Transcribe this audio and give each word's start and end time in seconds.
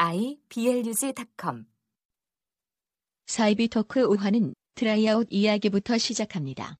iblog.com 0.00 1.64
사이비 3.26 3.66
토크 3.66 4.06
5화는 4.06 4.54
트라이아웃 4.76 5.26
이야기부터 5.28 5.98
시작합니다. 5.98 6.76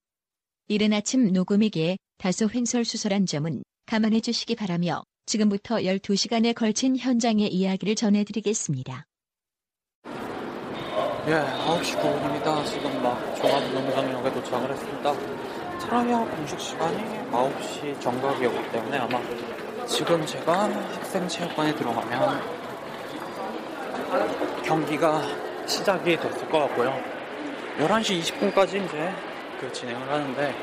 이른 0.68 0.92
아침 0.92 1.32
녹음이기에 1.32 1.98
다소 2.18 2.48
횡설수설한 2.48 3.27
점은 3.27 3.64
감안해 3.86 4.20
주시기 4.20 4.54
바라며 4.54 5.02
지금부터 5.27 5.78
12시간에 5.78 6.55
걸친 6.55 6.96
현장의 6.96 7.52
이야기를 7.52 7.96
전해드리겠습니다. 7.96 9.05
예, 11.27 11.33
9시 11.33 12.00
9분입니다. 12.00 12.64
지금 12.66 13.02
막 13.02 13.34
종합 13.34 13.64
운동장역에 13.64 14.33
도착을 14.33 14.70
했습니다. 14.70 15.12
트라이아웃 15.80 16.30
공식 16.36 16.61
시간이 16.61 16.98
9시 17.33 18.00
정각이었기 18.00 18.70
때문에 18.70 18.98
아마 18.98 19.20
지금 19.86 20.24
제가 20.24 20.72
학생체육관에 20.72 21.74
들어가면 21.74 22.58
경기가 24.64 25.22
시작이 25.66 26.16
됐을 26.16 26.48
것 26.48 26.58
같고요. 26.60 27.00
11시 27.78 28.20
20분까지 28.20 28.84
이제 28.84 29.12
그 29.60 29.70
진행을 29.72 30.08
하는데 30.08 30.55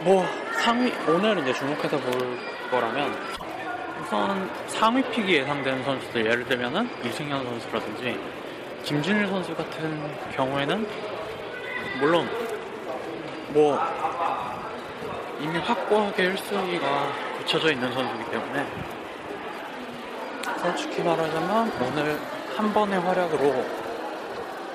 뭐 0.00 0.24
상위 0.62 0.92
오늘 1.08 1.38
이제 1.38 1.52
주목해서 1.52 1.98
볼 1.98 2.38
거라면 2.70 3.14
우선 4.02 4.50
상위 4.68 5.02
픽이 5.02 5.34
예상되는 5.34 5.84
선수들 5.84 6.26
예를 6.26 6.44
들면은 6.44 6.88
이승현 7.04 7.44
선수라든지 7.44 8.18
김준일 8.84 9.26
선수 9.26 9.54
같은 9.54 10.00
경우에는 10.34 10.86
물론 12.00 12.28
뭐 13.48 13.78
이미 15.40 15.58
확고하게 15.58 16.34
1순위가 16.34 17.12
굳혀져 17.38 17.72
있는 17.72 17.92
선수이기 17.92 18.30
때문에 18.30 18.66
솔직히 20.60 21.02
말하자면 21.02 21.72
오늘 21.80 22.18
한 22.56 22.72
번의 22.72 22.98
활약으로 23.00 23.64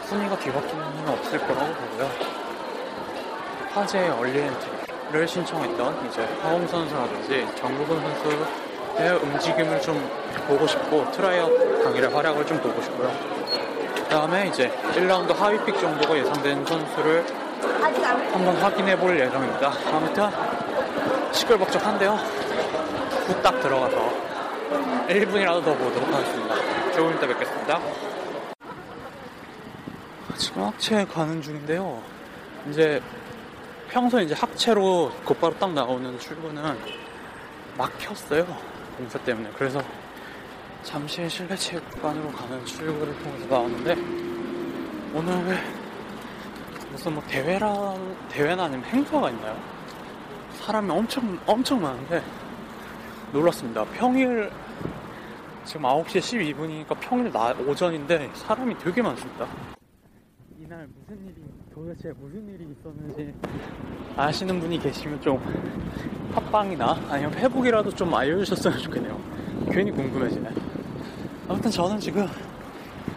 순위가 0.06 0.38
뒤바뀌는 0.40 1.00
일은 1.00 1.10
없을 1.10 1.40
거라고 1.40 1.74
보고요. 1.74 2.10
화제의 3.74 4.10
early 4.12 4.53
entry를 4.53 5.28
신청했던 5.28 6.08
이제 6.08 6.28
허웅 6.42 6.68
선수라든지 6.68 7.48
정효근 7.56 8.00
선수의 8.02 9.18
움직임을 9.24 9.82
좀 9.82 10.10
보고 10.48 10.66
싶고 10.68 11.12
트라이아웃 11.12 11.84
당일의 11.84 12.10
활약을 12.14 12.46
좀 12.46 12.60
보고 12.60 12.82
싶고요. 12.82 13.12
그 13.96 14.04
다음에 14.06 14.48
이제 14.48 14.72
1라운드 14.94 15.36
하위 15.36 15.58
pick 15.58 15.80
정도가 15.80 16.18
예상된 16.18 16.66
선수를 16.66 17.26
한번 18.32 18.56
확인해 18.58 18.98
볼 18.98 19.20
예정입니다. 19.20 19.74
아무튼 19.92 20.30
시끌벅적한데요. 21.32 22.14
후딱 23.28 23.62
들어가서 23.62 24.23
1분이라도 25.14 25.64
더 25.64 25.78
보도록 25.78 26.12
하겠습니다. 26.12 26.56
조금 26.92 27.16
이따 27.16 27.28
뵙겠습니다. 27.28 27.80
지금 30.38 30.64
학체 30.64 31.06
가는 31.06 31.40
중인데요. 31.40 32.02
이제 32.70 33.00
평소 33.90 34.20
이제 34.20 34.34
학체로 34.34 35.12
곧바로 35.24 35.54
딱 35.60 35.72
나오는 35.72 36.18
출구는 36.18 36.78
막혔어요. 37.78 38.46
공사 38.98 39.20
때문에. 39.20 39.52
그래서 39.56 39.84
잠시 40.82 41.30
실내 41.30 41.56
체육관으로 41.56 42.32
가는 42.32 42.66
출구를 42.66 43.16
통해서 43.20 43.46
나왔는데 43.48 43.96
오늘 45.14 45.60
무슨 46.92 47.14
뭐 47.14 47.24
대회라 47.28 47.96
대회나 48.30 48.64
아니면 48.64 48.84
행사가 48.86 49.30
있나요? 49.30 49.58
사람이 50.60 50.90
엄청 50.90 51.40
엄청 51.46 51.82
많은데 51.82 52.24
놀랐습니다. 53.32 53.86
평일 53.94 54.52
지금 55.66 55.84
9시 55.84 56.56
12분이니까 56.56 56.96
평일 57.00 57.32
나, 57.32 57.52
오전인데 57.52 58.30
사람이 58.34 58.78
되게 58.80 59.02
많습니다. 59.02 59.48
이날 60.60 60.88
무슨 60.88 61.26
일이 61.26 61.36
도대체 61.74 62.14
무슨 62.20 62.48
일이 62.50 62.68
있었는지 62.72 63.34
아시는 64.18 64.60
분이 64.60 64.80
계시면 64.80 65.22
좀 65.22 65.40
팟빵이나 66.34 67.00
아니면 67.10 67.32
페북이라도 67.32 67.92
좀 67.92 68.14
알려주셨으면 68.14 68.78
좋겠네요. 68.80 69.20
괜히 69.72 69.92
궁금해지네. 69.92 70.50
아무튼 71.48 71.72
저는 71.72 72.00
지금 72.00 72.28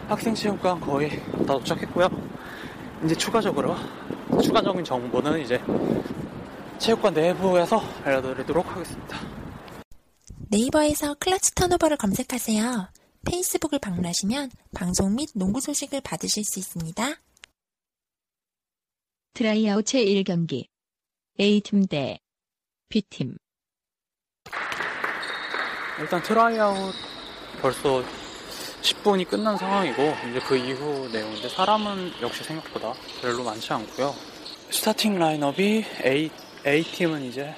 학생 0.07 0.33
체육관 0.33 0.79
거의 0.79 1.09
다 1.45 1.53
도착했고요. 1.53 2.07
이제 3.03 3.13
추가적으로 3.15 3.75
추가적인 4.41 4.83
정보는 4.83 5.39
이제 5.39 5.61
체육관 6.77 7.13
내부에서 7.13 7.81
알려드리도록 8.05 8.71
하겠습니다. 8.73 9.36
네이버에서 10.49 11.15
클러치 11.15 11.55
턴오버를 11.55 11.97
검색하세요. 11.97 12.89
페이스북을 13.25 13.79
방문하시면 13.79 14.49
방송 14.73 15.13
및 15.15 15.29
농구 15.35 15.59
소식을 15.59 15.99
받으실 15.99 16.45
수 16.45 16.59
있습니다. 16.59 17.15
트라이아웃 19.33 19.83
제1경기 19.83 20.67
A팀 21.37 21.87
대 21.87 22.19
B팀 22.87 23.37
일단 25.99 26.23
트라이아웃 26.23 26.95
벌써 27.61 28.01
10분이 28.81 29.27
끝난 29.27 29.57
상황이고 29.57 30.01
이제 30.29 30.39
그 30.47 30.55
이후 30.55 31.09
내용인데 31.11 31.49
사람은 31.49 32.21
역시 32.21 32.45
생각보다 32.45 32.93
별로 33.21 33.43
많지 33.43 33.73
않고요. 33.73 34.15
스타팅 34.71 35.19
라인업이 35.19 35.85
A 36.05 36.31
A팀은 36.65 37.23
이제 37.23 37.53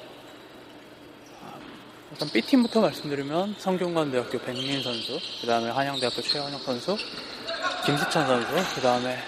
일단 2.11 2.27
B팀부터 2.29 2.81
말씀드리면 2.81 3.55
성균관대학교 3.59 4.39
백민 4.39 4.81
선수, 4.81 5.19
그 5.41 5.47
다음에 5.47 5.69
한양대학교 5.69 6.21
최현혁 6.21 6.61
선수, 6.61 6.97
김수찬 7.85 8.25
선수, 8.25 8.75
그 8.75 8.81
다음에 8.81 9.19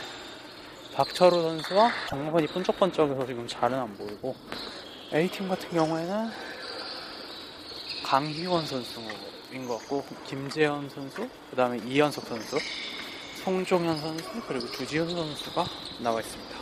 박철우 0.95 1.41
선수와 1.43 1.91
정모건이 2.09 2.47
번쩍번쩍해서 2.47 3.25
지금 3.27 3.47
잘은 3.47 3.77
안 3.77 3.95
보이고 3.95 4.35
A팀 5.13 5.47
같은 5.47 5.69
경우에는 5.69 6.31
강희원 8.03 8.65
선수인 8.65 9.67
것 9.67 9.77
같고 9.77 10.03
김재현 10.27 10.89
선수, 10.89 11.29
그 11.51 11.55
다음에 11.55 11.79
이현석 11.85 12.25
선수, 12.25 12.57
송종현 13.43 13.99
선수 13.99 14.25
그리고 14.47 14.69
주지훈 14.71 15.07
선수가 15.09 15.65
나와 15.99 16.19
있습니다. 16.19 16.55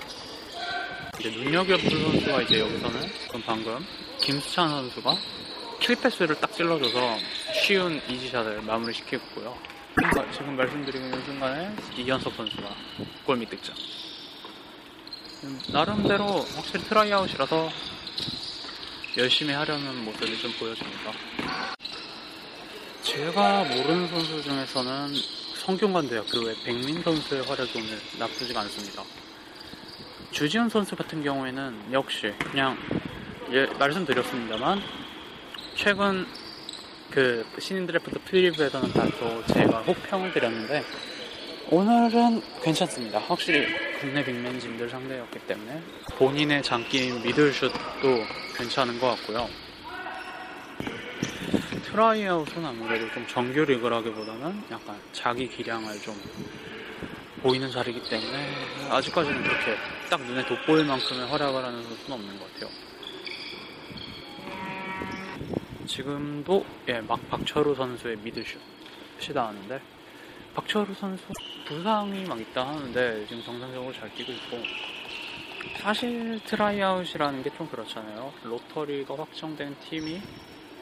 이제 1.19 1.29
눈여겨볼 1.31 1.90
선수가 1.90 2.41
이제 2.41 2.59
여기서는 2.59 3.09
방금 3.46 3.85
김수찬 4.22 4.69
선수가 4.69 5.17
킬패스를 5.79 6.40
딱 6.40 6.52
찔러줘서 6.53 7.17
쉬운 7.53 8.02
이지샷을 8.09 8.61
마무리시키고요. 8.61 9.58
그러니까 9.96 10.31
지금 10.31 10.55
말씀드리고 10.55 11.05
있는 11.05 11.23
순간에 11.26 11.76
이현석 11.97 12.34
선수가 12.34 12.76
골밑 13.26 13.49
득점. 13.49 13.76
음, 15.43 15.59
나름대로 15.72 16.26
확실히 16.55 16.84
트라이아웃이라서 16.84 17.70
열심히 19.17 19.53
하려는 19.53 20.03
모습을 20.05 20.37
좀 20.37 20.52
보여줍니다. 20.59 21.11
제가 23.02 23.64
모르는 23.64 24.08
선수 24.08 24.41
중에서는 24.43 25.14
성균관대학교의 25.55 26.55
백민 26.64 27.02
선수의 27.02 27.43
활약이 27.43 27.72
오늘 27.76 27.99
나쁘지가 28.20 28.61
않습니다. 28.61 29.03
주지훈 30.31 30.70
선수 30.70 30.96
같은 30.96 31.23
경우에는 31.23 31.91
역시 31.91 32.34
그냥 32.40 32.78
예, 33.52 33.66
말씀드렸습니다만 33.66 34.81
최근 35.81 36.28
그 37.09 37.46
신인 37.58 37.87
드래프트 37.87 38.20
프리뷰에서는 38.26 38.91
다소 38.91 39.41
제가 39.46 39.79
혹평을 39.84 40.34
드렸는데 40.34 40.84
오늘은 41.72 42.41
괜찮습니다. 42.61 43.20
확실히 43.20 43.66
국내 43.97 44.22
빅맨진들 44.26 44.90
상대였기 44.90 45.40
때문에 45.40 45.81
본인의 46.17 46.64
장기인 46.64 47.23
미들슛도 47.23 47.72
괜찮은 48.58 48.99
것 48.99 49.08
같고요. 49.16 49.47
트라이아웃은 51.85 52.66
아무래도 52.66 53.09
좀 53.14 53.26
정규 53.28 53.64
리그라기보다는 53.64 54.64
약간 54.72 54.99
자기 55.14 55.47
기량을 55.47 55.97
좀 56.02 56.14
보이는 57.41 57.72
자리이기 57.72 58.09
때문에 58.09 58.49
아직까지는 58.90 59.43
그렇게 59.43 59.78
딱 60.09 60.22
눈에 60.23 60.46
돋보일 60.46 60.84
만큼의 60.84 61.26
활약을 61.28 61.64
하는 61.64 61.84
선수는 61.84 62.11
없는 62.11 62.37
것 62.37 62.53
같아요. 62.53 62.89
지금도 65.90 66.64
예, 66.88 67.02
막 67.02 67.20
박철호 67.29 67.73
선수의 67.76 68.18
미드슛이 68.18 69.34
나왔는데 69.34 69.82
박철호 70.53 70.93
선수 70.94 71.24
부상이 71.66 72.26
막 72.26 72.40
있다 72.40 72.68
하는데 72.68 73.26
지금 73.28 73.44
정상적으로 73.44 73.91
잘 73.94 74.14
뛰고 74.14 74.32
있고 74.32 74.58
사실 75.82 76.40
트라이아웃이라는 76.46 77.44
게 77.44 77.50
좀 77.58 77.68
그렇잖아요. 77.68 78.32
lottery가 78.43 79.16
확정된 79.18 79.76
팀이 79.90 80.22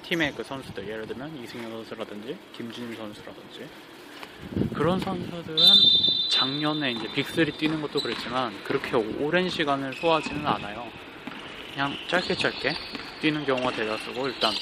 팀의 0.04 0.34
그 0.36 0.44
선수들 0.44 0.88
예를 0.88 1.08
들면 1.08 1.42
이승현 1.42 1.72
선수라든지 1.72 2.38
김준일 2.56 2.96
선수라든지 2.96 3.68
그런 4.74 5.00
선수들은 5.00 5.58
작년에 6.30 6.92
이제 6.92 7.08
빅3 7.08 7.58
뛰는 7.58 7.82
것도 7.82 8.02
그랬지만 8.02 8.54
그렇게 8.66 8.96
오랜 8.96 9.50
시간을 9.50 9.94
소화하지는 9.96 10.46
않아요. 10.46 10.86
그냥 11.72 11.96
짧게 12.10 12.36
짧게 12.36 12.76
뛰는 13.22 13.46
경우가 13.46 13.72
대다수고 13.72 14.28
일단 14.28 14.54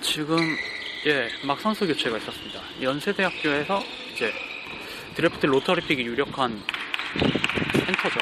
지금 0.00 0.36
예, 1.06 1.28
막 1.44 1.60
선수 1.60 1.86
교체가 1.86 2.18
있었습니다. 2.18 2.60
연세대학교에서 2.82 3.82
이제 4.12 4.32
드래프트 5.14 5.46
lottery 5.46 5.82
pick이 5.82 6.02
유력한 6.02 6.62
센터죠. 7.72 8.20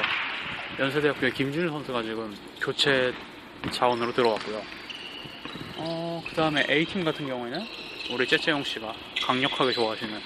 연세대학교의 0.79 1.33
김준일 1.33 1.69
선수가 1.69 2.03
지금 2.03 2.35
교체 2.61 3.13
자원으로 3.71 4.13
들어왔고요. 4.13 4.61
어, 5.77 6.23
그 6.27 6.35
다음에 6.35 6.65
A팀 6.69 7.03
같은 7.03 7.27
경우에는 7.27 7.65
우리 8.11 8.27
째째용 8.27 8.63
씨가 8.63 8.93
강력하게 9.25 9.71
좋아하시는 9.71 10.19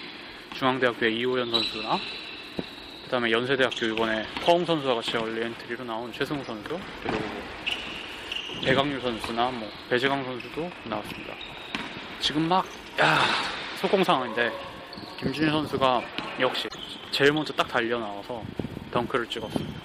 중앙대학교의 0.56 1.18
이호현 1.18 1.52
선수나 1.52 2.00
그 3.04 3.10
다음에 3.10 3.32
연세대학교 3.32 3.86
이번에 3.88 4.24
허웅 4.46 4.66
선수와 4.66 4.96
같이 4.96 5.18
early 5.18 5.44
entry로 5.46 5.84
나온 5.84 6.12
최승욱 6.12 6.44
선수 6.44 6.80
그리고 7.02 7.18
뭐 7.18 7.44
배강유 8.64 9.00
선수나 9.00 9.52
뭐 9.52 9.70
배재강 9.90 10.24
선수도 10.24 10.70
나왔습니다. 10.84 11.34
지금 12.20 12.48
막 12.48 12.66
야, 13.00 13.20
속공 13.80 14.04
상황인데 14.04 14.52
김준일 15.20 15.50
선수가 15.50 16.02
역시 16.40 16.68
제일 17.12 17.32
먼저 17.32 17.54
딱 17.54 17.68
달려 17.68 18.00
나와서 18.00 18.44
덩크를 18.92 19.28
찍었습니다. 19.28 19.80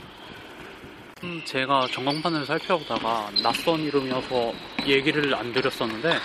음, 1.23 1.43
제가 1.45 1.87
전광판을 1.93 2.45
살펴보다가 2.45 3.31
낯선 3.43 3.81
이름이어서 3.81 4.53
얘기를 4.87 5.35
안 5.35 5.53
드렸었는데 5.53 6.19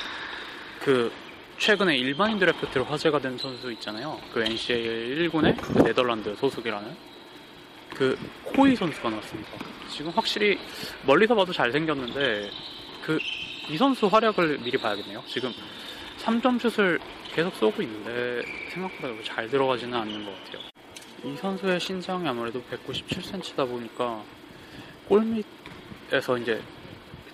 그 0.82 1.12
최근에 1.58 1.96
일반인 1.98 2.40
드래프트로 2.40 2.86
화제가 2.86 3.20
된 3.20 3.38
선수 3.38 3.72
있잖아요. 3.74 4.20
그 4.34 4.44
NCAA 4.44 5.30
1군의 5.30 5.62
그 5.62 5.84
네덜란드 5.84 6.36
소속이라는 6.36 6.96
그 7.96 8.18
코이 8.44 8.76
선수가 8.76 9.10
나왔습니다. 9.10 9.52
지금 9.90 10.12
확실히 10.12 10.58
멀리서 11.06 11.36
봐도 11.36 11.52
잘생겼는데 11.52 12.50
그 13.04 13.20
이 13.70 13.78
선수 13.78 14.08
활약을 14.08 14.58
미리 14.60 14.80
봐야겠네요. 14.80 15.24
지금 15.28 15.54
3점 16.24 16.60
슛을 16.60 17.00
계속 17.36 17.54
쏘고 17.56 17.84
있는데 17.84 18.44
생각보다 18.74 19.14
잘 19.24 19.48
들어가지는 19.48 19.96
않는 19.96 20.26
것 20.26 20.32
같아요. 20.44 20.64
이 21.24 21.38
선수의 21.38 21.80
신장이 21.80 22.28
아무래도 22.28 22.64
197cm다 22.64 23.70
보니까 23.70 24.24
골밑에서 25.08 26.40
이제 26.40 26.60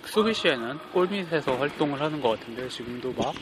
수비 0.04 0.34
시에는 0.34 0.78
골밑에서 0.92 1.56
활동을 1.56 2.02
하는 2.02 2.20
것 2.20 2.38
같은데 2.38 2.68
지금도 2.68 3.14
막 3.14 3.34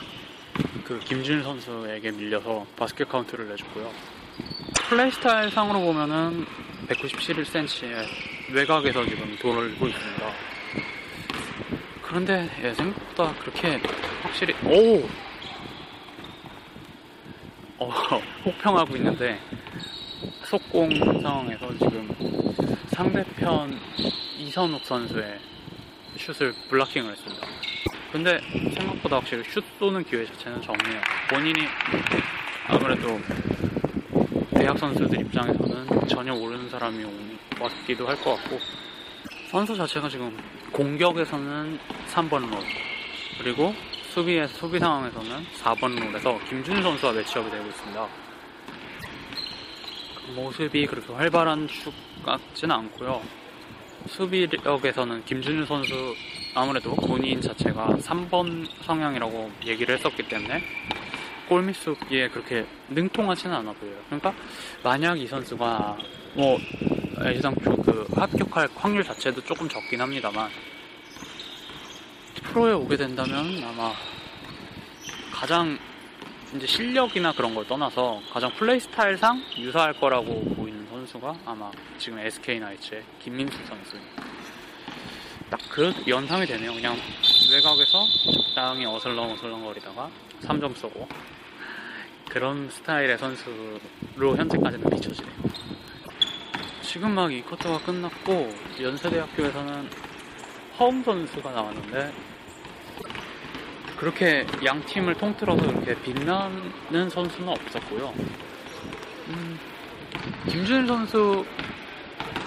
그 0.85 0.99
김준일 0.99 1.43
선수에게 1.43 2.11
밀려서 2.11 2.65
바스켓 2.77 3.09
카운트를 3.09 3.49
내줬고요. 3.49 3.91
플레이 4.87 5.11
스타일 5.11 5.51
상으로 5.51 5.81
보면은 5.81 6.45
197cm의 6.87 8.07
외곽에서 8.53 9.05
지금 9.05 9.35
돌고 9.37 9.87
있습니다. 9.87 10.31
그런데 12.01 12.49
예, 12.63 12.73
생각보다 12.73 13.33
그렇게 13.39 13.81
확실히 14.21 14.53
오 14.63 15.07
어, 17.77 17.89
혹평하고 18.45 18.95
있는데 18.97 19.39
속공 20.43 21.21
상황에서 21.21 21.73
지금 21.73 22.07
상대편 22.87 23.79
이선욱 24.37 24.85
선수의 24.85 25.39
슛을 26.17 26.53
블락킹을 26.69 27.11
했습니다. 27.11 27.47
근데 28.11 28.39
생각보다 28.73 29.17
확실히 29.17 29.43
슛 29.43 29.63
쏘는 29.77 30.05
기회 30.05 30.25
자체는 30.25 30.61
적네요. 30.61 31.01
본인이 31.29 31.67
아무래도 32.67 33.19
대학 34.65 34.79
선수들 34.79 35.21
입장에서는 35.21 36.07
전혀 36.07 36.33
모르는 36.33 36.67
사람이 36.71 37.05
왔기도 37.59 38.07
할 38.07 38.15
것 38.17 38.35
같고 38.35 38.59
선수 39.51 39.75
자체가 39.75 40.09
지금 40.09 40.35
공격에서는 40.71 41.77
3번 42.11 42.49
롤 42.49 42.59
그리고 43.37 43.75
수비의 44.09 44.47
수비 44.47 44.79
상황에서는 44.79 45.45
4번 45.61 45.99
롤에서 45.99 46.39
김준일 46.49 46.81
선수와 46.81 47.11
매치업이 47.11 47.51
되고 47.51 47.63
있습니다. 47.67 48.07
그 50.15 50.31
모습이 50.31 50.87
그렇게 50.87 51.13
활발한 51.13 51.67
축 51.67 51.93
같지는 52.25 52.75
않고요. 52.75 53.21
수비력에서는 54.07 55.25
김준일 55.25 55.67
선수 55.67 56.15
아무래도 56.55 56.95
본인 56.95 57.39
자체가 57.39 57.97
3번 57.99 58.67
성향이라고 58.81 59.51
얘기를 59.67 59.95
했었기 59.95 60.23
때문에 60.23 60.63
골밑 61.47 61.75
수비에 61.75 62.29
그렇게 62.29 62.65
능통하지는 62.89 63.55
않아 63.55 63.73
보여요. 63.73 63.97
그러니까 64.07 64.33
만약 64.83 65.19
이 65.19 65.27
선수가 65.27 65.97
뭐 66.33 66.59
애시당초 67.23 67.75
그 67.77 68.07
합격할 68.15 68.69
확률 68.75 69.03
자체도 69.03 69.41
조금 69.41 69.69
적긴 69.69 70.01
합니다만 70.01 70.49
프로에 72.43 72.73
오게 72.73 72.97
된다면 72.97 73.63
아마 73.63 73.93
가장 75.33 75.77
이제 76.55 76.65
실력이나 76.65 77.33
그런 77.33 77.53
걸 77.53 77.67
떠나서 77.67 78.21
가장 78.31 78.53
플레이 78.53 78.79
스타일상 78.79 79.43
유사할 79.57 79.93
거라고 79.99 80.41
보이는 80.55 80.87
선수가 80.87 81.35
아마 81.45 81.71
지금 81.97 82.19
SK 82.19 82.59
나이츠의 82.59 83.03
김민수 83.21 83.57
선수. 83.65 83.97
딱그 85.49 86.03
연상이 86.07 86.45
되네요. 86.45 86.73
그냥 86.73 86.95
외곽에서 87.51 88.05
적당히 88.33 88.85
어슬렁 88.85 89.31
어슬렁거리다가 89.33 90.09
3점 90.41 90.75
쏘고 90.75 91.07
그런 92.35 92.69
스타일의 92.69 93.17
선수로 93.17 94.35
현재까지는 94.35 94.89
비춰지네요. 94.89 95.33
지금 96.81 97.11
막이 97.11 97.41
쿼터가 97.43 97.85
끝났고 97.85 98.53
연세대학교에서는 98.77 99.89
허웅 100.77 101.01
선수가 101.01 101.49
나왔는데 101.49 102.13
그렇게 103.95 104.45
양 104.65 104.85
팀을 104.85 105.13
통틀어서 105.13 105.65
그렇게 105.65 105.95
빛나는 106.01 107.09
선수는 107.09 107.47
없었고요. 107.47 108.13
음, 109.29 109.57
김준일 110.49 110.87
선수 110.87 111.45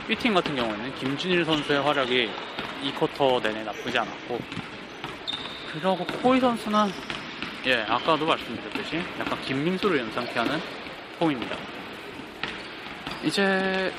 B팀 0.07 0.35
같은 0.35 0.55
경우에는 0.55 0.95
김준일 0.97 1.47
선수의 1.47 1.81
활약이 1.81 2.31
이 2.83 2.93
쿼터 2.93 3.41
내내 3.41 3.65
나쁘지 3.65 3.99
않았고 3.99 4.39
그리고 5.73 5.97
코이 6.23 6.41
선수는 6.41 6.91
예 7.69 7.85
아까도 7.87 8.25
말씀드렸듯이 8.25 8.97
약간 9.19 9.39
김민수를 9.43 9.99
연상케 9.99 10.39
하는 10.39 10.59
폼입니다. 11.19 11.55
이제 13.23 13.93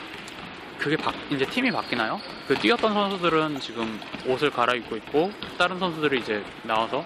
그게 0.80 0.98
바, 0.98 1.14
이제 1.30 1.46
팀이 1.46 1.70
바뀌나요? 1.70 2.20
그 2.48 2.56
뛰었던 2.56 2.92
선수들은 2.92 3.60
지금 3.60 4.00
옷을 4.26 4.50
갈아입고 4.50 4.96
있고 4.96 5.32
다른 5.60 5.78
선수들이 5.78 6.22
이제 6.22 6.44
나와서 6.64 7.04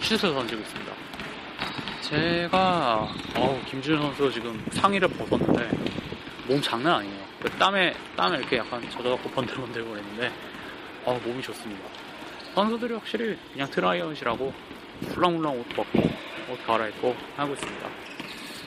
슛을 0.00 0.34
던지고 0.34 0.62
있습니다. 0.62 0.92
제가 2.00 3.08
어우 3.36 3.60
김준일 3.66 4.02
선수 4.02 4.32
지금 4.32 4.60
상의를 4.72 5.06
벗었는데 5.10 5.70
몸 6.48 6.60
장난 6.60 6.94
아니에요. 6.94 7.24
그 7.40 7.48
땀에 7.50 7.94
땀에 8.16 8.38
이렇게 8.38 8.56
약간 8.56 8.82
젖어갖고 8.90 9.30
번들번들 9.30 9.84
거리는데 9.84 10.32
어 11.04 11.20
몸이 11.24 11.40
좋습니다. 11.40 11.88
선수들이 12.56 12.94
확실히 12.94 13.38
그냥 13.52 13.70
트라이아웃이라고 13.70 14.77
훌렁훌렁 15.06 15.60
옷 15.60 15.68
벗고 15.70 15.98
옷 16.50 16.66
갈아입고 16.66 17.14
하고 17.36 17.52
있습니다. 17.54 17.90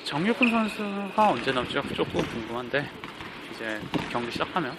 정효근 0.06 0.50
선수가 0.50 1.30
언제 1.30 1.52
나올지가 1.52 1.82
조금 1.94 2.22
궁금한데 2.22 2.90
이제 3.54 3.80
경기 4.12 4.32
시작하면 4.32 4.76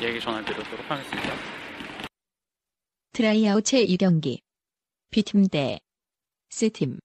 얘기 0.00 0.20
전해드리도록 0.20 0.90
하겠습니다. 0.90 1.34
트라이아웃 3.12 3.64
제2경기 3.64 4.40
B팀 5.10 5.48
대 5.48 5.80
C팀 6.48 6.98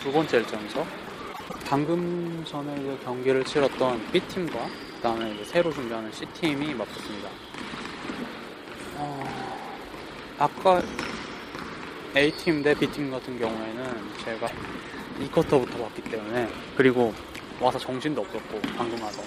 두 0.00 0.12
번째 0.12 0.38
일정이죠. 0.38 0.86
방금 1.66 2.42
전에 2.44 2.72
이제 2.80 2.98
경기를 3.04 3.44
치렀던 3.44 4.10
B팀과 4.12 4.66
그 4.96 5.00
다음에 5.02 5.34
이제 5.34 5.44
새로 5.44 5.70
준비하는 5.72 6.10
C팀이 6.10 6.74
맞붙습니다. 6.74 7.28
어, 8.96 9.24
아까 10.38 10.80
A팀 12.16 12.62
대 12.62 12.74
B팀 12.74 13.10
같은 13.10 13.38
경우에는 13.38 13.84
제가 14.24 14.48
2쿼터부터 15.20 15.78
봤기 15.84 16.02
때문에 16.02 16.48
그리고 16.76 17.12
와서 17.60 17.78
정신도 17.78 18.20
없었고 18.22 18.60
방금 18.76 19.02
와서. 19.02 19.22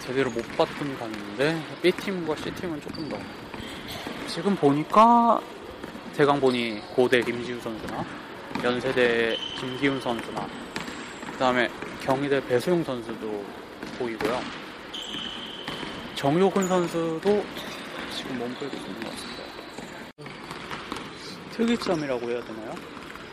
제대로 0.00 0.30
못 0.30 0.42
봤던 0.56 0.98
감인데 0.98 1.62
B팀과 1.82 2.34
C팀은 2.36 2.80
조금 2.80 3.08
더. 3.08 3.16
지금 4.26 4.56
보니까 4.56 5.40
대강 6.14 6.40
보니 6.40 6.80
고대 6.94 7.20
김지우 7.20 7.60
선수나 7.60 8.04
연세대 8.62 9.36
김기훈 9.58 10.00
선수나 10.00 10.46
그 11.30 11.38
다음에 11.38 11.70
경희대 12.02 12.44
배수용 12.46 12.82
선수도 12.82 13.44
보이고요. 13.98 14.40
정효근 16.16 16.68
선수도 16.68 17.44
지금 18.14 18.38
몸풀고 18.38 18.76
있는 18.76 19.00
것 19.00 19.10
같습니다 19.10 19.31
특이점이라고 21.66 22.28
해야 22.30 22.42
되나요? 22.44 22.74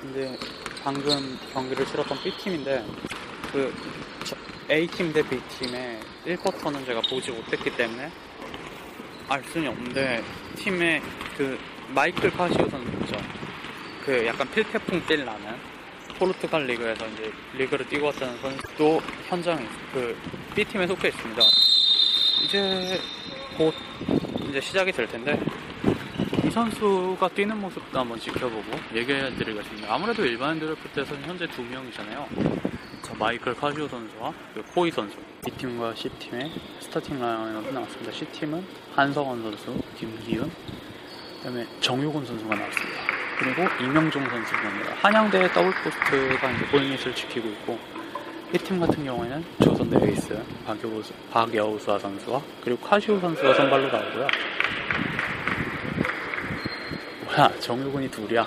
근데 0.01 0.38
방금 0.83 1.38
경기를 1.53 1.86
치렀던 1.86 2.21
B팀인데 2.24 2.86
그 3.51 3.74
저- 4.24 4.36
A팀 4.71 5.12
대 5.12 5.21
B팀의 5.27 6.00
1쿼터는 6.25 6.86
제가 6.86 7.01
보지 7.09 7.31
못했기 7.31 7.75
때문에 7.75 8.12
알 9.27 9.43
수는 9.45 9.69
없는데 9.69 10.24
팀의 10.57 11.01
그 11.38 11.57
마이클 11.89 12.29
카시오 12.31 12.69
선수 12.69 12.88
있죠. 13.01 13.17
그 14.05 14.25
약간 14.27 14.50
필태풍 14.51 15.05
삘 15.07 15.25
나는 15.25 15.55
포르투갈 16.17 16.65
리그에서 16.67 17.07
이제 17.07 17.31
리그를 17.55 17.88
뛰고 17.88 18.07
왔다는 18.07 18.38
선수도 18.41 19.01
현장에 19.27 19.65
그 19.93 20.15
B팀에 20.55 20.86
속해 20.88 21.07
있습니다. 21.09 21.41
이제 22.43 23.00
곧 23.57 23.74
이제 24.50 24.62
시작이 24.62 24.91
될 24.91 25.07
텐데 25.07 25.39
이 26.50 26.51
선수가 26.51 27.27
뛰는 27.36 27.62
모습도 27.62 28.00
한번 28.00 28.20
지켜보고 28.20 28.63
얘기해 28.96 29.36
드리겠습니다. 29.36 29.94
아무래도 29.94 30.25
일반인 30.25 30.59
드래프트에서는 30.59 31.21
현재 31.24 31.46
두 31.46 31.62
명이잖아요. 31.62 32.27
자, 33.03 33.13
마이클 33.20 33.53
카시오 33.53 33.88
선수와 33.88 34.34
그 34.56 34.63
코이 34.74 34.89
선수. 34.89 35.15
B팀과 35.46 35.94
C팀의 35.94 36.51
스타팅 36.79 37.20
라인업이 37.20 37.72
나왔습니다. 37.72 38.12
C팀은 38.12 38.65
한성원 38.96 39.44
선수, 39.44 39.79
김기훈, 39.96 40.51
그다음에 41.38 41.68
정효근 41.81 42.25
선수가 42.25 42.56
나왔습니다. 42.56 43.00
그리고 43.38 43.62
이명종 43.84 44.27
선수가 44.27 44.62
나옵니다. 44.63 44.96
한양대 45.03 45.53
더블 45.53 45.72
포스트가 45.84 46.51
이제 46.51 46.65
골밑을 46.72 47.13
지키고 47.13 47.48
있고 47.48 47.77
B팀 48.51 48.79
같은 48.79 49.06
경우에는 49.06 49.46
조선대 49.63 50.00
에이스 50.03 50.44
박여우수, 50.65 51.13
박여우수아 51.29 52.00
선수와 52.00 52.41
그리고 52.63 52.84
카시오 52.88 53.20
선수가 53.20 53.53
선발로 53.53 53.91
나오고요. 53.91 54.27
뭐야 57.39 57.58
정효근이 57.62 58.12
둘이야. 58.12 58.46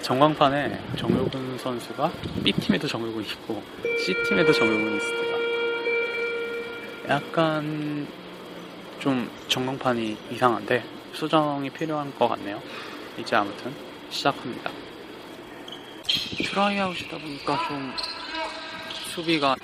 전광판에 0.00 0.80
정효근 0.96 1.58
선수가 1.58 2.10
B팀에도 2.42 2.88
정효근이 2.88 3.26
있고 3.26 3.62
C팀에도 4.06 4.50
정효근이 4.50 4.96
있습니다. 4.96 5.38
약간 7.10 8.08
좀 8.98 9.30
전광판이 9.48 10.16
이상한데 10.30 10.82
수정이 11.12 11.68
필요한 11.68 12.16
것 12.18 12.28
같네요. 12.28 12.62
이제 13.18 13.36
아무튼 13.36 13.74
시작합니다. 14.08 14.70
트라이아웃이다 16.46 17.18
보니까 17.18 17.68
좀 17.68 17.92
수비가 19.10 19.54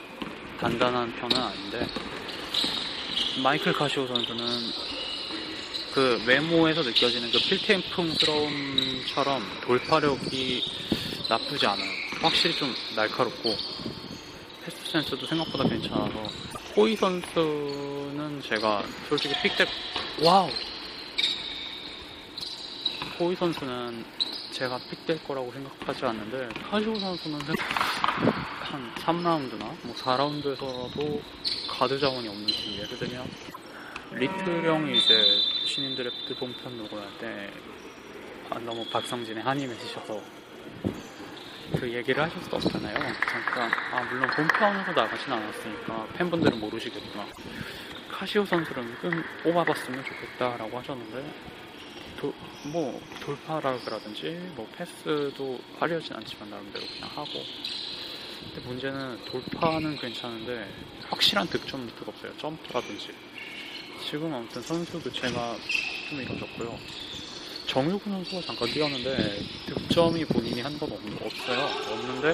단단한 0.61 1.15
편은 1.15 1.35
아닌데 1.35 1.87
마이클 3.43 3.73
카시오 3.73 4.07
선수는 4.07 4.98
그 5.99 6.23
외모에서 6.27 6.85
느껴지는 6.85 7.33
그 7.33 7.39
필템풍스러움처럼 7.41 9.43
돌파력이 9.63 10.63
나쁘지 11.29 11.67
않아요. 11.67 11.91
확실히 12.23 12.55
좀 12.55 12.73
날카롭고 12.95 13.57
패스 14.63 14.93
센스도 14.93 15.27
생각보다 15.27 15.69
괜찮아서. 15.69 16.23
코이 16.77 16.95
선수는 16.95 18.41
제가 18.47 18.85
솔직히 19.09 19.35
pick돼 19.43 19.67
wow! 20.23 20.49
코이 23.19 23.35
선수는 23.35 24.05
제가 24.53 24.79
pick될 24.79 25.25
거라고 25.25 25.51
생각하지 25.51 26.05
않는데 26.05 26.49
카시오 26.71 26.97
선수는 26.97 27.41
생- 27.41 27.57
한 28.61 28.95
3라운드나 28.95 29.77
뭐 29.83 29.97
4라운드에서도 29.97 31.21
가드 31.69 31.99
자원이 31.99 32.29
없는 32.29 32.47
팀 32.47 32.75
예를 32.75 32.97
들면 33.01 33.29
리틀 34.13 34.65
형이 34.65 34.97
이제 34.97 35.58
신인 35.69 35.95
드래프트 35.95 36.35
본편 36.37 36.79
녹음할 36.79 37.07
때 37.19 37.51
아, 38.49 38.59
너무 38.59 38.87
박성진의 38.87 39.43
한이 39.43 39.67
맺으셔서 39.67 40.23
그 41.79 41.93
얘기를 41.93 42.23
없잖아요. 42.57 42.95
잠깐 43.31 43.71
아 43.93 44.03
물론 44.11 44.31
본편으로 44.31 44.93
나가진 44.95 45.31
않았으니까 45.31 46.07
팬분들은 46.15 46.59
모르시겠구나. 46.59 47.27
카시오 48.11 48.47
선수를 48.47 48.83
좀 49.03 49.23
뽑아봤으면 49.43 50.03
좋겠다라고 50.05 50.79
하셨는데 50.79 51.35
도- 52.19 52.35
뭐 52.73 52.99
돌파라든지 53.21 54.31
뭐 54.57 54.67
패스도 54.75 55.61
화려하진 55.79 56.17
않지만 56.17 56.49
나름대로 56.49 56.87
그냥 56.87 57.11
하고 57.15 57.45
근데 58.55 58.67
문제는 58.67 59.25
돌파는 59.27 59.99
괜찮은데 59.99 60.67
확실한 61.11 61.47
득점 61.49 61.87
루트가 61.89 62.07
없어요. 62.09 62.37
점프라든지 62.39 63.13
지금 64.05 64.33
아무튼 64.35 64.63
선수 64.63 65.01
교체가 65.01 65.57
좀 66.09 66.21
이루어졌고요. 66.21 66.79
정유근 67.67 68.13
선수가 68.13 68.43
잠깐 68.47 68.69
뛰었는데 68.71 69.39
득점이 69.67 70.25
본인이 70.27 70.61
한 70.63 70.79
건 70.79 70.91
없어요. 70.93 71.61
없는데 71.93 72.33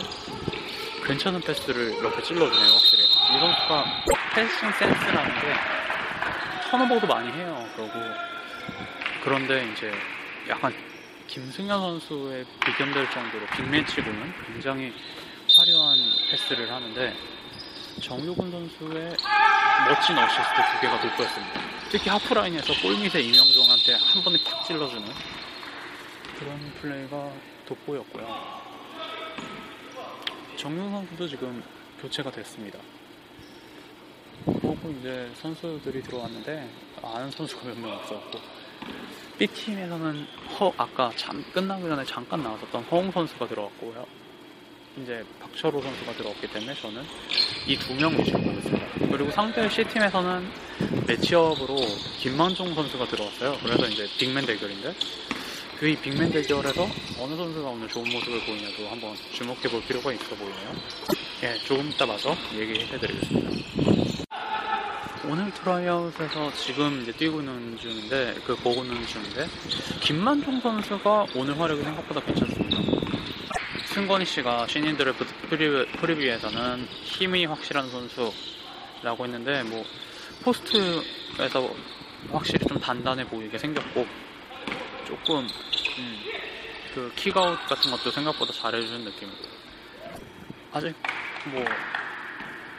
괜찮은 1.06 1.40
패스를 1.40 1.94
이렇게 1.98 2.22
찔러주네요. 2.22 2.72
확실히 2.72 3.02
이 3.04 3.38
선수가 3.40 4.04
패싱 4.34 4.72
센스라는 4.72 5.40
게 5.40 5.46
턴오버도 6.70 7.06
많이 7.06 7.30
해요. 7.32 7.68
그러고 7.74 7.92
그런데 9.22 9.70
이제 9.72 9.90
약간 10.48 10.72
김승현 11.26 11.80
선수에 11.80 12.44
비견될 12.64 13.10
정도로 13.10 13.46
big 13.56 13.73
man치고는 13.73 14.32
굉장히 14.46 14.92
화려한 15.56 15.96
패스를 16.30 16.70
하는데 16.70 17.14
정효근 18.00 18.50
선수의 18.50 19.16
멋진 19.88 20.18
어시스트 20.18 20.54
두 20.72 20.80
개가 20.80 21.00
돋보였습니다. 21.00 21.60
특히 21.90 22.10
하프라인에서 22.10 22.72
골 22.82 22.96
밑에 22.98 23.20
이명종한테 23.20 23.94
한 23.94 24.22
번에 24.24 24.36
탁 24.44 24.64
찔러주는 24.66 25.06
그런 26.38 26.72
플레이가 26.80 27.30
돋보였고요. 27.66 28.64
정효근 30.56 30.90
선수도 30.90 31.28
지금 31.28 31.62
교체가 32.00 32.30
됐습니다. 32.30 32.78
그리고 34.44 34.94
이제 34.98 35.30
선수들이 35.40 36.02
들어왔는데 36.02 36.68
아는 37.02 37.30
선수가 37.30 37.66
몇 37.68 37.78
명 37.78 37.92
없었고 37.92 38.38
B팀에서는 39.38 40.26
허 40.58 40.72
아까 40.76 41.10
참 41.16 41.44
끝나기 41.52 41.82
전에 41.84 42.04
잠깐 42.04 42.42
나왔었던 42.42 42.82
허웅 42.84 43.10
선수가 43.10 43.48
들어왔고요. 43.48 44.06
이제 45.02 45.24
박철호 45.40 45.80
선수가 45.82 46.12
들어왔기 46.12 46.46
때문에 46.48 46.74
저는 46.74 47.02
이 47.66 47.76
두 47.76 47.94
명 47.94 48.12
위주로 48.18 48.38
가겠습니다. 48.42 48.86
그리고 49.10 49.30
상대 49.32 49.68
C팀에서는 49.68 50.48
매치업으로 51.06 51.76
김만종 52.20 52.74
선수가 52.74 53.06
들어왔어요. 53.06 53.58
그래서 53.62 53.86
이제 53.88 54.06
빅맨 54.18 54.46
대결인데 54.46 54.94
그 55.78 55.88
이 55.88 55.96
빅맨 55.96 56.30
대결에서 56.30 56.84
어느 57.18 57.36
선수가 57.36 57.68
오늘 57.68 57.88
좋은 57.88 58.08
모습을 58.10 58.40
보이냐도 58.46 58.88
한번 58.88 59.14
주목해 59.32 59.62
볼 59.68 59.82
필요가 59.82 60.12
있어 60.12 60.34
보이네요. 60.36 60.72
예, 61.42 61.54
조금 61.64 61.90
이따 61.90 62.06
봐서 62.06 62.34
얘기해 62.54 62.98
드리겠습니다. 62.98 63.50
오늘 65.26 65.52
tryout에서 65.54 66.52
지금 66.54 67.00
이제 67.02 67.10
뛰고 67.12 67.40
있는 67.40 67.76
중인데 67.78 68.34
그 68.46 68.54
보고 68.56 68.84
있는 68.84 69.04
중인데 69.06 69.46
김만종 70.00 70.60
선수가 70.60 71.26
오늘 71.34 71.58
활약이 71.58 71.82
생각보다 71.82 72.20
괜찮습니다. 72.20 72.63
승건희 73.94 74.26
씨가 74.26 74.66
신인 74.66 74.96
드래프트 74.96 75.32
프리, 75.48 75.86
preview에서는 75.86 76.84
힘이 77.04 77.44
확실한 77.44 77.88
선수라고 77.88 79.24
했는데 79.24 79.62
뭐 79.62 79.84
포스트에서 80.42 81.72
확실히 82.32 82.66
좀 82.66 82.80
단단해 82.80 83.24
보이게 83.28 83.56
생겼고 83.56 84.04
조금 85.06 85.46
음, 85.98 86.22
그 86.92 87.12
킥아웃 87.14 87.56
같은 87.68 87.92
것도 87.92 88.10
생각보다 88.10 88.52
잘해주는 88.52 89.04
느낌이고. 89.04 89.38
아직 90.72 90.92
뭐 91.52 91.64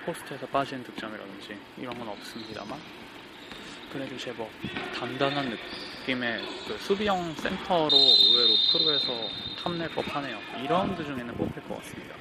포스트에서 0.05 0.45
빠진 0.47 0.83
득점이라든지 0.83 1.57
이런 1.77 1.97
건 1.97 2.09
없습니다만 2.09 2.77
그래도 3.93 4.17
제법 4.17 4.49
단단한 4.93 5.57
느낌의 6.01 6.41
그 6.67 6.77
수비형 6.77 7.35
센터로 7.35 7.95
의외로 7.95 8.53
프로에서 8.73 9.29
탐낼 9.65 9.89
법하네요. 9.95 10.37
2라운드 10.63 11.03
중에는 11.03 11.33
뽑힐 11.37 11.63
것 11.67 11.79
같습니다. 11.79 12.13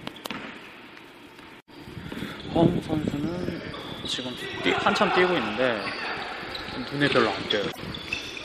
허웅 2.54 2.80
선수는 2.80 3.60
지금 4.06 4.34
뛰- 4.62 4.72
한참 4.72 5.12
뛰고 5.14 5.34
있는데 5.34 5.78
눈에 6.90 7.06
별로 7.06 7.28
안 7.28 7.46
띄어요. 7.50 7.66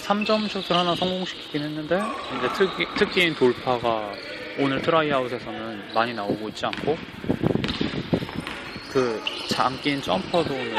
3점 0.01 0.49
슛을 0.49 0.77
하나 0.77 0.93
성공시키긴 0.95 1.63
했는데 1.63 2.01
이제 2.37 2.49
특기, 2.57 2.85
특기인 2.97 3.33
돌파가 3.35 4.11
오늘 4.57 4.81
tryout에서는 4.81 5.93
많이 5.93 6.13
나오고 6.13 6.49
있지 6.49 6.65
않고 6.65 6.97
그 8.91 9.23
장기인 9.49 10.01
jumper도 10.01 10.53
오늘은 10.53 10.75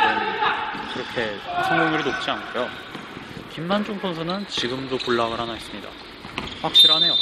그렇게 0.93 1.39
성공률이 1.69 2.05
높지 2.05 2.31
않고요. 2.31 2.69
김만중 3.55 3.99
선수는 4.00 4.47
지금도 4.49 4.99
block을 4.99 5.40
하나 5.41 5.55
있습니다. 5.57 5.89
확실하네요. 6.61 7.15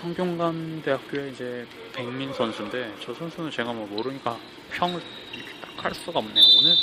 성균관대학교의 0.00 1.32
이제 1.32 1.66
백민 1.92 2.32
선수인데 2.32 2.94
저 3.04 3.12
선수는 3.14 3.50
제가 3.50 3.72
뭐 3.72 3.86
모르니까 3.86 4.38
평을 4.72 5.00
딱 5.00 5.70
할 5.80 5.94
수가 5.94 6.18
없네요. 6.18 6.44
오늘 6.58 6.74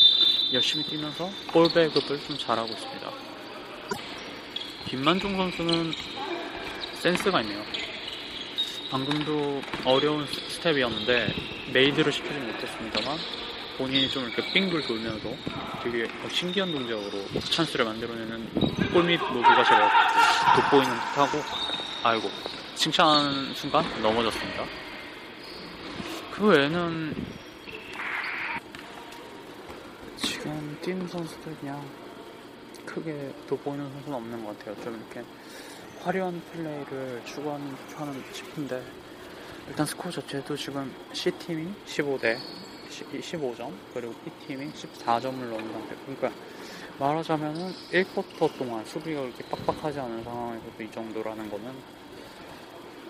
열심히 0.54 0.84
뛰면서 0.86 1.30
볼 1.52 1.68
배급을 1.72 2.20
좀 2.26 2.36
잘하고 2.36 2.68
있습니다. 2.68 3.12
김만중 4.88 5.38
선수는 5.38 5.94
센스가 6.96 7.42
있네요. 7.42 7.62
방금도 8.90 9.62
어려운 9.86 10.26
스- 10.26 10.50
스텝이었는데 10.50 11.36
made를 11.74 12.12
시키지 12.12 12.34
못했습니다만 12.40 13.18
본인이 13.78 14.10
좀 14.10 14.24
이렇게 14.26 14.52
빙글 14.52 14.82
돌면서 14.88 15.30
되게 15.84 16.08
신기한 16.32 16.72
동작으로 16.72 17.24
찬스를 17.52 17.86
만들어내는 17.86 18.50
골밑 18.94 19.20
move가 19.22 19.64
제가 19.64 19.92
돋보이는 20.72 20.90
듯하고 20.92 21.38
아이고 22.02 22.32
칭찬 22.78 23.56
순간 23.56 23.84
넘어졌습니다. 24.04 24.64
그 26.32 26.46
외에는 26.46 27.16
지금 30.16 30.78
뛰는 30.84 31.08
선수들 31.08 31.56
그냥 31.60 31.84
크게 32.86 33.34
돋보이는 33.48 33.92
선수는 33.94 34.16
없는 34.16 34.46
것 34.46 34.60
같아요. 34.60 34.80
좀 34.84 34.94
이렇게 34.94 35.28
화려한 36.04 36.40
플레이를 36.54 37.24
추구하는 37.26 37.76
하는 37.96 38.24
싶은데 38.32 38.84
일단 39.68 39.84
스코어 39.84 40.12
자체도 40.12 40.56
지금 40.56 40.94
C팀이 41.14 41.74
15대 41.88 42.38
15점 42.92 43.74
그리고 43.92 44.14
B팀이 44.24 44.72
14점을 44.74 45.34
넣은 45.34 45.72
상태 45.74 45.96
그러니까 46.06 46.32
말하자면은 47.00 47.74
1쿼터 47.92 48.56
동안 48.56 48.86
수비가 48.86 49.22
그렇게 49.22 49.44
빡빡하지 49.50 50.00
않은 50.00 50.24
상황에서도 50.24 50.84
이 50.84 50.92
정도라는 50.92 51.50
거는 51.50 51.97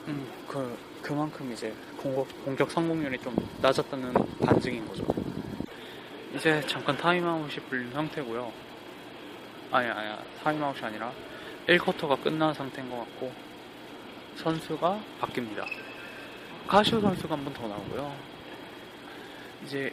음, 0.08 0.28
그, 0.48 0.78
그만큼 1.02 1.52
이제 1.52 1.74
공격, 1.98 2.28
공격 2.46 2.72
성공률이 2.72 3.18
좀 3.20 3.36
낮았다는 3.62 4.14
반증인 4.46 4.88
거죠. 4.88 5.06
이제 6.36 6.62
잠깐 6.68 6.96
타임아웃이 6.98 7.56
불린 7.70 7.92
상태고요. 7.92 8.52
아니, 9.72 9.88
아니, 9.90 10.16
타임아웃이 10.44 10.82
아니라 10.82 11.12
1쿼터가 11.68 12.22
끝난 12.22 12.54
상태인 12.54 12.90
것 12.90 12.98
같고 13.00 13.32
선수가 14.36 15.02
바뀝니다. 15.20 15.66
카시오 16.68 17.02
선수가 17.02 17.36
한 17.36 17.44
번 17.44 17.54
더 17.54 17.68
나오고요. 17.68 18.14
이제 19.66 19.92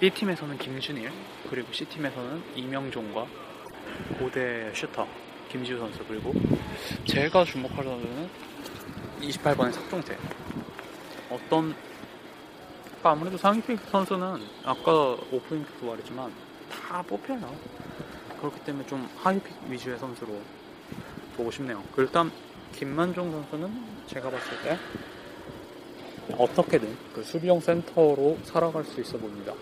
B팀에서는 0.00 0.56
김준일 0.58 1.10
그리고 1.50 1.72
C팀에서는 1.72 2.42
이명종과 2.54 3.26
고대 4.18 4.70
슈터 4.74 5.06
김지우 5.50 5.78
선수 5.78 6.04
그리고 6.04 6.32
제가 7.06 7.44
주목할 7.44 7.84
선수는 7.84 8.28
28번의 9.20 9.72
석종태 9.72 10.16
어떤 11.30 11.74
아까 12.98 13.12
아무래도 13.12 13.38
상위픽 13.38 13.78
선수는 13.90 14.42
아까 14.64 15.16
오프닝도 15.32 15.86
말했지만 15.86 16.32
다 16.70 17.02
뽑혀요 17.02 17.56
그렇기 18.40 18.60
때문에 18.64 18.86
좀 18.86 19.08
하이픽 19.16 19.54
위주의 19.68 19.98
선수로 19.98 20.40
보고 21.36 21.50
싶네요. 21.50 21.82
일단 21.96 22.30
김만종 22.74 23.30
선수는 23.30 23.72
제가 24.06 24.30
봤을 24.30 24.50
때 24.62 24.78
어떻게든 26.36 26.96
그 27.14 27.22
수비형 27.22 27.60
센터로 27.60 28.38
살아갈 28.44 28.84
수 28.84 29.00
있어 29.00 29.16
보입니다. 29.16 29.54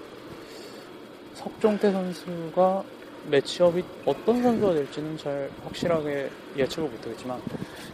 석종태 1.35 1.93
선수가 1.93 2.85
매치업이 3.29 3.85
어떤 4.05 4.43
선수가 4.43 4.73
될지는 4.75 5.17
잘 5.19 5.51
확실하게 5.65 6.31
예측을 6.57 6.89
못하겠지만 6.89 7.41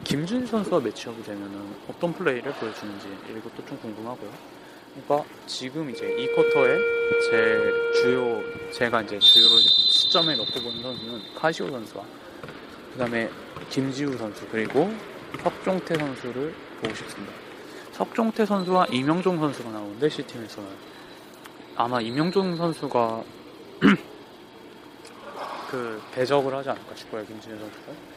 김준일 0.04 0.46
선수가 0.46 0.80
매치업이 0.80 1.22
되면은 1.22 1.76
어떤 1.88 2.12
플레이를 2.12 2.52
보여주는지 2.54 3.08
이것도 3.30 3.64
좀 3.66 3.78
궁금하고요. 3.78 4.30
그러니까 5.06 5.28
지금 5.46 5.88
이제 5.90 6.06
이 6.18 6.26
쿼터에 6.34 6.78
제 7.30 7.72
주요 8.02 8.42
제가 8.72 9.02
이제 9.02 9.18
주요로 9.18 9.58
시점에 9.58 10.36
넣고 10.36 10.52
보는 10.52 10.82
선수는 10.82 11.34
카시오 11.34 11.70
선수와 11.70 12.04
그다음에 12.92 13.30
김지우 13.70 14.18
선수 14.18 14.46
그리고 14.48 14.92
석종태 15.42 15.94
선수를 15.94 16.54
보고 16.80 16.94
싶습니다. 16.94 17.32
석종태 17.92 18.44
선수와 18.44 18.86
이명종 18.90 19.38
선수가 19.38 19.70
나오는데 19.70 20.08
C팀에서는 20.08 20.68
아마 21.76 22.00
이명종 22.00 22.56
선수가 22.56 23.24
그 25.70 26.02
배적을 26.12 26.54
하지 26.54 26.68
않을까 26.68 26.94
싶어요 26.94 27.24
김지우 27.24 27.58
선수가 27.58 28.11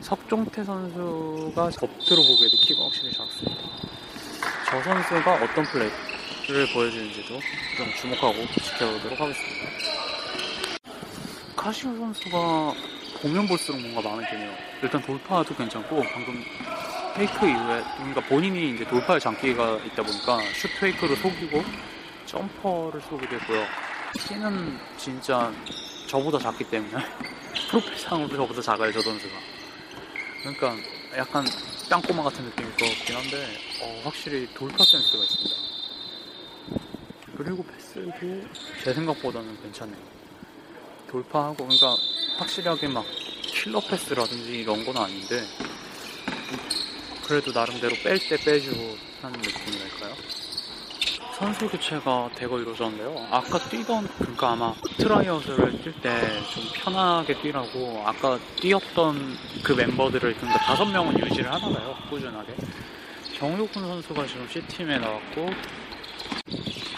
석종태 0.00 0.64
선수가 0.64 1.70
겉으로 1.70 2.22
보기에도 2.22 2.56
키가 2.56 2.84
확실히 2.84 3.12
작습니다. 3.12 3.62
저 4.70 4.82
선수가 4.82 5.34
어떤 5.34 5.64
플레이를 5.64 6.72
보여주는지도 6.72 7.40
좀 7.76 7.86
주목하고 8.00 8.46
지켜보도록 8.62 9.20
하겠습니다. 9.20 9.68
카시오 11.56 11.96
선수가 11.96 12.74
보면 13.20 13.48
볼수록 13.48 13.80
뭔가 13.80 14.08
마음에 14.08 14.28
드네요. 14.30 14.54
일단 14.82 15.02
돌파도 15.02 15.54
괜찮고 15.54 16.02
방금 16.14 16.44
페이크 17.16 17.46
이후에 17.46 17.82
그러니까 17.96 18.20
본인이 18.28 18.74
이제 18.74 18.86
돌파의 18.86 19.20
장기가 19.20 19.78
있다 19.78 20.02
보니까 20.02 20.38
슛 20.54 20.70
페이크로 20.80 21.16
속이고 21.16 21.64
jumper를 22.26 23.00
쏘기도 23.00 23.36
했고요. 23.36 23.64
키는 24.20 24.78
진짜 24.96 25.52
저보다 26.06 26.38
작기 26.38 26.64
때문에 26.64 27.04
프로필상으로 27.70 28.36
저보다 28.36 28.62
작아요 28.62 28.92
저 28.92 29.00
선수가. 29.00 29.57
그러니까 30.40 30.76
약간 31.16 31.44
땅꼬마 31.88 32.22
같은 32.24 32.44
느낌일 32.44 32.70
것 32.76 32.88
같긴 32.88 33.16
한데 33.16 33.46
어, 33.82 34.00
확실히 34.04 34.48
돌파 34.54 34.84
센스가 34.84 35.24
있습니다. 35.24 35.56
그리고 37.36 37.64
패스도 37.64 38.12
제 38.82 38.92
생각보다는 38.94 39.60
괜찮네요. 39.62 39.98
돌파하고 41.08 41.56
그러니까 41.66 41.96
확실하게 42.38 42.88
막 42.88 43.04
killer 43.42 43.80
pass라든지 43.80 44.58
이런 44.60 44.84
건 44.84 44.96
아닌데 44.96 45.42
그래도 47.26 47.52
나름대로 47.52 47.94
뺄 48.02 48.18
때 48.18 48.36
빼주고 48.36 48.96
하는 49.22 49.40
느낌이랄까요? 49.40 50.14
선수 51.38 51.68
교체가 51.68 52.30
대거 52.34 52.58
이루어졌는데요. 52.58 53.28
아까 53.30 53.58
뛰던 53.60 54.08
그러니까 54.18 54.52
아마 54.52 54.74
tryout을 54.96 55.56
뛸 55.82 56.00
때 56.02 56.10
좀 56.52 56.64
편하게 56.74 57.40
뛰라고 57.40 58.02
아까 58.04 58.38
뛰었던 58.56 59.36
그 59.62 59.72
멤버들을 59.72 60.34
그러니까 60.34 60.58
다섯 60.58 60.84
명은 60.86 61.16
유지를 61.20 61.52
하나 61.52 61.68
봐요. 61.68 61.96
꾸준하게. 62.10 62.54
정효근 63.38 63.72
선수가 63.72 64.26
지금 64.26 64.48
C팀에 64.48 64.98
나왔고 64.98 65.50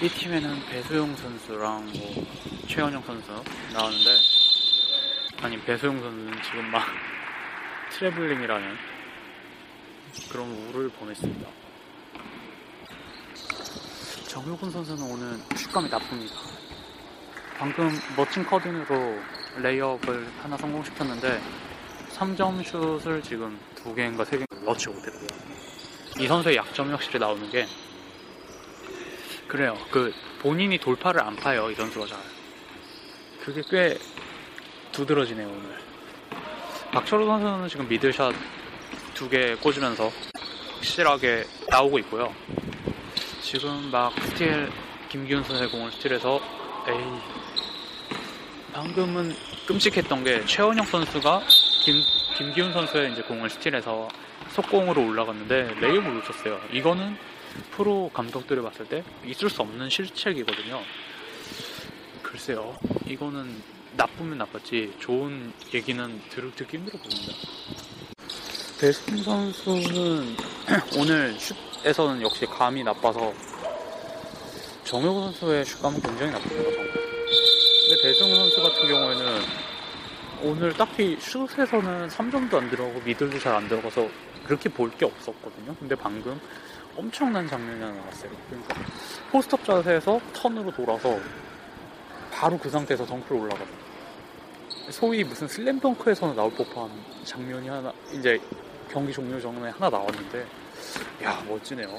B팀에는 0.00 0.64
배수용 0.70 1.14
선수랑 1.16 1.92
뭐 1.92 2.26
최현영 2.66 3.02
선수 3.02 3.30
나왔는데 3.74 4.10
아니 5.42 5.60
배수용 5.60 6.00
선수는 6.00 6.42
지금 6.42 6.64
막 6.70 6.86
트래블링이라는 7.92 8.76
그런 10.32 10.50
우를 10.50 10.88
범했습니다. 10.88 11.59
정효근 14.30 14.70
선수는 14.70 15.02
오늘 15.10 15.36
슛감이 15.56 15.88
나쁩니다. 15.88 16.34
방금 17.58 17.90
멋진 18.16 18.46
cutting으로 18.46 19.18
레이업을 19.60 20.24
하나 20.40 20.56
성공시켰는데 20.56 21.40
3점 22.14 22.64
슛을 22.64 23.22
지금 23.22 23.58
두 23.74 23.92
개인가 23.92 24.24
세 24.24 24.38
개 24.38 24.44
넣지 24.64 24.88
못했고요. 24.88 25.26
이 26.20 26.28
선수의 26.28 26.54
약점이 26.54 26.90
확실히 26.92 27.18
나오는 27.18 27.50
게 27.50 27.66
그래요. 29.48 29.76
그 29.90 30.12
본인이 30.40 30.78
돌파를 30.78 31.20
안 31.22 31.34
파요. 31.34 31.68
이 31.68 31.74
선수가 31.74 32.06
잘. 32.06 32.18
그게 33.44 33.62
꽤 33.68 33.98
두드러지네요 34.92 35.48
오늘. 35.48 35.76
박철호 36.92 37.26
선수는 37.26 37.68
지금 37.68 37.88
middle 37.88 38.15
shot 38.15 38.32
두 39.14 39.28
개 39.28 39.56
꽂으면서 39.56 40.08
확실하게 40.76 41.46
나오고 41.68 41.98
있고요. 41.98 42.32
지금 43.50 43.90
막 43.90 44.12
스틸 44.22 44.70
김기훈 45.08 45.42
선수의 45.42 45.70
공을 45.70 45.90
스틸해서 45.90 46.40
에이 46.86 47.20
방금은 48.72 49.34
끔찍했던 49.66 50.22
게 50.22 50.44
최원혁 50.46 50.86
선수가 50.86 51.42
김, 51.82 52.00
김기훈 52.38 52.72
선수의 52.72 53.12
이제 53.12 53.22
공을 53.22 53.50
스틸해서 53.50 54.06
속공으로 54.52 55.04
올라갔는데 55.04 55.80
레이업을 55.80 56.14
놓쳤어요. 56.14 56.60
이거는 56.72 57.16
프로 57.72 58.08
감독들이 58.14 58.62
봤을 58.62 58.86
때 58.86 59.02
있을 59.26 59.50
수 59.50 59.62
없는 59.62 59.90
실책이거든요. 59.90 60.80
글쎄요, 62.22 62.78
이거는 63.04 63.60
나쁘면 63.96 64.38
나빴지 64.38 64.94
좋은 65.00 65.52
얘기는 65.74 66.22
들, 66.28 66.52
듣기 66.52 66.76
힘들어 66.76 66.98
보입니다. 66.98 67.32
배승 68.80 69.16
선수는 69.16 70.36
오늘 70.96 71.32
슛 71.40 71.69
에서는 71.84 72.20
역시 72.22 72.46
감이 72.46 72.84
나빠서 72.84 73.32
정효 74.84 75.14
선수의 75.22 75.64
슛감은 75.64 76.00
굉장히 76.02 76.32
나쁩니다. 76.32 76.70
근데 76.70 78.02
배승 78.02 78.34
선수 78.34 78.62
같은 78.62 78.88
경우에는 78.88 79.40
오늘 80.42 80.72
딱히 80.74 81.16
슛에서는 81.20 82.08
3점도 82.08 82.54
안 82.54 82.70
들어가고 82.70 83.00
미들도 83.04 83.38
잘 83.38 83.54
안 83.54 83.68
들어가서 83.68 84.08
그렇게 84.44 84.68
볼 84.68 84.90
게 84.98 85.04
없었거든요. 85.06 85.74
근데 85.78 85.94
방금 85.94 86.40
엄청난 86.96 87.46
장면이 87.48 87.80
하나 87.80 87.94
나왔어요. 87.94 88.30
그러니까 88.48 88.74
포스트업 89.30 89.64
자세에서 89.64 90.20
턴으로 90.34 90.72
돌아서 90.72 91.18
바로 92.32 92.58
그 92.58 92.68
상태에서 92.68 93.06
덩크를 93.06 93.40
올라가요. 93.42 93.68
소위 94.90 95.22
무슨 95.24 95.46
슬램덩크에서는 95.46 96.34
나올 96.34 96.50
법한 96.52 96.90
장면이 97.24 97.68
하나 97.68 97.92
이제 98.12 98.40
경기 98.90 99.12
종료 99.12 99.40
전에 99.40 99.70
하나 99.70 99.88
나왔는데 99.88 100.46
야 101.22 101.42
멋지네요. 101.46 101.96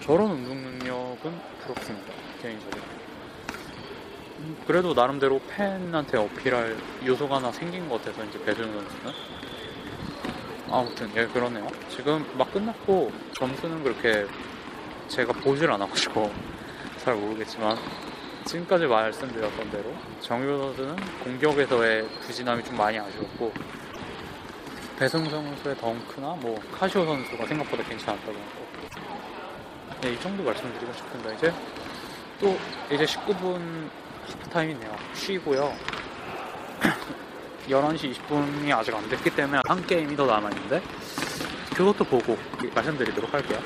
저런 0.00 0.30
운동 0.32 0.62
능력은 0.62 1.40
부럽습니다. 1.60 2.12
개인적으로. 2.42 2.82
음, 4.40 4.56
그래도 4.66 4.92
나름대로 4.92 5.40
팬한테 5.48 6.18
어필할 6.18 6.76
요소가 7.06 7.36
하나 7.36 7.50
생긴 7.52 7.88
것 7.88 8.02
같아서 8.02 8.24
이제 8.24 8.42
배준 8.44 8.64
선수는 8.72 9.12
아무튼 10.70 11.10
예 11.16 11.26
그러네요. 11.26 11.66
지금 11.88 12.26
막 12.36 12.52
끝났고 12.52 13.12
점수는 13.34 13.82
그렇게 13.82 14.26
제가 15.08 15.32
보질 15.32 15.70
않아가지고 15.70 16.32
잘 16.98 17.14
모르겠지만 17.14 17.78
지금까지 18.44 18.86
말씀드렸던 18.86 19.70
대로 19.70 19.94
정효 20.20 20.58
선수는 20.58 20.96
공격에서의 21.22 22.08
부진함이 22.26 22.64
좀 22.64 22.76
많이 22.76 22.98
아쉬웠고 22.98 23.52
배승 24.98 25.28
선수의 25.28 25.76
덩크나 25.76 26.34
뭐 26.36 26.58
카시오 26.72 27.04
선수가 27.04 27.46
생각보다 27.46 27.82
괜찮았다고 27.82 28.32
하고. 28.32 30.00
네, 30.00 30.12
이 30.12 30.20
정도 30.20 30.42
말씀드리고 30.44 30.92
싶은데 30.92 31.34
이제 31.34 31.52
또 32.40 32.56
이제 32.92 33.04
19분 33.04 33.90
하프타임이네요. 34.26 34.96
쉬고요. 35.14 35.76
11시 37.68 38.14
20분이 38.14 38.70
아직 38.72 38.94
안 38.94 39.08
됐기 39.08 39.34
때문에 39.34 39.60
한 39.66 39.84
게임이 39.86 40.14
더 40.14 40.26
남아있는데 40.26 40.80
그것도 41.74 42.04
보고 42.04 42.36
말씀드리도록 42.74 43.32
할게요. 43.32 43.60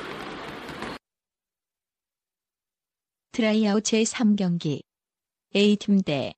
트라이아웃 3.31 3.83
제3경기. 3.83 4.81
A팀 5.55 6.01
대 6.01 6.33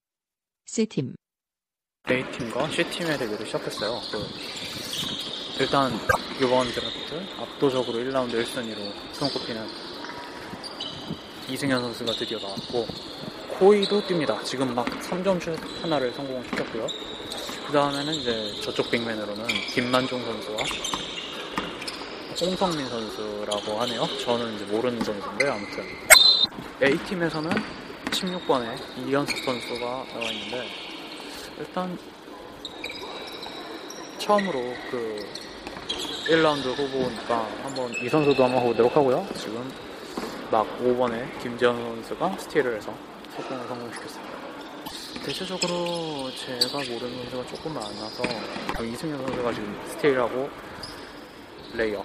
C팀. 0.66 1.16
A팀과 2.10 2.70
C팀의 2.70 3.18
대결을 3.18 3.46
시작했어요. 3.46 4.00
그 4.12 4.81
일단 5.62 5.91
이번 6.41 6.67
드래프트 6.71 7.24
압도적으로 7.39 8.00
1라운드 8.00 8.34
1순위로 8.34 8.80
손꼽히는 9.13 9.67
이승현 11.47 11.80
선수가 11.80 12.13
드디어 12.13 12.39
나왔고 12.39 12.88
코이도 13.60 14.02
뜁니다. 14.02 14.43
지금 14.43 14.74
막 14.74 14.88
3점 14.88 15.39
슛 15.39 15.56
하나를 15.84 16.12
성공시켰고요. 16.13 16.88
그 17.67 17.74
다음에는 17.74 18.12
이제 18.12 18.60
저쪽 18.62 18.89
빅맨으로는 18.89 19.45
김만종 19.76 20.26
선수와 20.26 20.58
홍성민 22.41 22.89
선수라고 22.89 23.82
하네요. 23.82 24.08
저는 24.17 24.56
이제 24.56 24.65
모르는 24.65 25.04
선수인데 25.04 25.47
아무튼 25.47 25.86
A팀에서는 26.82 27.52
16번에 28.06 29.08
이현석 29.08 29.38
선수가 29.38 29.80
나와 29.80 30.32
있는데 30.32 30.67
일단 31.60 32.00
처음으로 34.17 34.60
그 34.89 35.51
1라운드 36.28 36.66
후보니까 36.78 37.48
한번 37.64 37.92
이 38.02 38.10
선수도 38.10 38.44
한번 38.44 38.64
보도록 38.64 38.96
하고요. 38.96 39.28
지금 39.36 39.72
막 40.50 40.66
5번에 40.80 41.42
김재현 41.42 41.76
선수가 41.76 42.38
스틸을 42.38 42.78
해서 42.78 42.94
속공을 43.36 43.68
성공시켰습니다. 43.68 44.34
대체적으로 45.26 46.32
제가 46.32 46.78
모르는 46.78 47.30
선수가 47.30 47.46
조금 47.48 47.74
많아서 47.74 48.24
이승현 48.84 49.18
선수가 49.26 49.54
지금 49.54 49.82
스틸하고 49.88 50.50
레이업 51.74 52.04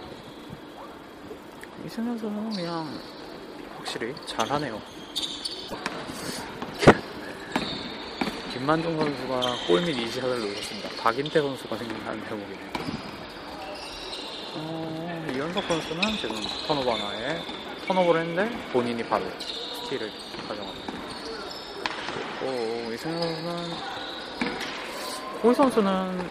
이승현 1.87 2.19
선수는 2.19 2.53
그냥 2.53 3.01
확실히 3.77 4.15
잘하네요. 4.27 4.81
김만종 8.53 8.99
선수가 8.99 9.67
골밑 9.67 9.99
easy 9.99 10.14
shot을 10.14 10.41
놓쳤습니다. 10.41 10.89
박인태 11.03 11.41
선수가 11.41 11.77
생각나는 11.77 12.25
대목이네요. 12.25 12.76
어, 15.37 15.39
이현석 15.39 15.65
선수는 15.65 16.17
지금 16.17 16.37
턴오버 16.67 16.95
하나에 16.95 17.43
턴오버를 17.87 18.23
했는데 18.23 18.69
본인이 18.73 19.03
바로 19.03 19.25
스틸을 19.41 20.11
가져갑니다. 20.49 20.93
오, 22.43 22.93
이승현 22.93 23.21
선수는 23.23 23.75
코이 25.43 25.55
선수는 25.55 26.31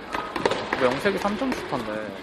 명색이 0.82 1.18
3점 1.20 1.54
슈터인데 1.54 2.18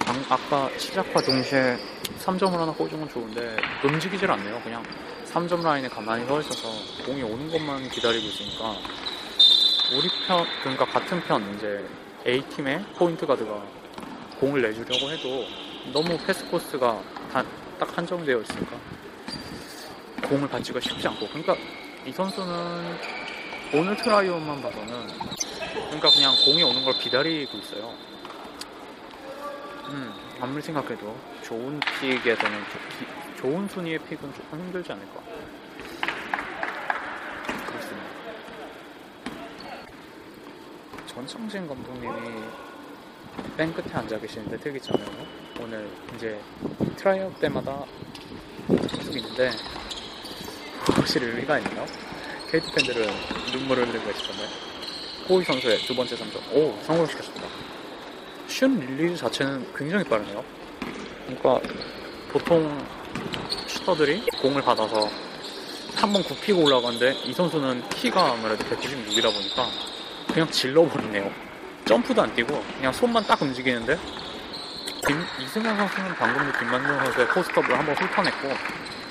방- 0.00 0.24
아까 0.30 0.70
시작과 0.78 1.20
동시에 1.20 1.76
3점을 2.24 2.52
하나 2.52 2.72
꽂은 2.72 2.98
건 2.98 3.08
좋은데 3.08 3.56
움직이질 3.84 4.30
않네요. 4.30 4.60
그냥 4.62 4.82
3점 5.26 5.62
라인에 5.62 5.88
가만히 5.88 6.26
서 6.26 6.40
있어서 6.40 6.68
공이 7.04 7.22
오는 7.22 7.50
것만 7.50 7.88
기다리고 7.90 8.26
있으니까 8.26 8.76
우리 9.92 10.08
편, 10.26 10.46
그러니까 10.62 10.86
같은 10.86 11.20
편 11.24 11.54
이제 11.54 11.84
A팀의 12.26 12.84
포인트 12.96 13.26
가드가 13.26 13.62
공을 14.40 14.62
내주려고 14.62 15.10
해도 15.10 15.46
너무 15.92 16.16
패스 16.26 16.44
코스가 16.46 17.02
딱 17.32 17.96
한정되어 17.98 18.40
있으니까 18.40 18.76
공을 20.28 20.48
받기가 20.48 20.80
쉽지 20.80 21.08
않고 21.08 21.28
그러니까 21.28 21.56
이 22.06 22.12
선수는 22.12 22.96
오늘 23.74 23.96
tryout만 23.96 24.62
봐서는 24.62 25.06
그러니까 25.06 26.10
그냥 26.10 26.34
공이 26.44 26.62
오는 26.62 26.84
걸 26.84 26.94
기다리고 26.94 27.58
있어요. 27.58 27.94
음, 29.88 30.12
아무리 30.40 30.62
생각해도 30.62 31.16
좋은 31.42 31.78
pick에서는 32.00 32.58
조- 32.70 33.42
좋은 33.42 33.68
순위의 33.68 33.98
pick은 34.00 34.32
조금 34.34 34.58
힘들지 34.60 34.92
않을까. 34.92 35.20
그렇습니다. 37.66 38.06
전창진 41.06 41.66
감독님이 41.68 42.42
맨 43.60 43.74
끝에 43.74 43.92
앉아 43.92 44.18
계시는데 44.18 44.56
특이점이에요. 44.56 45.26
오늘 45.60 45.86
이제 46.16 46.40
트라이아웃 46.96 47.38
때마다 47.40 47.84
계속 48.66 49.14
있는데 49.14 49.50
확실히 50.94 51.26
의미가 51.26 51.58
있네요. 51.58 51.84
KT 52.50 52.72
팬들은 52.72 53.06
눈물을 53.52 53.86
흘리고 53.86 54.06
계실 54.06 54.28
건데 54.28 54.44
호이 55.28 55.44
선수의 55.44 55.76
두 55.80 55.94
번째 55.94 56.16
3점. 56.16 56.56
오, 56.56 56.74
성공시켰습니다. 56.84 57.46
슛 58.48 58.64
release 58.66 59.16
자체는 59.18 59.74
굉장히 59.76 60.04
빠르네요. 60.04 60.42
그러니까 61.26 61.60
보통 62.32 62.82
슈터들이 63.66 64.24
공을 64.40 64.62
받아서 64.62 65.06
한 65.96 66.10
번 66.14 66.22
굽히고 66.22 66.64
올라가는데 66.64 67.12
이 67.26 67.34
선수는 67.34 67.86
키가 67.90 68.32
아무래도 68.32 68.64
196이다 68.64 69.34
보니까 69.34 69.68
그냥 70.32 70.50
질러버리네요. 70.50 71.49
점프도 71.90 72.22
안 72.22 72.32
뛰고 72.36 72.62
그냥 72.76 72.92
손만 72.92 73.24
딱 73.24 73.42
움직이는데 73.42 73.98
김, 75.08 75.24
이승현 75.40 75.76
선수는 75.76 76.14
방금도 76.14 76.56
김만종 76.60 76.98
선수의 77.04 77.26
post 77.30 77.50
up을 77.50 77.76
한번 77.76 77.96
훑어냈고 77.96 78.48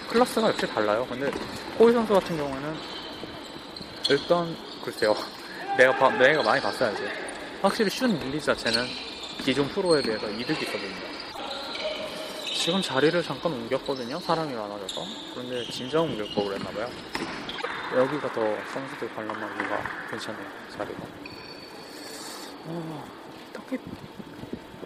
클래스가 0.08 0.48
역시 0.48 0.65
달라요. 0.65 1.06
근데 1.10 1.30
호이 1.78 1.92
선수 1.92 2.13
같은 2.13 2.38
경우에는 2.38 2.78
일단 4.10 4.56
글쎄요. 4.82 5.13
내가 5.78 5.92
봐- 5.98 6.10
내가 6.12 6.42
많이 6.42 6.62
봤어야지. 6.62 7.04
확실히 7.62 7.89
슛 7.89 8.06
release 8.06 8.45
자체는 8.46 8.88
기존 9.44 9.68
프로에 9.68 10.02
비해서 10.02 10.30
이득이 10.30 10.62
있어 10.65 10.72
보입니다. 10.72 11.08
지금 12.56 12.82
자리를 12.82 13.22
잠깐 13.24 13.52
옮겼거든요. 13.52 14.22
사람이 14.22 14.54
많아져서. 14.54 15.02
그런데 15.34 15.70
진작 15.70 16.00
옮길 16.00 16.34
걸 16.34 16.46
그랬나봐요. 16.46 16.89
여기가 17.98 18.32
더 18.32 18.42
선수들 18.74 19.13
관람하기가 19.15 20.08
괜찮네요. 20.12 20.48
자리가. 20.78 21.38
어, 22.71 23.03
딱히 23.53 23.77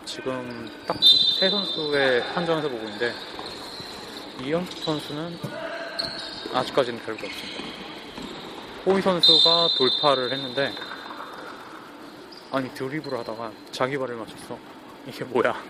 지금 0.05 0.69
딱 0.87 0.97
세 1.43 1.49
선수의 1.49 2.21
한정에서 2.21 2.69
보고 2.69 2.81
있는데 2.85 3.13
이현숙 4.41 4.79
선수는 4.79 5.37
아직까지는 6.53 6.99
별거 7.03 7.27
없습니다. 7.27 7.63
호이 8.85 9.01
선수가 9.01 9.67
돌파를 9.77 10.31
했는데 10.31 10.71
아니 12.49 12.73
드리블을 12.73 13.19
하다가 13.19 13.51
자기 13.73 13.97
발을 13.97 14.15
맞췄어. 14.15 14.57
이게 15.05 15.25
뭐야? 15.25 15.61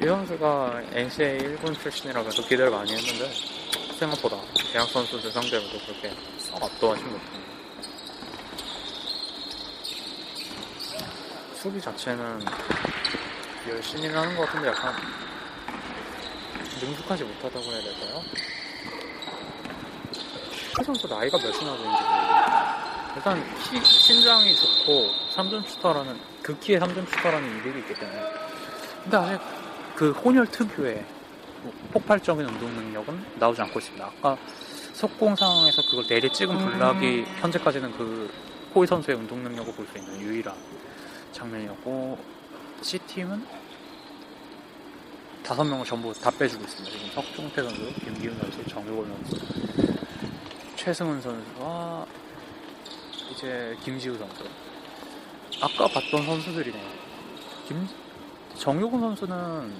이 0.00 0.06
선수가 0.06 0.82
NCAA 0.92 1.56
1군 1.56 1.80
출신이라 1.82 2.22
그래서 2.22 2.42
기대를 2.42 2.70
많이 2.70 2.92
했는데 2.92 3.28
생각보다 3.98 4.36
대학 4.72 4.88
선수들 4.88 5.32
상대로도 5.32 5.80
그렇게 5.80 6.12
썩 6.38 6.62
압도하지 6.62 7.02
못합니다. 7.02 7.35
수비 11.66 11.80
자체는 11.80 12.38
열심히 13.68 14.06
하는 14.06 14.36
것 14.36 14.46
같은데 14.46 14.68
약간 14.68 14.94
능숙하지 16.80 17.24
못하다고 17.24 17.64
해야 17.64 17.82
될까요? 17.82 18.22
최 20.76 20.84
선수 20.84 21.08
나이가 21.08 21.36
몇이나 21.36 21.76
되는지 21.76 22.02
모르겠어요. 22.04 23.16
일단 23.16 23.44
키, 23.64 23.84
신장이 23.84 24.54
좋고 24.54 25.08
3점 25.34 25.66
슈터라는 25.66 26.20
극기의 26.44 26.78
3점 26.78 27.04
슈터라는 27.08 27.58
이력이 27.62 27.80
있기 27.80 27.94
때문에 27.94 28.22
근데 29.02 29.16
아직 29.16 29.40
그 29.96 30.12
혼혈 30.12 30.46
특유의 30.46 31.04
뭐 31.62 31.72
폭발적인 31.94 32.46
운동 32.46 32.72
능력은 32.76 33.38
나오지 33.40 33.60
않고 33.62 33.80
있습니다. 33.80 34.04
아까 34.06 34.38
속공 34.92 35.34
상황에서 35.34 35.82
그걸 35.90 36.06
내리 36.06 36.32
찍은 36.32 36.56
블락이 36.58 37.24
현재까지는 37.40 37.90
그 37.98 38.32
호이 38.72 38.86
선수의 38.86 39.16
운동 39.16 39.42
능력을 39.42 39.74
볼 39.74 39.84
수 39.88 39.98
있는 39.98 40.20
유일한 40.20 40.54
장면이었고 41.36 42.18
C팀은 42.82 43.44
다섯 45.42 45.62
명을 45.64 45.84
전부 45.84 46.12
다 46.12 46.30
빼주고 46.30 46.64
있습니다. 46.64 46.96
지금 46.96 47.10
석종태 47.12 47.62
선수, 47.62 47.94
김기훈 48.00 48.36
선수, 48.38 48.64
정효건 48.66 49.06
선수, 49.06 49.36
최승훈 50.76 51.20
선수와 51.20 52.06
이제 53.30 53.76
김지우 53.84 54.16
선수. 54.18 54.44
아까 55.60 55.86
봤던 55.86 56.26
선수들이네요. 56.26 56.90
김 57.68 57.88
정효근 58.56 59.00
선수는 59.00 59.72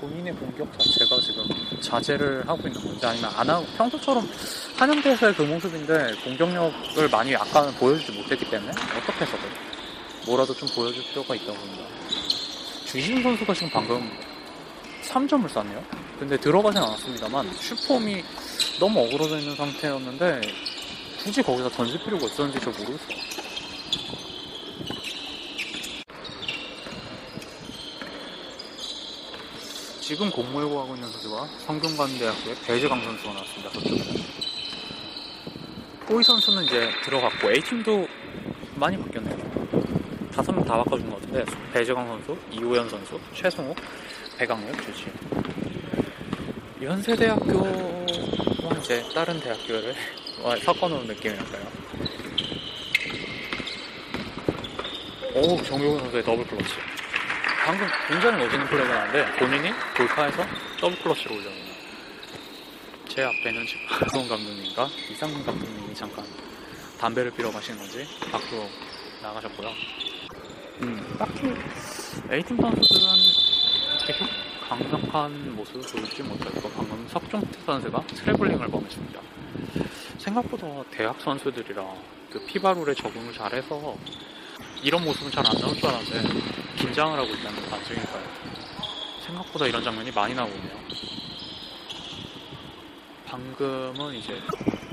본인의 0.00 0.34
공격 0.34 0.72
자체가 0.78 1.20
지금 1.20 1.44
자제를 1.80 2.48
하고 2.48 2.66
있는 2.66 2.80
건지 2.80 3.06
아니면 3.06 3.30
안 3.36 3.48
하고 3.48 3.64
평소처럼 3.76 4.28
한양대에서의 4.76 5.34
그 5.34 5.42
모습인데 5.42 6.14
공격력을 6.24 7.08
많이 7.10 7.36
아까는 7.36 7.72
보여주지 7.74 8.12
못했기 8.12 8.50
때문에 8.50 8.70
어떻게 8.70 9.24
해서든 9.24 9.69
뭐라도 10.26 10.54
좀 10.54 10.68
보여줄 10.74 11.02
필요가 11.04 11.34
있다고 11.34 11.54
봅니다. 11.54 11.84
주신 12.84 13.22
선수가 13.22 13.54
지금 13.54 13.70
방금 13.70 14.10
3점을 15.02 15.48
쐈네요. 15.48 15.84
근데 16.18 16.36
들어가진 16.36 16.82
않았습니다만 16.82 17.52
슈폼이 17.54 18.22
너무 18.78 19.00
어그러져 19.00 19.38
있는 19.38 19.56
상태였는데 19.56 20.40
굳이 21.22 21.42
거기서 21.42 21.70
던질 21.70 22.02
필요가 22.04 22.26
있었는지 22.26 22.60
잘 22.60 22.72
모르겠어요. 22.72 23.40
지금 30.00 30.28
공모해고 30.30 30.80
하고 30.80 30.94
있는 30.96 31.08
선수가 31.08 31.48
성균관대학교의 31.66 32.56
배재강 32.66 33.02
선수가 33.04 33.32
나왔습니다. 33.32 33.70
그쪽으로. 33.70 34.20
호이 36.08 36.24
선수는 36.24 36.64
이제 36.64 36.90
들어갔고 37.04 37.52
A팀도 37.52 38.08
많이 38.74 38.98
바뀌었네요. 38.98 39.49
다섯 40.40 40.52
명 40.52 40.64
다 40.64 40.78
바꿔준 40.78 41.10
것 41.10 41.20
같은데 41.20 41.44
배재강 41.70 42.06
선수, 42.06 42.34
이호연 42.50 42.88
선수, 42.88 43.20
최승욱, 43.34 43.76
배강렬, 44.38 44.72
주지. 44.80 45.04
연세대학교와 46.80 47.68
이제 48.78 49.04
다른 49.14 49.38
대학교를 49.38 49.94
섞어놓은 50.64 51.08
느낌이랄까요. 51.08 51.66
오 55.34 55.62
정효근 55.62 55.98
선수의 55.98 56.24
double 56.24 56.46
clutch. 56.46 56.72
방금 57.66 57.86
굉장히 58.08 58.42
멋있는 58.42 58.66
플레이가 58.66 58.94
나는데 58.94 59.36
본인이 59.38 59.74
돌파해서 59.94 60.42
double 60.80 60.98
clutch로 61.02 61.34
올려놓는 61.34 61.66
제 63.08 63.24
앞에는 63.24 63.66
지금 63.66 63.86
박수원 64.00 64.26
감독님과 64.26 64.88
이상민 65.10 65.44
감독님이 65.44 65.94
잠깐 65.94 66.24
담배를 66.98 67.30
피러 67.32 67.50
가시는 67.50 67.78
건지 67.78 68.08
밖으로 68.32 68.66
나가셨고요. 69.20 70.09
음, 70.82 71.16
딱히 71.18 71.42
A팀 72.32 72.56
선수들은 72.56 73.08
계속 74.06 74.26
강력한 74.68 75.54
모습을 75.56 75.80
보이지 75.82 76.22
못했고 76.22 76.70
방금 76.70 77.06
석종태 77.08 77.60
선수가 77.66 78.06
트래블링을 78.06 78.68
범했습니다. 78.68 79.20
생각보다 80.18 80.66
대학 80.90 81.20
선수들이라 81.20 81.84
그 82.30 82.44
피바룰에 82.46 82.94
적응을 82.94 83.32
잘해서 83.32 83.96
이런 84.82 85.04
모습은 85.04 85.30
잘 85.30 85.44
안 85.46 85.58
나올 85.60 85.74
줄 85.76 85.86
알았는데 85.88 86.40
긴장을 86.76 87.18
하고 87.18 87.28
있다는 87.28 87.68
반증일까요? 87.68 88.22
생각보다 89.26 89.66
이런 89.66 89.82
장면이 89.82 90.10
많이 90.12 90.34
나오고 90.34 90.54
있네요. 90.56 90.78
방금은 93.26 94.14
이제 94.14 94.40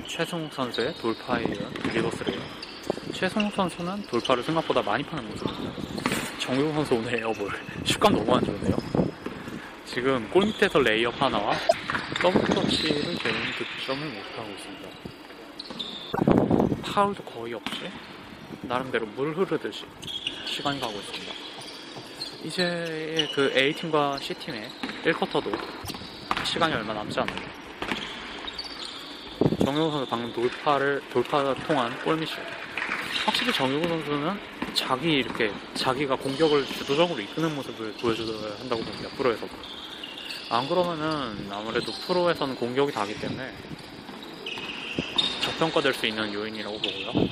최승욱 0.07 0.53
선수의 0.53 0.93
돌파에 0.95 1.43
이은 1.43 1.73
reverse 1.93 2.30
레이업. 2.30 2.66
최승욱 3.17 3.51
선수는 3.51 4.03
돌파를 4.03 4.43
생각보다 4.43 4.79
많이 4.83 5.03
파는 5.03 5.27
모습입니다. 5.27 5.73
정용 6.37 6.71
선수 6.71 6.93
오늘 6.93 7.15
air 7.15 7.30
ball 7.30 7.49
슛감 7.83 8.13
너무 8.13 8.35
안 8.35 8.45
좋은데요. 8.45 8.77
지금 9.87 10.29
골 10.29 10.45
밑에서 10.45 10.77
레이업 10.77 11.19
하나와 11.19 11.55
double 12.21 12.43
clutch를 12.43 13.15
개인 13.15 13.35
득점을 13.57 14.07
못하고 14.07 14.51
있습니다. 14.51 14.89
파울도 16.83 17.23
거의 17.23 17.55
없이 17.55 17.89
나름대로 18.61 19.07
물 19.07 19.33
흐르듯이 19.35 19.85
시간이 20.45 20.79
가고 20.79 20.93
있습니다. 20.93 21.33
이제 22.43 23.27
그 23.33 23.51
A팀과 23.57 24.19
C팀의 24.19 24.69
1쿼터도 25.05 25.51
시간이 26.45 26.71
얼마 26.71 26.93
남지 26.93 27.19
않아요. 27.19 27.47
정효근 29.65 29.91
선수 29.91 30.07
방금 30.07 30.31
돌파를, 30.33 31.01
돌파를 31.11 31.55
통한 31.63 31.99
골미션. 32.03 32.66
확실히 33.27 33.51
정효근 33.51 33.89
선수는 33.89 34.39
자기 34.73 35.15
이렇게, 35.15 35.51
자기가 35.73 36.15
공격을 36.15 36.65
주도적으로 36.65 37.19
이끄는 37.19 37.53
모습을 37.55 37.91
보여줘야 37.95 38.57
한다고 38.57 38.81
봅니다. 38.81 39.09
프로에서도. 39.17 39.51
안 40.49 40.65
그러면은 40.69 41.51
아무래도 41.51 41.91
프로에서는 41.91 42.55
공격이 42.55 42.93
다기 42.93 43.19
때문에 43.19 43.53
저평가될 45.41 45.93
수 45.93 46.07
있는 46.07 46.33
요인이라고 46.33 46.77
보고요. 46.77 47.27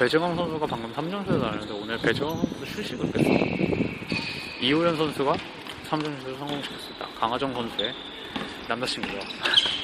배재광 0.00 0.34
선수가 0.34 0.66
방금 0.66 0.92
3점슛을 0.92 1.38
날렸는데 1.38 1.72
오늘 1.72 1.98
배재광 1.98 2.36
선수도 2.36 2.66
휴식을 2.66 3.12
뺐어요. 3.12 3.38
이호연 4.60 4.96
선수가 4.96 5.36
3점슛을 5.88 6.36
성공시켰습니다. 6.36 7.06
강하정 7.20 7.54
선수의 7.54 7.94
남자친구죠. 8.66 9.20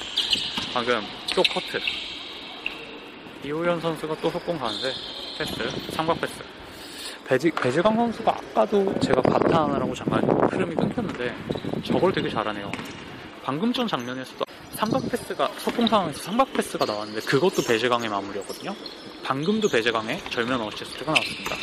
방금 0.73 1.01
또 1.35 1.41
커트. 1.43 1.79
이호연 3.43 3.81
선수가 3.81 4.15
또 4.21 4.29
속공 4.29 4.57
가는데 4.59 4.93
패스, 5.37 5.91
삼각 5.91 6.21
패스. 6.21 6.43
배지, 7.25 7.51
배재광 7.51 7.95
선수가 7.95 8.31
아까도 8.31 8.99
제가 8.99 9.21
바타 9.21 9.63
하나라고 9.63 9.95
잠깐 9.95 10.21
흐름이 10.51 10.75
끊겼는데 10.75 11.35
저걸 11.83 12.13
되게 12.13 12.29
잘하네요. 12.29 12.71
방금 13.43 13.73
전 13.73 13.87
장면에서도 13.87 14.45
삼각 14.71 15.09
패스가 15.09 15.47
속공 15.57 15.87
상황에서 15.87 16.21
삼각 16.21 16.53
패스가 16.53 16.85
나왔는데 16.85 17.21
그것도 17.21 17.63
배재광의 17.67 18.09
마무리였거든요. 18.09 18.75
방금도 19.23 19.69
배재광의 19.69 20.19
절묘한 20.29 20.61
어시스트가 20.61 21.13
나왔습니다. 21.13 21.55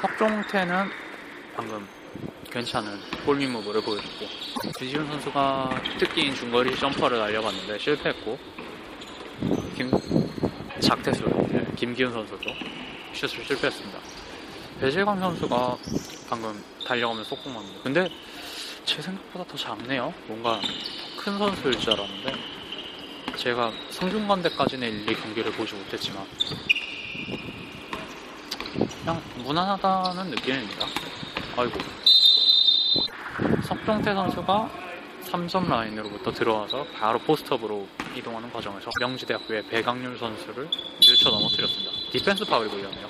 석종태는 0.00 0.90
방금 1.56 1.99
괜찮은 2.50 2.98
골밑 3.24 3.48
move를 3.48 3.80
보여줬고 3.80 4.26
주지훈 4.78 5.06
선수가 5.06 5.82
특기인 5.98 6.34
중거리 6.34 6.76
jumper를 6.76 7.18
날려봤는데 7.18 7.78
실패했고 7.78 8.38
김 9.76 9.90
작태수 10.80 11.22
네, 11.48 11.64
김기훈 11.76 12.12
선수도 12.12 12.50
슛을 13.12 13.44
실패했습니다. 13.44 13.98
배재광 14.80 15.20
선수가 15.20 15.78
방금 16.28 16.64
달려가면서 16.84 17.36
속공 17.36 17.54
맞는데 17.54 17.80
근데 17.82 18.08
제 18.84 19.00
생각보다 19.00 19.44
더 19.44 19.56
작네요. 19.56 20.12
뭔가 20.26 20.60
더 21.16 21.25
큰 21.25 21.38
선수일 21.38 21.78
줄 21.78 21.92
알았는데 21.92 22.32
제가 23.36 23.72
성균관대까지는 23.90 24.88
일일이 24.88 25.14
경기를 25.14 25.52
보지 25.52 25.74
못했지만 25.74 26.26
그냥 29.00 29.22
무난하다는 29.44 30.30
느낌입니다. 30.30 30.86
아이고 31.56 31.78
석종태 33.62 34.14
선수가 34.14 34.70
3점 35.24 35.68
라인으로부터 35.68 36.32
들어와서 36.32 36.86
바로 36.98 37.18
post 37.20 37.46
up으로 37.46 37.86
이동하는 38.16 38.52
과정에서 38.52 38.90
명지대학교의 39.00 39.68
배강률 39.68 40.18
선수를 40.18 40.68
밀쳐 41.00 41.30
넘어뜨렸습니다. 41.30 41.92
디펜스 42.12 42.44
파울이 42.46 42.68
걸렸네요. 42.68 43.08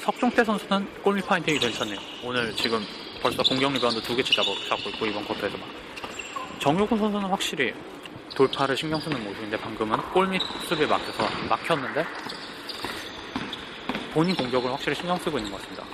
석종태 0.00 0.44
선수는 0.44 1.02
골밑 1.02 1.26
파이팅이 1.26 1.58
괜찮네요. 1.58 1.98
오늘 2.22 2.54
지금 2.54 2.84
벌써 3.20 3.42
공격 3.42 3.72
리바운드 3.72 4.00
두 4.02 4.14
개째 4.14 4.32
잡고, 4.34 4.90
있고 4.90 5.06
이번 5.06 5.24
쿼터에서만. 5.24 5.68
정효근 6.60 6.98
선수는 6.98 7.28
확실히 7.28 7.74
돌파를 8.34 8.76
신경 8.76 9.00
쓰는 9.00 9.22
모습인데 9.24 9.56
방금은 9.56 9.98
골밑 10.12 10.40
수비에 10.68 10.86
막혀서 10.86 11.28
막혔는데 11.48 12.06
본인 14.12 14.34
공격을 14.36 14.72
확실히 14.72 14.94
신경 14.94 15.18
쓰고 15.18 15.38
있는 15.38 15.50
것 15.50 15.60
같습니다. 15.60 15.85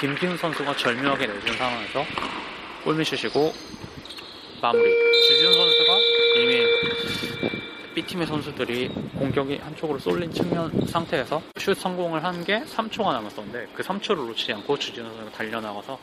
김기훈 0.00 0.36
선수가 0.36 0.76
절묘하게 0.76 1.26
내준 1.26 1.56
상황에서 1.56 2.04
골밑슛이고 2.84 3.52
마무리. 4.60 4.90
주지훈 5.28 5.52
선수가 5.54 5.98
이미 6.36 6.62
B팀의 7.94 8.26
선수들이 8.26 8.88
공격이 9.18 9.58
한쪽으로 9.58 9.98
쏠린 9.98 10.32
측면 10.32 10.86
상태에서 10.86 11.40
슛 11.56 11.74
성공을 11.78 12.24
한 12.24 12.44
게 12.44 12.60
3초가 12.64 13.12
남았었는데 13.12 13.68
그 13.74 13.82
3초를 13.82 14.26
놓치지 14.26 14.52
않고 14.54 14.76
주지훈 14.78 15.06
선수가 15.08 15.30
달려나가서 15.30 15.98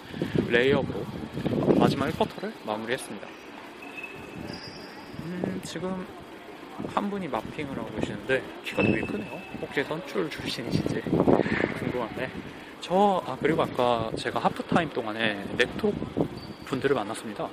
레이업으로 0.48 1.06
마지막 1.78 2.08
1쿼터를 2.10 2.52
마무리했습니다. 2.66 3.28
음, 5.24 5.62
지금 5.64 6.08
한 6.96 7.10
분이 7.10 7.28
마핑을 7.28 7.78
하고 7.78 7.94
계시는데 8.00 8.42
키가 8.64 8.82
되게 8.84 9.02
크네요. 9.02 9.40
혹시 9.62 9.84
선출 9.84 10.30
출신이신지 10.30 11.02
궁금한데 11.02 12.32
저, 12.82 13.22
아, 13.28 13.38
그리고 13.40 13.62
아까 13.62 14.10
제가 14.18 14.40
하프타임 14.40 14.90
동안에 14.90 15.46
넥톡 15.56 15.94
분들을 16.66 16.96
만났습니다. 16.96 17.48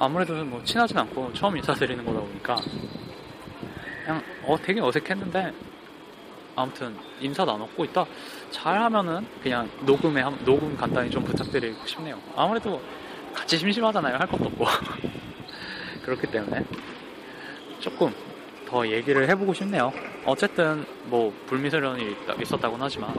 아무래도 0.00 0.34
뭐 0.44 0.62
친하진 0.64 0.98
않고 0.98 1.32
처음 1.34 1.56
인사드리는 1.56 2.04
거다 2.04 2.20
보니까 2.20 2.56
그냥 4.04 4.22
어 4.44 4.56
되게 4.62 4.80
어색했는데 4.80 5.52
아무튼 6.56 6.96
인사 7.20 7.44
나눴고 7.44 7.84
있다 7.86 8.04
잘하면은 8.50 9.26
그냥 9.42 9.68
녹음에 9.82 10.20
한- 10.22 10.38
녹음 10.44 10.76
간단히 10.76 11.10
좀 11.10 11.22
부탁드리고 11.24 11.86
싶네요. 11.86 12.18
아무래도 12.36 12.80
같이 13.34 13.56
심심하잖아요. 13.58 14.16
할 14.16 14.26
것도 14.26 14.46
없고 14.46 14.64
그렇기 16.04 16.26
때문에 16.28 16.64
조금 17.80 18.12
더 18.66 18.86
얘기를 18.88 19.28
해보고 19.28 19.52
싶네요. 19.54 19.92
어쨌든 20.24 20.84
뭐 21.04 21.32
불미설련이 21.46 22.14
있다- 22.26 22.40
있었다고는 22.40 22.84
하지만 22.84 23.14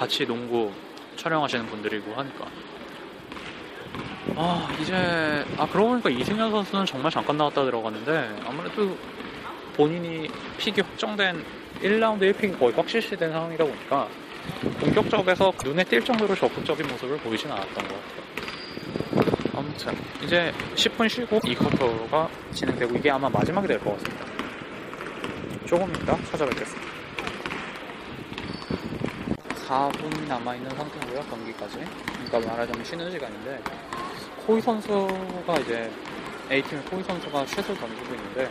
같이 0.00 0.24
농구 0.24 0.72
촬영하시는 1.16 1.66
분들이고 1.66 2.14
하니까 2.14 2.46
아 4.34 4.66
이제 4.80 4.94
아 5.58 5.68
그러고 5.68 5.90
보니까 5.90 6.08
이승현 6.08 6.50
선수는 6.50 6.86
정말 6.86 7.10
잠깐 7.10 7.36
나왔다 7.36 7.62
들어갔는데 7.66 8.40
아무래도 8.46 8.96
본인이 9.74 10.26
픽이 10.56 10.80
확정된 10.80 11.44
1라운드 11.82 12.32
1픽이 12.32 12.58
거의 12.58 12.72
확실시된 12.72 13.30
상황이다 13.30 13.62
보니까 13.62 14.08
공격적에서 14.80 15.52
눈에 15.62 15.84
띌 15.84 16.02
정도로 16.02 16.34
적극적인 16.34 16.86
모습을 16.88 17.18
보이진 17.18 17.50
않았던 17.50 17.74
것 17.74 17.82
같아요. 17.82 19.50
아무튼 19.54 19.94
이제 20.24 20.50
10분 20.76 21.10
쉬고 21.10 21.40
이 21.44 21.54
쿼터가 21.54 22.30
진행되고 22.54 22.96
이게 22.96 23.10
아마 23.10 23.28
마지막이 23.28 23.68
될 23.68 23.78
것 23.78 23.92
같습니다. 23.98 24.24
조금 25.66 25.92
이따 25.94 26.16
찾아뵙겠습니다. 26.30 26.89
4분이 29.70 30.26
남아있는 30.26 30.68
상태고요, 30.74 31.20
경기까지. 31.30 31.78
그러니까 32.24 32.50
말하자면 32.50 32.84
쉬는 32.84 33.08
시간인데, 33.08 33.62
코이 34.44 34.60
선수가 34.60 35.58
이제, 35.60 35.88
A팀의 36.50 36.84
코이 36.86 37.04
선수가 37.04 37.46
슛을 37.46 37.78
던지고 37.78 38.14
있는데, 38.16 38.50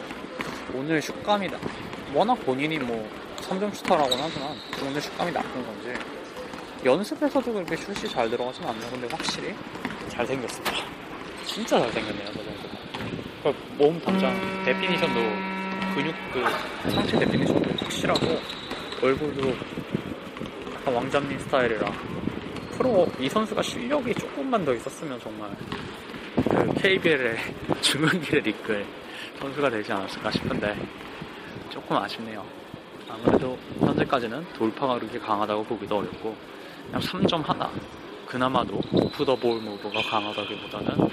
오늘 0.73 1.01
슛감이, 1.01 1.49
나, 1.49 1.59
워낙 2.13 2.35
본인이 2.45 2.79
뭐, 2.79 3.05
3점 3.41 3.73
슈터라고는 3.75 4.17
하지만, 4.17 4.55
오늘 4.87 5.01
슛감이 5.01 5.33
나쁜 5.33 5.65
건지, 5.65 5.93
연습에서도 6.85 7.51
그렇게 7.51 7.75
슛이 7.75 8.09
잘 8.09 8.29
들어가진 8.29 8.63
않나 8.63 8.89
근데 8.89 9.05
확실히 9.11 9.53
잘생겼습니다. 10.07 10.71
진짜 11.45 11.79
잘생겼네요, 11.79 12.27
저 12.27 12.33
정도가. 12.33 12.77
그러니까 13.41 13.65
몸 13.77 13.99
단장, 13.99 14.63
definition도, 14.63 15.19
근육, 15.95 16.15
그, 16.31 16.89
상체 16.89 17.19
definition도 17.19 17.69
확실하고, 17.83 18.39
얼굴도 19.01 19.53
왕자님 20.85 21.37
스타일이라 21.39 21.91
프로 22.71 23.07
이 23.19 23.27
선수가 23.27 23.61
실력이 23.61 24.13
조금만 24.15 24.63
더 24.63 24.73
있었으면 24.73 25.19
정말 25.19 25.49
그 26.49 26.73
KBL의 26.81 27.37
중흥길의 27.81 28.41
리클 28.41 28.85
선수가 29.39 29.69
되지 29.69 29.91
않았을까 29.91 30.31
싶은데 30.31 30.75
조금 31.69 31.97
아쉽네요. 31.97 32.45
아무래도 33.09 33.57
현재까지는 33.79 34.45
돌파가 34.53 34.97
그렇게 34.99 35.19
강하다고 35.19 35.63
보기도 35.65 35.97
어렵고 35.97 36.35
그냥 36.85 37.01
3점 37.01 37.43
하나 37.43 37.71
그나마도 38.25 38.79
오프 38.93 39.25
더볼 39.25 39.61
무브가 39.61 40.01
강하다기보다는 40.01 41.09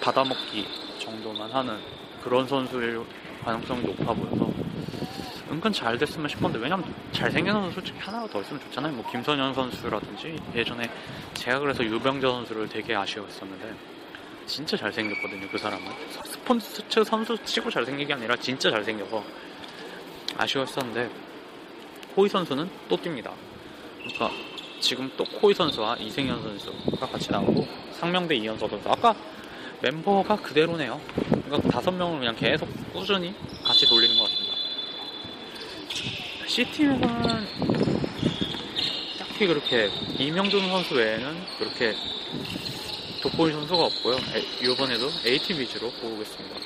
받아먹기 0.00 0.66
정도만 0.98 1.50
하는 1.50 1.78
그런 2.22 2.46
선수일 2.46 3.02
가능성이 3.44 3.82
높아 3.82 4.14
보여서 4.14 4.50
은근 5.50 5.72
잘 5.72 5.98
됐으면 5.98 6.28
싶었는데 6.28 6.62
왜냐면 6.62 6.94
잘생긴 7.10 7.52
선수 7.52 7.74
솔직히 7.74 7.98
하나가 7.98 8.26
더 8.28 8.40
있으면 8.40 8.60
좋잖아요. 8.62 8.92
뭐 8.92 9.10
김선현 9.10 9.52
선수라든지 9.52 10.36
예전에 10.54 10.88
제가 11.34 11.58
그래서 11.58 11.82
유병재 11.84 12.26
선수를 12.26 12.68
되게 12.68 12.94
아쉬워했었는데 12.94 13.74
진짜 14.46 14.76
잘생겼거든요 14.76 15.48
그 15.50 15.58
사람은. 15.58 15.86
스포츠 16.24 17.04
선수 17.04 17.36
치고 17.44 17.70
잘생긴 17.70 18.06
게 18.06 18.14
아니라 18.14 18.36
진짜 18.36 18.70
잘생겨서 18.70 19.24
아쉬웠었는데 20.36 21.10
코이 22.14 22.28
선수는 22.28 22.70
또 22.88 22.96
뜁니다. 22.96 23.32
그러니까 23.96 24.30
지금 24.80 25.10
또 25.16 25.24
코이 25.24 25.52
선수와 25.52 25.96
이승현 25.96 26.42
선수가 26.42 27.06
같이 27.08 27.30
나오고 27.30 27.66
상명대 27.92 28.36
이현서 28.36 28.68
선수. 28.68 28.88
아까 28.88 29.14
멤버가 29.82 30.36
그대로네요. 30.36 31.00
그러니까 31.44 31.68
다섯 31.70 31.90
명을 31.90 32.20
그냥 32.20 32.36
계속 32.36 32.68
꾸준히 32.92 33.34
같이 33.64 33.86
돌리는 33.88 34.16
것 34.16 34.24
같습니다 34.24 34.49
C팀에서는 36.50 37.46
딱히 39.20 39.46
그렇게 39.46 39.88
이명준 40.18 40.68
선수 40.68 40.94
외에는 40.94 41.46
그렇게 41.60 41.94
돋보일 43.22 43.52
선수가 43.52 43.84
없고요. 43.84 44.16
에- 44.16 44.44
이번에도 44.60 45.08
A팀 45.24 45.60
위주로 45.60 45.92
보겠습니다. 45.92 46.56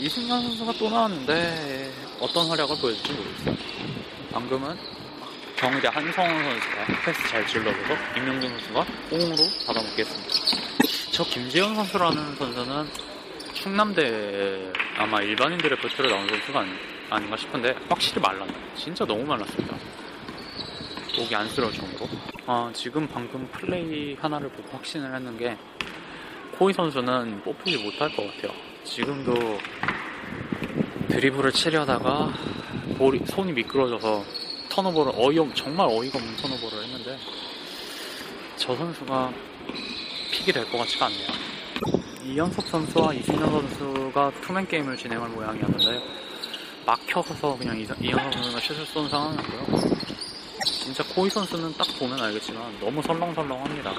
이승현 0.00 0.42
선수가 0.42 0.72
또 0.80 0.90
나왔는데 0.90 1.92
어떤 2.18 2.48
활약을 2.48 2.76
보여줄지 2.78 3.12
모르겠어요. 3.12 3.54
방금은 4.32 4.76
경희대 5.56 5.86
한성원 5.86 6.42
선수가 6.44 7.02
패스 7.04 7.28
잘 7.28 7.46
질러줘서 7.46 7.94
임명준 8.16 8.50
선수가 8.50 8.84
공으로 9.10 9.36
받아먹겠습니다. 9.68 10.28
저 11.12 11.22
김재현 11.22 11.76
선수라는 11.76 12.34
선수는 12.34 12.88
충남대 13.54 14.72
아마 14.98 15.22
일반인들의 15.22 15.78
표트로 15.78 16.08
나온 16.10 16.26
선수가 16.28 16.60
아니, 16.60 16.72
아닌가 17.10 17.36
싶은데 17.36 17.76
확실히 17.88 18.20
말랐네. 18.20 18.52
진짜 18.76 19.04
너무 19.04 19.24
말랐습니다. 19.24 19.76
목이 21.18 21.34
안 21.34 21.48
쓰러울 21.48 21.72
정도. 21.72 22.08
아, 22.46 22.70
지금 22.74 23.08
방금 23.08 23.46
플레이 23.48 24.14
하나를 24.14 24.48
보고 24.50 24.68
확신을 24.76 25.14
했는 25.14 25.36
게 25.38 25.56
코이 26.58 26.72
선수는 26.72 27.42
뽑히지 27.42 27.82
못할 27.84 28.14
것 28.14 28.26
같아요. 28.26 28.52
지금도 28.84 29.58
드리블을 31.08 31.52
치려다가 31.52 32.32
볼이, 32.98 33.20
손이 33.26 33.52
미끄러져서 33.52 34.24
턴오버를 34.70 35.12
어이없 35.16 35.54
정말 35.54 35.86
어이가 35.88 36.18
없는 36.18 36.36
턴오버를 36.36 36.84
했는데 36.84 37.18
저 38.56 38.74
선수가 38.76 39.32
픽이 40.32 40.52
될 40.52 40.64
것 40.70 40.78
같지가 40.78 41.06
않네요. 41.06 41.28
이현석 42.24 42.66
선수와 42.66 43.14
이승현 43.14 43.50
선수가 43.50 44.32
two 44.42 44.54
man 44.54 44.66
game을 44.66 44.96
진행할 44.96 45.28
모양이었는데 45.30 46.25
막혀서 46.86 47.58
그냥 47.58 47.78
이- 47.78 47.86
이현석 48.00 48.32
선수가 48.32 48.60
슛을 48.60 48.86
쏜 48.86 49.08
상황이었고요. 49.08 49.80
진짜 50.64 51.02
코이 51.14 51.28
선수는 51.28 51.74
딱 51.76 51.86
보면 51.98 52.20
알겠지만 52.20 52.78
너무 52.80 53.02
설렁설렁합니다. 53.02 53.92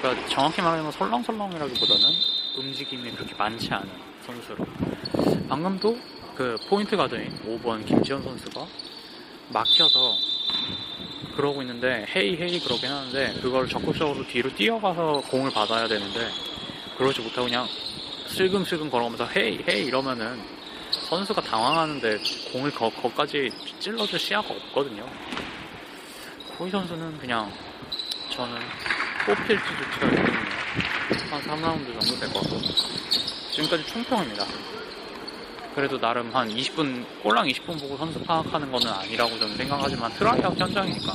그러니까 0.00 0.28
정확히 0.28 0.60
말하면 0.60 0.92
설렁설렁이라기보다는 0.92 2.04
움직임이 2.58 3.10
그렇게 3.12 3.34
많지 3.34 3.72
않은 3.72 3.88
선수로. 4.26 4.66
방금도 5.48 5.98
그 6.34 6.56
포인트 6.68 6.96
가드인 6.96 7.30
5번 7.46 7.84
김지현 7.86 8.22
선수가 8.22 8.66
막혀서 9.48 10.16
그러고 11.34 11.62
있는데 11.62 12.04
헤이 12.14 12.36
헤이 12.36 12.60
그러긴 12.60 12.90
하는데 12.90 13.38
그걸 13.40 13.68
적극적으로 13.68 14.26
뒤로 14.26 14.54
뛰어가서 14.54 15.22
공을 15.30 15.50
받아야 15.50 15.88
되는데 15.88 16.30
그러지 16.98 17.20
못하고 17.22 17.44
그냥 17.46 17.66
슬금슬금 18.26 18.90
걸어가면서 18.90 19.26
헤이 19.34 19.60
헤이 19.66 19.84
이러면은 19.86 20.42
선수가 21.08 21.40
당황하는데 21.42 22.18
공을 22.52 22.70
거, 22.72 22.90
거까지 22.90 23.50
찔러줄 23.80 24.18
시야가 24.18 24.48
없거든요. 24.48 25.06
코이 26.56 26.70
선수는 26.70 27.18
그냥 27.18 27.52
저는 28.30 28.56
뽑힐지조차 29.26 30.06
모르겠네요. 30.06 30.46
한 31.30 31.40
3라운드 31.42 32.00
정도 32.00 32.18
될 32.20 32.28
것 32.32 32.40
같고 32.42 32.58
지금까지 33.52 33.86
총평입니다. 33.86 34.44
그래도 35.74 35.98
나름 36.00 36.34
한 36.34 36.48
20분 36.48 37.04
꼴랑 37.22 37.46
20분 37.48 37.78
보고 37.80 37.96
선수 37.98 38.18
파악하는 38.22 38.72
거는 38.72 38.88
아니라고 38.88 39.38
저는 39.38 39.56
생각하지만 39.56 40.10
트라이아웃 40.14 40.58
현장이니까 40.58 41.12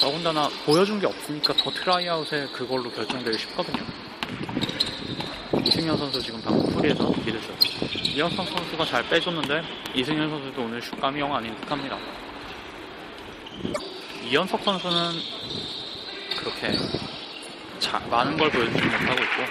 더군다나 0.00 0.48
보여준 0.64 0.98
게 0.98 1.06
없으니까 1.06 1.52
더 1.54 1.70
트라이아웃에 1.70 2.46
그걸로 2.52 2.90
결정되기 2.90 3.38
쉽거든요. 3.38 3.84
이승현 5.64 5.96
선수 5.98 6.22
지금 6.22 6.40
방금 6.42 6.72
풀이에서 6.74 7.10
mid슛 7.24 7.75
이현석 8.16 8.46
선수가 8.46 8.86
잘 8.86 9.06
빼줬는데 9.10 9.62
이승현 9.94 10.30
선수도 10.30 10.62
오늘 10.62 10.80
슛감이 10.80 11.20
영 11.20 11.34
아닌 11.34 11.54
듯합니다. 11.60 11.98
이현석 14.24 14.62
선수는 14.62 15.10
그렇게 16.38 16.72
자, 17.78 17.98
많은 18.10 18.38
걸 18.38 18.50
보여주지 18.50 18.82
못하고 18.82 19.22
있고 19.22 19.42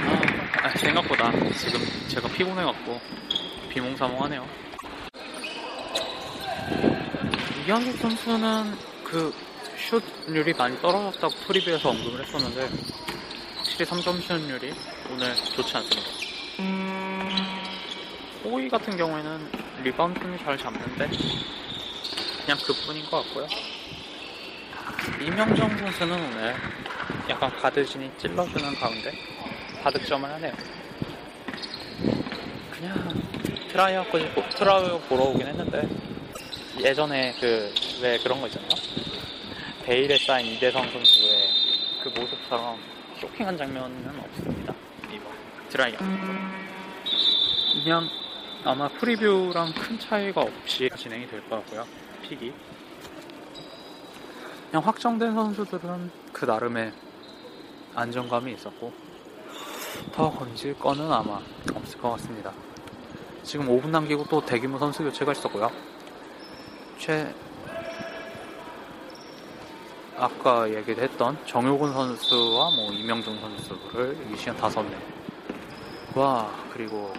아, 0.00 0.66
아, 0.66 0.78
생각보다 0.78 1.30
지금 1.52 1.78
제가 2.08 2.26
피곤해갖고 2.28 2.98
비몽사몽하네요. 3.68 4.48
이현석 7.66 7.96
선수는 7.98 8.78
그 9.04 9.30
슛률이 9.76 10.54
많이 10.54 10.80
떨어졌다고 10.80 11.34
프리뷰에서 11.48 11.90
언급을 11.90 12.24
했었는데 12.24 12.66
확실히 13.58 13.84
3점 13.84 14.22
슛률이 14.22 14.72
오늘 15.10 15.34
좋지 15.34 15.76
않습니다. 15.76 16.23
호이 18.44 18.68
같은 18.68 18.96
경우에는 18.96 19.50
리바운드는 19.82 20.38
잘 20.38 20.56
잡는데 20.58 21.08
그냥 22.44 22.58
그뿐인 22.64 23.04
것 23.10 23.24
같고요. 23.24 23.46
이명정 25.20 25.76
선수는 25.78 26.12
오늘 26.14 26.54
약간 27.28 27.50
가드진이 27.56 28.10
찔러주는 28.18 28.74
가운데 28.76 29.12
다득점을 29.82 30.28
하네요. 30.30 30.52
그냥 32.70 33.22
트라이아웃까지 33.68 34.32
try 34.56 35.00
보러 35.08 35.24
오긴 35.24 35.46
했는데 35.46 35.88
예전에 36.80 37.34
그 37.40 37.72
왜 38.02 38.18
그런 38.18 38.40
거 38.40 38.46
있잖아요. 38.48 38.68
베일에 39.84 40.18
쌓인 40.18 40.46
이대성 40.46 40.82
선수의 40.90 41.48
그 42.02 42.08
모습처럼 42.08 42.78
쇼킹한 43.20 43.56
장면은 43.56 44.20
없습니다. 44.20 44.63
이번 45.74 45.90
드라이아. 45.90 45.98
그냥 47.82 48.08
아마 48.64 48.88
프리뷰랑 48.88 49.72
큰 49.74 49.98
차이가 49.98 50.42
없이 50.42 50.88
진행이 50.96 51.26
될 51.26 51.40
것 51.48 51.56
같고요. 51.56 51.84
픽이. 52.22 52.54
그냥 54.70 54.86
확정된 54.86 55.34
선수들은 55.34 56.10
그 56.32 56.44
나름의 56.44 56.92
안정감이 57.96 58.52
있었고 58.52 58.92
더 60.12 60.30
건질 60.30 60.78
거는 60.78 61.12
아마 61.12 61.40
없을 61.74 62.00
것 62.00 62.12
같습니다. 62.12 62.52
지금 63.42 63.66
5분 63.66 63.88
남기고 63.88 64.26
또 64.30 64.44
대규모 64.44 64.78
선수 64.78 65.02
교체가 65.02 65.32
있었고요. 65.32 65.70
최 66.98 67.34
아까 70.16 70.72
얘기를 70.72 71.02
했던 71.02 71.36
정효근 71.44 71.92
선수와 71.92 72.70
뭐 72.70 72.92
이명중 72.92 73.40
선수를 73.40 74.16
이 74.32 74.36
시간 74.36 74.56
다섯 74.56 74.82
명. 74.82 75.13
와 76.14 76.48
그리고 76.72 77.12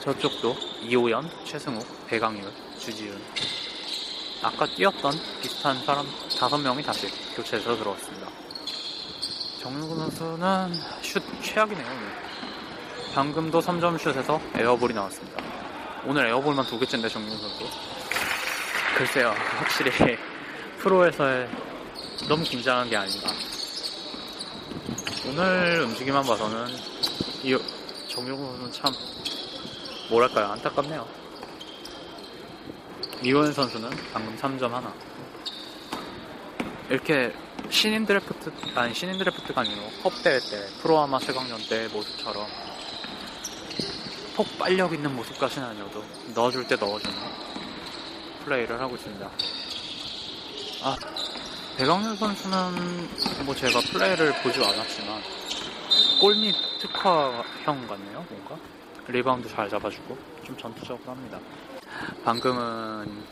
저쪽도 0.00 0.56
이호연, 0.82 1.30
최승욱, 1.44 1.86
배강률, 2.08 2.50
주지훈. 2.78 3.20
아까 4.42 4.66
뛰었던 4.66 5.12
비슷한 5.40 5.76
사람 5.84 6.06
다섯 6.36 6.58
명이 6.58 6.82
다시 6.82 7.06
교체해서 7.36 7.76
들어왔습니다. 7.76 8.28
정유근 9.60 9.98
선수는 9.98 10.72
슛 11.02 11.22
최악이네요. 11.42 11.86
방금도 13.14 13.60
3점 13.60 13.98
슛에서 13.98 14.40
에어볼이 14.56 14.94
나왔습니다. 14.94 15.40
오늘 16.06 16.26
에어볼만 16.26 16.64
두 16.66 16.76
개째인데 16.78 17.08
정유근 17.08 17.36
선수. 17.36 17.64
글쎄요, 18.96 19.32
확실히 19.58 19.92
프로에서의 20.78 21.48
너무 22.28 22.42
긴장한 22.42 22.90
게 22.90 22.96
아닌가. 22.96 23.28
오늘 25.26 25.82
움직임만 25.82 26.24
봐서는 26.24 26.66
이 27.42 27.56
선수는 28.08 28.72
참 28.72 28.92
뭐랄까요 30.10 30.46
안타깝네요. 30.52 31.06
이호연 33.22 33.52
선수는 33.52 33.90
방금 34.12 34.36
3점 34.36 34.70
하나. 34.70 34.94
이렇게 36.88 37.34
신인 37.68 38.06
드래프트 38.06 38.50
아니 38.74 38.94
신인 38.94 39.18
드래프트가 39.18 39.60
아니고 39.60 39.90
컵 40.02 40.12
대회 40.22 40.38
때 40.38 40.66
프로아마 40.80 41.18
최강년 41.18 41.60
때 41.68 41.88
모습처럼 41.88 42.46
폭 44.34 44.46
빨력 44.58 44.92
있는 44.94 45.14
모습까지는 45.14 45.68
아니어도 45.68 46.02
넣어줄 46.34 46.66
때 46.66 46.76
넣어주는 46.76 47.14
플레이를 48.44 48.80
하고 48.80 48.94
있습니다. 48.94 49.30
아 50.82 50.96
배강현 51.78 52.16
선수는 52.16 53.08
뭐 53.44 53.54
제가 53.54 53.78
플레이를 53.92 54.32
보지 54.42 54.58
않았지만 54.64 55.22
골밑 56.20 56.52
특화형 56.80 57.86
같네요 57.86 58.26
뭔가 58.28 58.56
리바운드 59.06 59.48
잘 59.48 59.70
잡아주고 59.70 60.18
좀 60.44 60.56
전투적으로 60.58 61.12
합니다. 61.12 61.38
방금은 62.24 63.24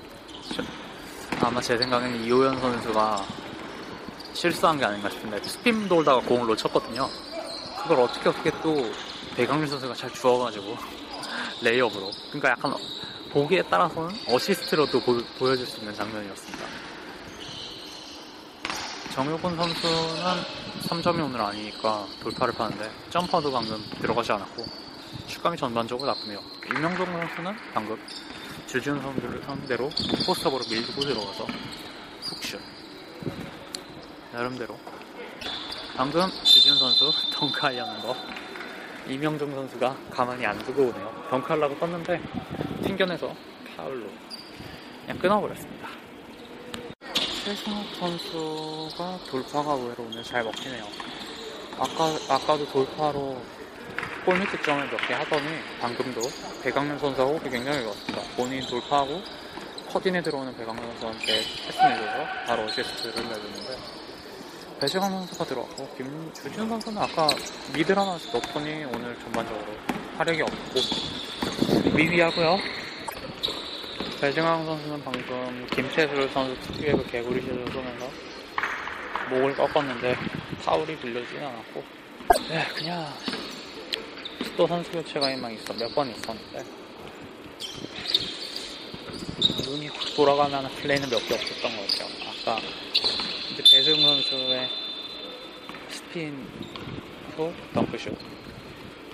저- 0.55 0.63
아마 1.45 1.61
제 1.61 1.77
생각에는 1.77 2.25
이호연 2.25 2.61
선수가 2.61 3.27
실수한 4.33 4.79
게 4.79 4.85
아닌가 4.85 5.11
싶은데 5.11 5.43
스핀 5.43 5.89
돌다가 5.89 6.21
공을 6.21 6.47
놓쳤거든요. 6.47 7.11
그걸 7.83 7.99
어떻게 8.01 8.29
어떻게 8.29 8.51
또 8.63 8.91
배강민 9.35 9.67
선수가 9.69 9.93
잘 9.95 10.11
주워가지고 10.13 10.79
레이업으로. 11.63 12.13
그러니까 12.31 12.51
약간 12.51 12.75
보기에 13.33 13.63
따라서는 13.63 14.15
어시스트로도 14.29 15.01
보, 15.01 15.51
여줄 15.51 15.67
수 15.67 15.81
있는 15.81 15.93
장면이었습니다. 15.95 16.86
정효근 19.17 19.57
선수는 19.57 20.43
3점이 20.83 21.25
오늘 21.25 21.41
아니니까 21.41 22.07
돌파를 22.21 22.53
하는데 22.53 22.91
jumper도 23.09 23.51
방금 23.51 23.83
들어가지 23.99 24.31
않았고 24.33 24.63
슛감이 25.27 25.57
전반적으로 25.57 26.07
나쁘네요. 26.09 26.39
임명종 26.69 27.07
선수는 27.07 27.57
방금 27.73 27.99
주지훈 28.67 29.01
선수를 29.01 29.43
상대로 29.43 29.89
post-up으로 30.27 30.63
밀고 30.69 31.01
들어가서 31.01 31.47
훅슛. 32.25 32.61
나름대로. 34.33 34.79
방금 35.97 36.29
주지훈 36.45 36.77
선수 36.79 37.11
덩크하려는 37.33 38.03
거 38.03 38.15
이명종 39.09 39.51
선수가 39.51 39.97
가만히 40.11 40.45
안 40.45 40.59
두고 40.59 40.89
오네요. 40.89 41.27
덩크하려고 41.31 41.79
떴는데 41.79 42.21
튕겨내서 42.83 43.35
파울로 43.79 44.11
그냥 45.07 45.19
끊어버렸습니다. 45.19 45.96
최승욱 47.47 47.87
선수가 48.01 49.21
돌파가 49.31 49.75
의외로 49.75 50.03
오늘 50.03 50.21
잘 50.25 50.43
먹히네요. 50.43 50.85
아까, 51.79 52.17
아까도 52.29 52.67
돌파로 52.73 53.41
골밑 54.25 54.51
득점을 54.51 54.91
몇 54.91 54.97
개 55.07 55.15
하더니 55.15 55.45
방금도 55.81 56.23
배강현 56.65 56.99
선수하고 56.99 57.35
호흡이 57.35 57.49
굉장히 57.49 57.85
좋았습니다. 57.85 58.21
본인 58.35 58.67
돌파하고 58.67 59.23
cut-in해 59.93 60.21
들어오는 60.23 60.57
배강현 60.57 60.91
선수한테 60.91 61.27
패스 61.67 61.79
내줘서 61.79 62.27
바로 62.49 62.65
어시스트를 62.65 63.29
내줬는데 63.29 63.79
배재강 64.81 65.09
선수가 65.13 65.45
들어왔고 65.45 65.89
김주진 65.97 66.69
선수는 66.69 67.01
아까 67.01 67.29
하나씩 67.97 68.33
넣더니 68.33 68.87
오늘 68.87 69.17
전반적으로 69.21 69.73
활약이 70.19 70.43
없고 70.43 70.81
미비하고요. 71.95 72.59
배재강 74.21 74.65
선수는 74.65 75.03
방금 75.05 75.67
김태술 75.73 76.29
선수 76.31 76.59
특유의 76.73 76.93
그 76.97 77.07
개구리 77.11 77.41
슛을 77.43 77.67
쏘면서 77.73 78.11
목을 79.31 79.55
꺾었는데 79.55 80.17
파울이 80.65 80.97
불려지진 80.97 81.39
않았고 81.43 81.85
네 82.49 82.65
그냥 82.75 83.13
또 84.57 84.67
선수 84.67 84.91
교체가 84.91 85.31
희망 85.33 85.53
있어. 85.53 85.75
몇 85.75 85.95
번 85.95 86.09
있었는데. 86.11 86.65
눈이 89.69 89.89
확 89.89 90.15
돌아가면 90.15 90.69
플레이는 90.77 91.11
몇 91.11 91.19
개 91.29 91.35
없었던 91.35 91.77
것 91.77 91.87
같아요. 91.89 92.09
아까 92.57 92.61
이제 93.53 93.63
배수용 93.71 94.01
선수의 94.01 94.69
스핀으로 95.89 97.53
덩크슛. 97.75 98.17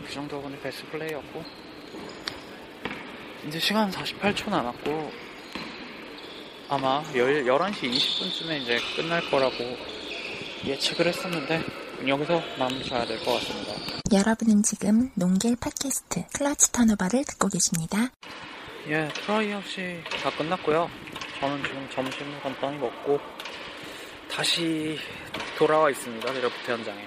그 0.06 0.12
정도가 0.12 0.46
오늘 0.46 0.60
베스트 0.60 0.86
플레이였고 0.90 1.44
이제 3.46 3.58
시간 3.58 3.90
48초 3.90 4.50
남았고 4.50 5.12
아마 6.68 7.02
10, 7.12 7.14
11시 7.44 7.92
20분쯤에 7.92 8.62
이제 8.62 8.78
끝날 8.96 9.20
거라고 9.30 9.56
예측을 10.64 11.06
했었는데 11.08 11.62
여기서 12.06 12.42
마무리 12.58 12.84
져야 12.84 13.04
될 13.04 13.18
것 13.24 13.34
같습니다. 13.34 13.72
여러분은 14.12 14.62
지금 14.62 15.10
농겔 15.14 15.56
팟캐스트 15.56 16.24
클러치 16.34 16.72
턴오버를 16.72 17.24
듣고 17.24 17.48
계십니다. 17.48 18.08
예, 18.88 19.08
tryout이 19.14 20.02
다 20.22 20.30
끝났고요. 20.36 20.90
저는 21.40 21.62
지금 21.64 21.88
점심을 21.94 22.40
간단히 22.40 22.78
먹고 22.78 23.20
다시 24.30 24.98
돌아와 25.58 25.90
있습니다. 25.90 26.32
드래프트 26.32 26.70
현장에. 26.70 27.04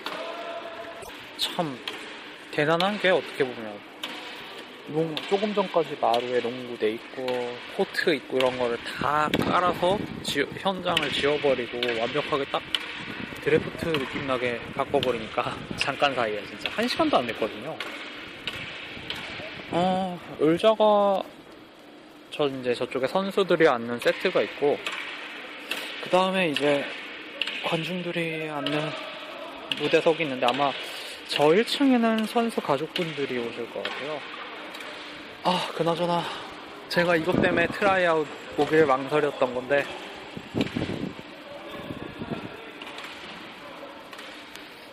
참 1.37 1.77
대단한 2.51 2.97
게 2.99 3.09
어떻게 3.09 3.43
보면 3.43 3.77
농, 4.87 5.15
조금 5.29 5.53
전까지 5.53 5.97
마루에 5.99 6.39
농구 6.41 6.77
돼 6.77 6.91
있고 6.91 7.25
코트 7.75 8.13
있고 8.15 8.37
이런 8.37 8.57
거를 8.57 8.77
다 8.83 9.29
깔아서 9.43 9.97
지- 10.23 10.45
현장을 10.59 11.11
지워버리고 11.11 11.77
완벽하게 11.99 12.45
딱 12.51 12.61
드래프트 13.41 13.85
느낌 13.93 14.27
나게 14.27 14.59
바꿔버리니까 14.75 15.55
잠깐 15.77 16.13
사이에 16.13 16.43
진짜 16.47 16.69
한 16.71 16.87
시간도 16.87 17.17
안 17.17 17.27
됐거든요. 17.27 17.75
어, 19.71 20.19
의자가 20.39 21.23
저 22.31 22.47
이제 22.47 22.73
저쪽에 22.75 23.07
선수들이 23.07 23.67
앉는 23.67 23.99
세트가 23.99 24.41
있고 24.43 24.77
그 26.03 26.09
다음에 26.09 26.49
이제 26.49 26.85
관중들이 27.63 28.49
앉는 28.49 28.89
무대석이 29.79 30.23
있는데 30.23 30.45
아마 30.45 30.71
저 31.27 31.45
1층에는 31.45 32.27
선수 32.27 32.61
가족분들이 32.61 33.39
오실 33.39 33.69
것 33.71 33.81
같아요. 33.83 34.19
아 35.47 35.67
그나저나 35.75 36.23
제가 36.89 37.15
이것 37.15 37.39
때문에 37.39 37.67
트라이아웃 37.67 38.27
오길 38.57 38.85
망설였던 38.87 39.53
건데. 39.53 39.85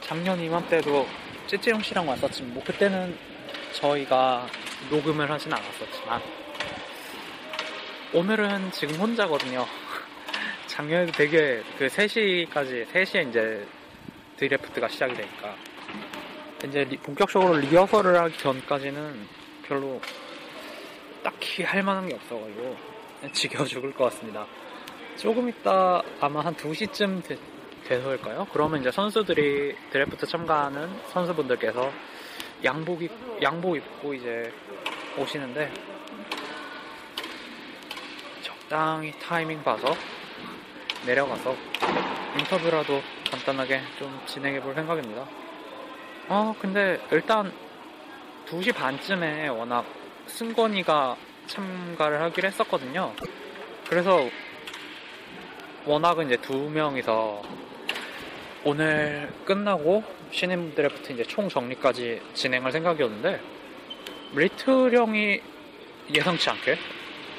작년 0.00 0.38
이맘때도 0.38 1.06
찌찌용 1.46 1.80
씨랑 1.80 2.06
왔었지만 2.08 2.54
뭐 2.54 2.62
그때는 2.64 3.16
저희가 3.72 4.46
녹음을 4.90 5.30
하진 5.30 5.52
않았었지만. 5.52 6.20
오늘은 8.12 8.72
지금 8.72 8.96
혼자거든요. 8.96 9.66
작년에도 10.66 11.12
되게 11.12 11.62
그 11.78 11.86
3시까지 11.86 12.86
3시에 12.92 13.30
이제 13.30 13.66
드래프트가 14.36 14.88
시작이 14.88 15.14
되니까. 15.14 15.54
이제 16.66 16.84
리- 16.84 16.98
본격적으로 16.98 17.54
리허설을 17.56 18.16
하기 18.20 18.36
전까지는 18.38 19.26
별로 19.66 19.98
딱히 21.22 21.62
할 21.62 21.82
만한 21.82 22.08
게 22.08 22.14
없어가지고 22.14 22.76
그냥 23.20 23.32
지겨 23.32 23.64
죽을 23.64 23.92
것 23.94 24.04
같습니다. 24.04 24.46
조금 25.16 25.48
있다 25.48 26.02
아마 26.20 26.40
한 26.40 26.54
2시쯤 26.54 27.22
되, 27.22 27.38
돼서일까요? 27.84 28.46
그러면 28.52 28.80
이제 28.80 28.90
선수들이 28.90 29.76
드래프트 29.90 30.26
참가하는 30.26 30.88
선수분들께서 31.08 31.90
양복, 32.64 33.02
입, 33.02 33.12
양복 33.42 33.76
입고 33.76 34.14
이제 34.14 34.52
오시는데 35.18 35.72
적당히 38.42 39.12
타이밍 39.18 39.62
봐서 39.62 39.94
내려가서 41.06 41.54
인터뷰라도 42.38 43.02
간단하게 43.30 43.80
좀 43.98 44.20
진행해 44.26 44.60
볼 44.60 44.74
생각입니다. 44.74 45.26
아, 46.28 46.54
근데 46.60 47.00
일단 47.10 47.52
2시 48.46 48.74
반쯤에 48.74 49.48
워낙 49.48 49.84
승건이가 50.32 51.16
참가를 51.46 52.20
하기로 52.22 52.48
했었거든요. 52.48 53.12
그래서 53.88 54.28
워낙은 55.84 56.26
이제 56.26 56.36
두 56.36 56.70
명이서 56.70 57.42
오늘 58.64 59.30
끝나고 59.44 60.02
신인 60.30 60.74
드래프트 60.74 61.12
이제 61.12 61.24
총 61.24 61.48
정리까지 61.48 62.22
진행할 62.32 62.72
생각이었는데 62.72 63.40
리틀 64.34 64.96
형이 64.96 65.40
예상치 66.14 66.48
않게 66.48 66.78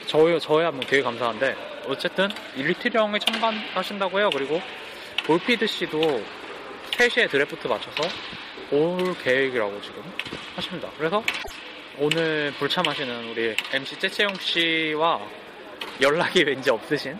저희 0.05 0.39
저야 0.39 0.71
뭐 0.71 0.81
되게 0.81 1.01
감사한데 1.01 1.55
어쨌든 1.87 2.29
이 2.55 2.63
리틀 2.63 2.93
형이 2.93 3.19
참가하신다고 3.19 4.19
해요. 4.19 4.29
그리고 4.31 4.61
볼피드 5.25 5.65
씨도 5.65 5.99
3시에 6.91 7.29
드래프트 7.29 7.67
맞춰서 7.67 8.03
올 8.71 9.17
계획이라고 9.17 9.81
지금 9.81 10.03
하십니다. 10.55 10.89
그래서 10.97 11.23
오늘 11.99 12.51
불참하시는 12.57 13.29
우리 13.29 13.55
MC 13.71 13.99
째째용 13.99 14.33
씨와 14.35 15.21
연락이 16.01 16.43
왠지 16.43 16.71
없으신 16.71 17.17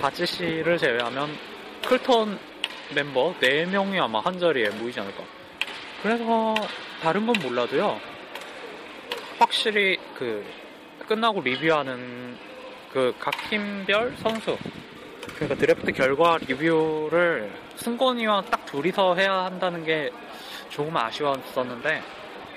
바찌 0.00 0.26
씨를 0.26 0.78
제외하면 0.78 1.28
클턴 1.86 2.38
멤버 2.94 3.32
4명이 3.40 4.00
아마 4.02 4.18
한 4.20 4.38
자리에 4.38 4.70
모이지 4.70 4.98
않을까. 5.00 5.22
그래서 6.02 6.54
다른 7.00 7.24
건 7.26 7.36
몰라도요. 7.40 8.00
확실히 9.38 9.96
그 10.16 10.44
끝나고 11.06 11.40
리뷰하는 11.40 12.36
그 12.92 13.14
각 13.20 13.32
팀별 13.48 14.14
선수 14.18 14.58
그러니까 15.36 15.54
드래프트 15.54 15.92
결과 15.92 16.38
리뷰를 16.38 17.52
승건이와 17.76 18.42
딱 18.50 18.66
둘이서 18.66 19.14
해야 19.14 19.44
한다는 19.44 19.84
게 19.84 20.10
조금 20.70 20.96
아쉬웠었는데 20.96 22.02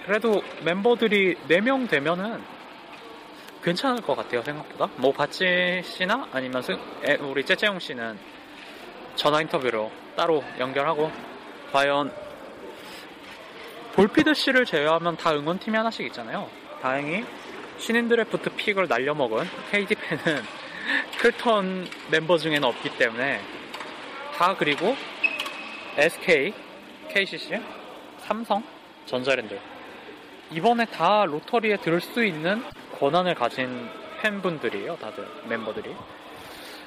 그래도 0.06 0.41
멤버들이 0.64 1.36
4명 1.47 1.89
되면은 1.89 2.41
괜찮을 3.64 4.01
것 4.01 4.16
같아요 4.16 4.41
생각보다. 4.41 4.89
뭐 4.97 5.14
바치 5.14 5.82
씨나 5.86 6.28
아니면 6.32 6.62
승- 6.62 6.80
에, 7.06 7.16
우리 7.16 7.45
째째용 7.45 7.80
씨는 7.80 8.18
전화 9.16 9.39
인터뷰로 9.41 9.89
따로 10.18 10.43
연결하고 10.60 11.10
과연 11.72 12.12
볼피드 13.93 14.34
씨를 14.34 14.66
제외하면 14.66 15.16
다 15.18 15.32
응원팀이 15.34 15.78
하나씩 15.78 16.06
있잖아요. 16.08 16.49
다행히 16.82 17.24
신인 17.78 18.10
드래프트 18.10 18.49
pick을 18.55 18.88
날려먹은 18.88 19.47
KT 19.71 19.95
팬은 19.95 20.43
클턴 21.20 21.88
멤버 22.12 22.38
중에는 22.38 22.64
없기 22.66 22.97
때문에 22.97 23.39
다 24.36 24.56
그리고 24.58 24.95
SK, 25.95 26.54
KCC, 27.10 27.62
삼성, 28.18 28.64
전자랜드 29.06 29.58
이번에 30.54 30.86
다 30.86 31.26
로터리에 31.26 31.78
들을 31.78 31.99
수 31.99 32.24
있는 32.24 32.64
권한을 32.99 33.34
가진 33.34 33.89
팬분들이에요 34.22 34.97
다들 34.97 35.28
멤버들이. 35.49 35.95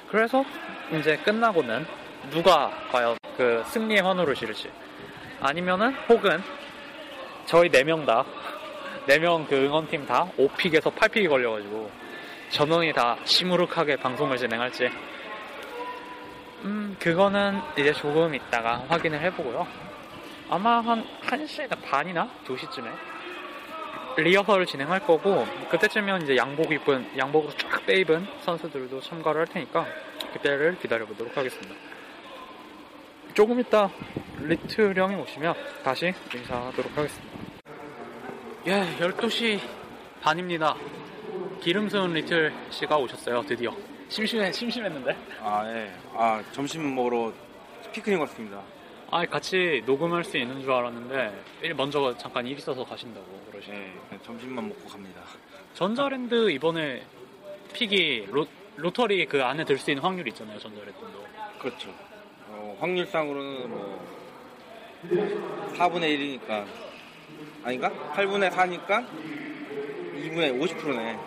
그래서 0.08 0.44
이제 0.92 1.16
끝나고는 1.16 1.84
누가 2.30 2.70
과연 2.92 3.18
그 3.36 3.64
승리의 3.66 4.02
환호를 4.02 4.36
지를지 4.36 4.70
아니면은 5.40 5.92
혹은 6.08 6.40
저희 7.44 7.68
4명 7.68 8.06
다 8.06 8.24
4명 9.08 9.48
그 9.48 9.56
응원팀 9.56 10.06
다 10.06 10.28
5픽에서 10.38 10.94
8픽이 10.94 11.28
걸려가지고 11.28 11.90
전원이 12.50 12.92
다 12.92 13.16
시무룩하게 13.24 13.96
방송을 13.96 14.36
진행할지 14.36 14.88
음 16.62 16.96
그거는 17.00 17.60
이제 17.76 17.92
조금 17.92 18.32
있다가 18.32 18.84
확인을 18.88 19.20
해보고요. 19.22 19.66
아마 20.48 20.80
한 20.80 21.04
1시 21.22 21.68
반이나 21.82 22.28
2시쯤에 22.46 23.15
리허설을 24.16 24.66
진행할 24.66 25.00
거고 25.00 25.46
그때쯤이면 25.70 26.22
이제 26.22 26.36
양복 26.36 26.72
입은 26.72 27.18
양복으로 27.18 27.52
쫙 27.56 27.84
빼입은 27.84 28.26
선수들도 28.42 29.00
참가를 29.00 29.40
할 29.40 29.46
테니까 29.46 29.86
그때를 30.32 30.78
기다려보도록 30.78 31.36
하겠습니다. 31.36 31.74
조금 33.34 33.60
이따 33.60 33.90
리틀 34.40 34.96
형이 34.96 35.14
오시면 35.16 35.54
다시 35.84 36.14
인사하도록 36.34 36.96
하겠습니다. 36.96 37.36
예 38.66 38.96
12시 38.98 39.60
반입니다. 40.22 40.74
기름스운 41.60 42.14
리틀 42.14 42.52
씨가 42.70 42.96
오셨어요 42.96 43.42
드디어. 43.42 43.70
심심해 44.08 44.52
심심했는데? 44.52 45.16
아, 45.42 45.64
예. 45.66 45.92
아, 46.14 46.42
점심 46.52 46.94
먹으러 46.94 47.32
피크닉 47.92 48.20
왔습니다. 48.20 48.62
아 49.10 49.24
같이 49.24 49.82
녹음할 49.86 50.24
수 50.24 50.36
있는 50.36 50.60
줄 50.60 50.72
알았는데 50.72 51.44
일 51.62 51.74
먼저 51.74 52.16
잠깐 52.18 52.46
일 52.46 52.58
있어서 52.58 52.84
가신다고 52.84 53.26
그러시네요 53.56 53.92
예, 54.12 54.18
점심만 54.24 54.68
먹고 54.68 54.88
갑니다. 54.88 55.22
전자랜드 55.74 56.50
이번에 56.50 57.02
pick이 57.72 58.26
로, 58.30 58.46
lottery 58.76 59.24
그 59.26 59.42
안에 59.42 59.64
들 59.64 59.78
수 59.78 59.90
있는 59.90 60.02
확률이 60.02 60.30
있잖아요 60.30 60.58
전자랜드도 60.58 61.24
그렇죠. 61.60 61.88
어, 62.48 62.76
확률상으로는 62.80 63.70
뭐, 63.70 64.06
4분의 65.74 66.40
1이니까, 66.40 66.64
아닌가? 67.64 67.90
8분의 68.14 68.50
4니까 68.50 69.06
2분의 70.16 70.60
50%네. 70.60 71.18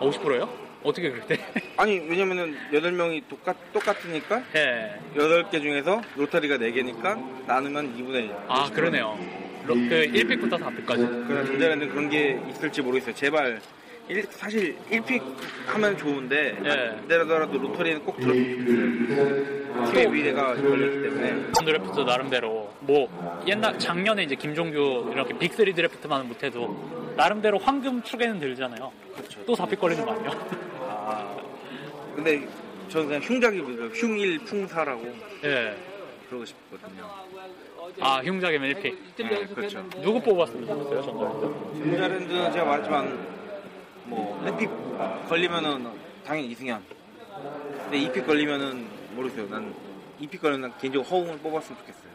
50%요? 0.00 0.68
어떻게 0.82 1.10
그랬대? 1.10 1.36
아니, 1.76 1.98
왜냐면은 1.98 2.56
8명이 2.72 3.28
똑같, 3.28 3.56
똑같으니까 3.72 4.42
예. 4.54 5.00
8개 5.14 5.60
중에서 5.60 6.00
lottery가 6.16 6.56
4개니까 6.58 7.46
나누면 7.46 7.96
2분의 7.96 8.14
1. 8.24 8.34
아 8.48 8.70
그러네요 8.70 9.16
로, 9.18 9.47
그 9.74 10.06
1 10.12 10.17
pick부터 10.17 10.58
4 10.58 10.65
pick까지 10.65 11.26
그런 11.26 11.46
전자랜드 11.46 11.88
그런 11.88 12.08
게 12.08 12.40
있을지 12.50 12.82
모르겠어요. 12.82 13.14
제발. 13.14 13.60
일- 14.08 14.26
사실 14.30 14.74
1 14.90 14.96
pick 14.96 15.20
하면 15.66 15.96
좋은데 15.98 16.56
예. 16.64 17.06
내라더라도 17.06 17.58
로터리는 17.58 18.02
꼭 18.04 18.18
들었으면 18.18 19.06
좋겠어요. 19.06 19.84
팀의 19.92 20.08
미래가 20.10 20.54
걸렸기 20.54 21.02
때문에 21.02 21.52
드래프트 21.62 22.00
나름대로 22.00 22.72
뭐 22.80 23.42
옛날 23.46 23.78
작년에 23.78 24.22
이제 24.22 24.34
김종규 24.34 25.10
이렇게 25.12 25.34
Big 25.34 25.64
3 25.64 25.74
드래프트만 25.76 26.26
못해도 26.26 27.12
나름대로 27.18 27.58
황금 27.58 28.02
축에는 28.02 28.40
들잖아요 28.40 28.90
그렇죠. 29.14 29.44
또 29.44 29.54
4 29.54 29.59
pick 29.59 29.78
걸리는 29.78 30.02
거 30.04 30.12
아니에요? 30.12 30.30
아, 30.80 31.36
근데 32.16 32.48
저는 32.88 33.08
그냥 33.08 33.22
흉작이? 33.22 33.58
흉일 33.92 34.38
풍사라고 34.38 35.14
예. 35.44 35.76
그러고 36.30 36.46
싶거든요. 36.46 37.10
아 38.00 38.20
흉작이면 38.22 38.70
1 38.74 38.78
pick 38.78 38.96
네, 39.16 39.46
그렇죠. 39.46 39.88
누구 40.02 40.20
뽑았으면 40.20 40.66
좋겠어요 40.66 41.02
전자랜드? 41.02 41.78
전자랜드는 41.90 42.52
제가 42.52 42.64
말했지만 42.64 43.26
뭐 44.04 44.42
1 44.46 44.62
pick 44.62 45.28
걸리면은 45.28 45.90
당연히 46.24 46.48
이승현. 46.50 46.82
근데 47.82 47.98
2 48.00 48.05
pick 48.05 48.26
걸리면은 48.26 48.86
모르겠어요. 49.14 49.48
난 49.48 49.74
2 50.20 50.24
pick 50.24 50.40
걸리면 50.40 50.70
난 50.70 50.78
개인적으로 50.78 51.08
허웅을 51.08 51.38
뽑았으면 51.38 51.78
좋겠어요. 51.80 52.08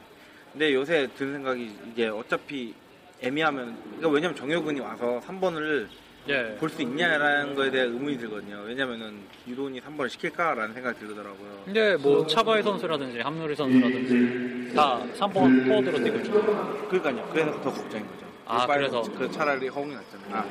근데 0.51 0.74
요새 0.74 1.07
드는 1.15 1.34
생각이 1.34 1.76
이게 1.91 2.07
어차피 2.07 2.74
애매하면 3.21 3.76
그러니까 3.97 4.09
왜냐면 4.09 4.36
정효근이 4.36 4.80
와서 4.82 5.21
3번을 5.26 5.88
예. 6.30 6.55
볼수 6.57 6.82
있냐라는 6.82 7.53
거에 7.55 7.69
대한 7.69 7.89
의문이 7.89 8.17
들거든요. 8.17 8.63
왜냐면은 8.65 9.19
유도훈이 9.47 9.82
3번을 9.82 10.09
시킬까라는 10.09 10.74
생각이 10.74 10.99
들더라고요. 10.99 11.63
근데 11.65 11.97
뭐 11.97 12.26
차가이 12.28 12.63
선수라든지 12.63 13.19
함누리 13.19 13.55
선수라든지 13.55 14.74
다 14.74 15.01
3번 15.17 15.67
포워드로 15.67 16.03
뛰고 16.03 16.17
있죠. 16.19 16.88
그러니까요. 16.88 17.30
그래서 17.34 17.51
더 17.61 17.71
걱정인 17.71 18.07
거죠. 18.07 18.26
아, 18.45 18.65
빨리 18.65 18.89
그래서? 18.89 19.01
그 19.17 19.30
차라리 19.32 19.67
허웅이 19.67 19.93
낫잖아요. 19.93 20.30
아. 20.32 20.45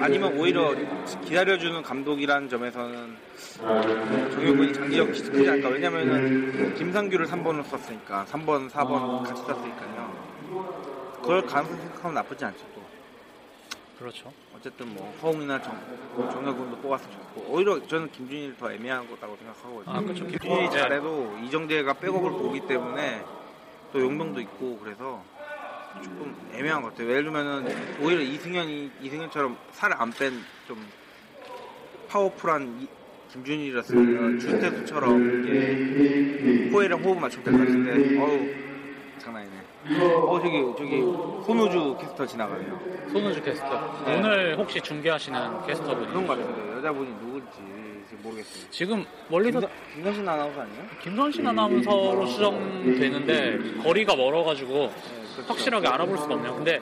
아니면 0.00 0.38
오히려 0.38 0.74
기다려주는 1.24 1.82
감독이라는 1.82 2.48
점에서는 2.48 3.16
정효근이 3.58 4.72
장기적 4.72 5.08
크지 5.08 5.50
않을까. 5.50 5.68
왜냐면은 5.68 6.74
김상규를 6.74 7.26
3번으로 7.26 7.64
썼으니까 7.64 8.24
3번, 8.30 8.70
4번 8.70 9.24
같이 9.24 9.42
썼으니까요. 9.42 10.24
그걸 11.20 11.44
가능성 11.44 11.76
생각하면 11.78 12.14
나쁘지 12.14 12.44
않죠. 12.46 12.73
또. 13.94 13.98
그렇죠. 13.98 14.32
어쨌든 14.56 14.92
뭐 14.94 15.12
허웅이나 15.22 15.60
정, 15.62 15.78
정혁군도 16.16 16.76
뽑았으면 16.78 17.12
좋겠고 17.12 17.52
오히려 17.52 17.86
저는 17.86 18.10
김준일이 18.10 18.54
더 18.58 18.72
애매한 18.72 19.08
거다고 19.08 19.36
생각하거든요. 19.36 19.94
아, 19.94 20.00
그렇죠. 20.00 20.26
김준일이 20.26 20.68
네. 20.68 20.70
잘해도 20.70 21.38
이정재가 21.44 21.94
백업을 21.94 22.30
보기 22.30 22.60
때문에 22.66 23.22
또 23.92 24.00
용병도 24.00 24.40
있고 24.40 24.78
그래서 24.82 25.22
조금 26.02 26.34
애매한 26.52 26.82
것 26.82 26.90
같아요. 26.90 27.08
예를 27.10 27.24
들면은 27.24 27.68
오히려 28.02 28.20
이승현이 28.20 28.90
이승현처럼 29.00 29.56
살을 29.72 29.96
안 30.00 30.10
뺀 30.10 30.32
좀 30.66 30.84
파워풀한 32.08 32.80
이- 32.82 32.88
김준일이었으면 33.32 34.38
주태수처럼 34.38 35.44
이게 35.44 36.70
호해랑 36.70 37.02
호흡 37.02 37.20
것 37.20 37.58
같은데 37.58 38.18
어우. 38.20 38.63
어 40.00 40.40
저기 40.40 40.62
저기 40.78 41.00
손우주 41.44 41.96
캐스터 42.00 42.26
지나가네요. 42.26 42.78
손우주 43.12 43.42
캐스터. 43.42 44.02
네. 44.06 44.16
오늘 44.18 44.56
혹시 44.58 44.80
중계하시는 44.80 45.66
캐스터분이 45.66 46.08
그런 46.08 46.26
것 46.26 46.38
같은데 46.38 46.76
여자분이 46.78 47.08
누군지 47.20 47.46
지금 48.08 48.22
모르겠어요. 48.22 48.70
지금 48.70 49.04
멀리서 49.28 49.60
김선, 49.60 49.70
김선신 49.94 50.28
아나운서 50.28 50.60
아니에요? 50.62 50.82
김선신 51.02 51.46
아나운서로 51.46 52.26
수정되는데 52.26 53.82
거리가 53.82 54.16
멀어가지고 54.16 54.72
네, 54.72 54.90
그렇죠. 55.34 55.52
확실하게 55.52 55.88
알아볼 55.88 56.16
수가 56.16 56.34
없네요. 56.34 56.54
근데 56.54 56.80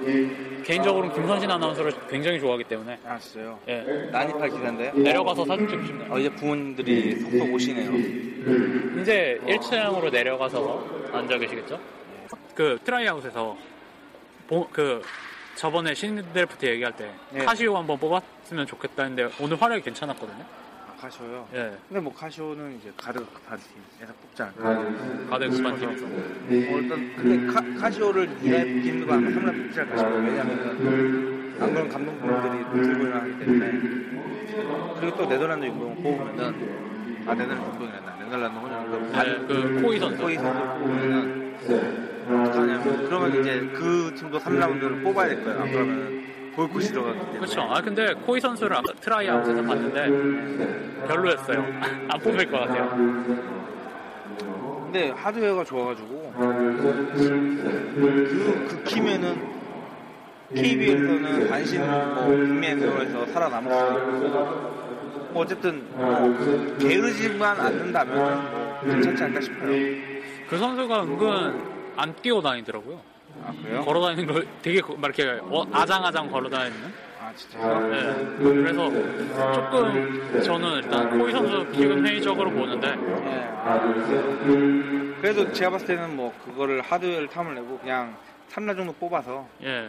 개인적으로는 0.63 1.13
김선신 1.15 1.51
아나운서를 1.51 1.93
굉장히 2.09 2.39
좋아하기 2.39 2.65
때문에 2.65 2.99
아 3.05 3.19
진짜요? 3.19 3.59
예. 3.67 4.09
난입할 4.13 4.49
기사인데요? 4.51 4.93
내려가서 4.95 5.45
사진 5.45 5.67
찍고 5.67 5.87
싶네요. 5.87 6.13
어, 6.13 6.19
이제 6.21 6.29
부모님들이 6.31 7.17
속속 7.17 7.53
오시네요. 7.53 9.01
이제 9.01 9.41
1층으로 9.47 10.13
내려가서 10.13 10.87
앉아 11.13 11.39
계시겠죠? 11.39 11.81
그 12.55 12.79
tryout에서 12.85 13.57
보- 14.49 14.69
그 14.73 15.03
저번에 15.55 15.95
신드래프트 15.95 16.67
얘기할 16.67 16.95
때 16.97 17.13
네. 17.31 17.45
카시오 17.45 17.77
한번 17.77 17.99
뽑았으면 17.99 18.67
좋겠다 18.67 19.05
했는데 19.05 19.33
오늘 19.41 19.61
활약이 19.61 19.83
괜찮았거든요. 19.83 20.43
아, 20.43 20.95
카시오요? 21.01 21.49
예. 21.55 21.77
근데 21.89 22.01
뭐 22.01 22.13
카시오는 22.15 22.79
이제 22.79 22.93
가드가 22.97 23.25
급한 23.27 23.59
팀에서 23.59 24.13
뽑지 24.15 24.43
않을까. 24.43 25.29
가드 25.31 25.51
급한 25.51 25.79
팀에서. 25.79 26.07
뭐 26.07 26.19
일단 26.49 27.13
근데 27.17 27.53
카, 27.53 27.81
카시오를 27.81 28.29
2렙 28.41 28.83
찍는 28.83 29.07
거 29.07 29.15
아마 29.15 29.29
3렙 29.29 29.67
뽑지 29.67 29.81
않을까 29.81 29.97
싶어요. 29.99 30.15
왜냐면은 30.17 31.57
안 31.61 31.73
그런 31.75 31.89
감독분들이 31.89 32.83
들고 32.87 33.05
일어나기 33.07 33.39
때문에. 33.39 33.71
그리고 35.01 35.17
또 35.17 35.27
네덜란드 35.29 35.67
용병을 35.67 35.95
뽑으면은 35.97 37.25
아 37.27 37.35
네덜란드 37.35 37.67
용병이란다. 37.67 38.17
네덜란드 38.25 38.59
혼혈 38.59 39.11
네, 39.13 39.47
그 39.47 39.81
코이 39.83 39.99
선수. 39.99 40.23
코이 40.23 40.35
선수 40.37 40.61
뽑으면은 40.79 42.12
어떡하냐면 42.41 43.05
그러면 43.07 43.41
이제 43.41 43.61
그 43.75 44.13
팀도 44.17 44.39
3라운드를 44.39 45.03
뽑아야 45.03 45.29
될 45.29 45.45
거예요. 45.45 45.61
안 45.61 45.71
그러면 45.71 46.23
보이콧이 46.55 46.85
들어가기 46.87 47.19
때문에. 47.19 47.39
그렇죠. 47.39 47.61
아 47.63 47.81
근데 47.81 48.13
코이 48.15 48.41
선수를 48.41 48.77
아까 48.77 48.93
tryout에서 49.01 49.63
봤는데 49.63 51.07
별로였어요. 51.07 51.59
안 52.09 52.21
뽑힐 52.21 52.51
것 52.51 52.61
같아요. 52.61 52.89
근데 54.85 55.11
하드웨어가 55.11 55.65
좋아가지고 55.65 56.33
그, 56.37 56.45
그 58.69 58.83
키면은 58.85 59.63
KBL에서는 60.55 61.49
단신 61.49 61.91
뭐 61.91 62.15
국내에서 62.27 63.27
살아남을 63.27 63.73
수 63.73 63.79
있고 63.97 64.29
뭐 65.33 65.43
어쨌든 65.43 65.83
뭐 65.95 66.77
게으르지만 66.79 67.59
않는다면 67.59 68.19
뭐 68.19 68.81
괜찮지 68.93 69.25
않을까 69.25 69.41
싶어요. 69.41 69.71
그 70.47 70.59
선수가 70.59 71.03
은근 71.05 71.72
안 72.03 72.13
뛰어다니더라고요. 72.17 73.01
아 73.47 73.53
그래요? 73.63 73.85
걸어다니는 73.85 74.27
걸 74.35 74.47
되게 74.61 74.81
거- 74.81 74.97
막 74.97 75.17
이렇게 75.17 75.41
어- 75.45 75.65
아장아장 75.73 76.29
걸어다니는. 76.33 76.93
아 77.21 77.33
진짜요? 77.37 77.81
네. 77.89 78.37
그래서 78.39 78.91
조금 79.55 80.43
저는 80.43 80.73
일단 80.83 81.17
코이 81.17 81.31
선수 81.31 81.65
기분 81.71 82.05
회의적으로 82.05 82.51
보는데 82.51 82.97
네. 82.97 83.49
그래도 85.21 85.53
제가 85.53 85.71
봤을 85.71 85.87
때는 85.87 86.17
뭐 86.17 86.35
그거를 86.45 86.81
하드웨어를 86.83 87.29
탐을 87.29 87.55
내고 87.55 87.79
그냥 87.79 88.17
3라 88.51 88.77
정도 88.77 88.93
뽑아서 88.95 89.47
예 89.63 89.89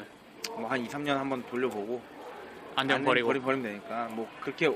뭐 0.56 0.68
한 0.70 0.80
2, 0.82 0.88
3년 0.88 1.16
한번 1.16 1.42
돌려보고 1.50 2.00
안녕 2.76 3.04
버리고. 3.04 3.28
버리, 3.30 3.40
버리면 3.40 3.64
되니까 3.64 4.08
뭐 4.12 4.30
그렇게 4.42 4.70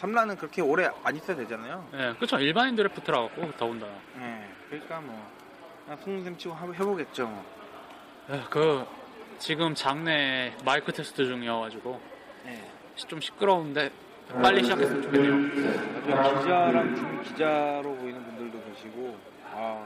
3라는 0.00 0.36
그렇게 0.36 0.60
오래 0.62 0.90
안 1.04 1.14
있어야 1.14 1.36
되잖아요. 1.36 1.86
예, 1.94 2.14
그렇죠. 2.16 2.38
일반인 2.40 2.74
드래프트라 2.74 3.20
갖고 3.20 3.52
더군다나. 3.56 3.92
네, 4.18 4.48
그러니까 4.68 5.00
뭐 5.00 5.14
그냥 5.84 5.98
송샘 6.04 6.36
치고 6.38 6.54
하- 6.54 6.70
해보겠죠. 6.72 7.26
뭐. 7.26 7.44
예, 8.30 8.40
그 8.50 8.84
지금 9.38 9.74
장내 9.74 10.54
마이크 10.64 10.92
테스트 10.92 11.24
중이어가지고 11.24 12.00
네. 12.44 12.70
좀 12.94 13.20
시끄러운데 13.20 13.90
빨리 14.40 14.62
시작했으면 14.62 15.02
좋겠네요. 15.02 15.34
나중에 16.08 16.38
기자랑 16.40 16.94
준 16.94 17.22
기자로 17.22 17.94
보이는 17.96 18.22
분들도 18.24 18.58
계시고 18.72 19.16
아 19.54 19.84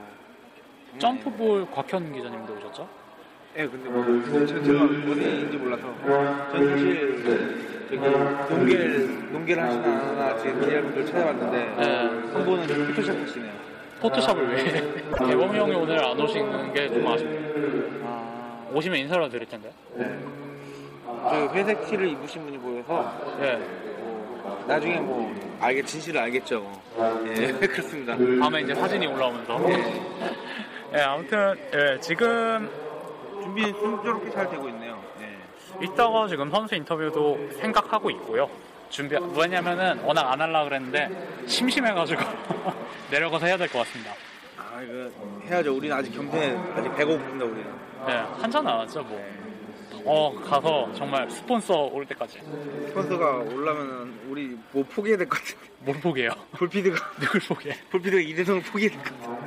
점프볼 0.99 1.71
곽현 1.71 2.13
기자님도 2.13 2.53
오셨죠? 2.55 2.83
아니에요. 2.83 2.97
네, 3.55 3.67
근데 3.69 3.89
뭐 3.89 4.47
제- 4.47 4.63
제가 4.63 4.85
어디인지 4.85 5.57
몰라서 5.57 5.83
전 6.53 6.69
사실 6.69 7.25
저기 7.89 7.97
농계를 8.55 9.33
농계를 9.33 9.63
하시나 9.63 10.37
지금 10.39 10.61
기자분들 10.61 11.07
찾아봤는데 11.07 11.59
네. 11.59 11.97
한 12.33 12.45
분은 12.45 12.87
포토샵 12.95 13.17
하시네요. 13.19 13.66
포토샵을 14.01 14.49
왜? 14.49 14.65
대범이 15.27 15.59
형이 15.59 15.75
오늘 15.75 16.05
안 16.05 16.19
오시는 16.21 16.73
게좀 16.73 17.07
아쉽네요. 17.07 18.01
아, 18.05 18.67
오시면 18.73 18.99
인사를 18.99 19.29
드릴 19.31 19.49
텐데. 19.49 19.73
네. 19.95 20.19
저 21.29 21.49
회색 21.55 21.87
티를 21.87 22.09
입으신 22.11 22.45
분이 22.45 22.59
보여서 22.59 23.13
예. 23.41 23.57
뭐 23.57 24.65
나중에 24.67 25.01
뭐 25.01 25.35
알게 25.61 25.83
진실을 25.83 26.21
알겠죠. 26.21 26.81
예, 27.27 27.53
그렇습니다. 27.67 28.17
다음에 28.17 28.61
이제 28.63 28.75
사진이 28.75 29.07
올라오면서. 29.07 29.59
예, 30.95 31.01
아무튼 31.01 31.55
예, 31.75 31.99
지금 32.01 32.71
준비는 33.43 33.73
순조롭게 33.75 34.31
잘 34.31 34.49
되고 34.49 34.69
있네요. 34.69 35.03
네. 35.19 35.37
이따가 35.83 36.29
지금 36.29 36.51
선수 36.51 36.75
인터뷰도 36.77 37.39
생각하고 37.59 38.11
있고요. 38.11 38.49
준비 38.91 39.17
왜냐면은 39.37 39.99
워낙 40.01 40.31
안 40.33 40.41
하려 40.41 40.65
그랬는데 40.65 41.09
심심해가지고 41.47 42.23
내려가서 43.11 43.47
해야 43.47 43.57
될 43.57 43.69
것 43.69 43.79
같습니다. 43.81 44.13
아 44.59 44.81
이거 44.83 45.11
해야죠. 45.49 45.75
우리는 45.77 45.95
아직 45.97 46.13
겸손해. 46.15 46.57
아직 46.75 46.89
배고픕니다 46.97 47.43
우리는. 47.43 47.67
네, 48.07 48.13
한참 48.41 48.65
남았죠 48.65 49.03
뭐. 49.03 49.25
어 50.09 50.33
가서 50.41 50.89
정말 50.95 51.29
스폰서 51.31 51.75
올 51.87 52.07
때까지 52.07 52.39
스폰서가 52.89 53.39
올라면 53.39 54.21
우리 54.29 54.57
뭐 54.71 54.85
포기해야 54.85 55.17
될 55.19 55.29
것 55.29 55.39
같아. 55.41 55.59
뭘 55.81 55.99
포기해요? 56.01 56.31
볼피드가 56.53 56.97
누굴 57.21 57.41
포기해? 57.41 57.77
볼피드가 57.91 58.23
이대성을 58.23 58.63
포기해야 58.63 58.91
될 59.03 59.13
것 59.13 59.21
같아. 59.21 59.39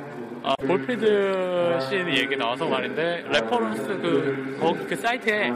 아, 0.42 0.54
볼피드 0.56 1.78
씨 1.88 1.96
얘기 1.96 2.36
나와서 2.36 2.66
말인데 2.66 3.24
reference 3.28 3.82
그 3.86 4.58
거기 4.60 4.86
그 4.86 4.96
사이트에 4.96 5.50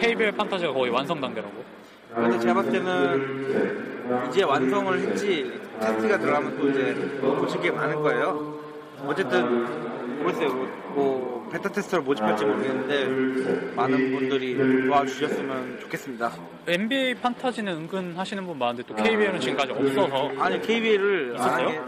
KBL 0.00 0.32
판타지가 0.32 0.72
거의 0.72 0.90
완성 0.90 1.20
단계라고. 1.20 1.75
근데 2.16 2.38
제가 2.38 2.54
봤을 2.54 2.72
때는 2.72 4.28
이제 4.28 4.42
완성을 4.42 4.98
했지 4.98 5.52
테스트가 5.80 6.18
들어가면 6.18 6.58
또 6.58 6.70
이제 6.70 6.94
고칠 7.20 7.60
게 7.60 7.70
많을 7.70 7.96
거예요. 7.96 8.58
어쨌든 9.04 10.22
모르겠어요. 10.22 10.48
뭐 10.94 11.46
beta 11.52 11.68
tester를 11.68 12.02
모집할지 12.04 12.46
모르겠는데 12.46 13.74
많은 13.74 14.12
분들이 14.12 14.56
도와주셨으면 14.86 15.80
좋겠습니다. 15.80 16.32
NBA 16.66 17.16
판타지는 17.16 17.72
은근 17.74 18.16
하시는 18.16 18.44
분 18.46 18.58
많은데 18.58 18.82
또 18.88 18.94
KBL은 18.94 19.38
지금까지 19.38 19.72
없어서 19.72 20.32
아니 20.38 20.60
KBL을 20.62 21.34
있었어요? 21.34 21.84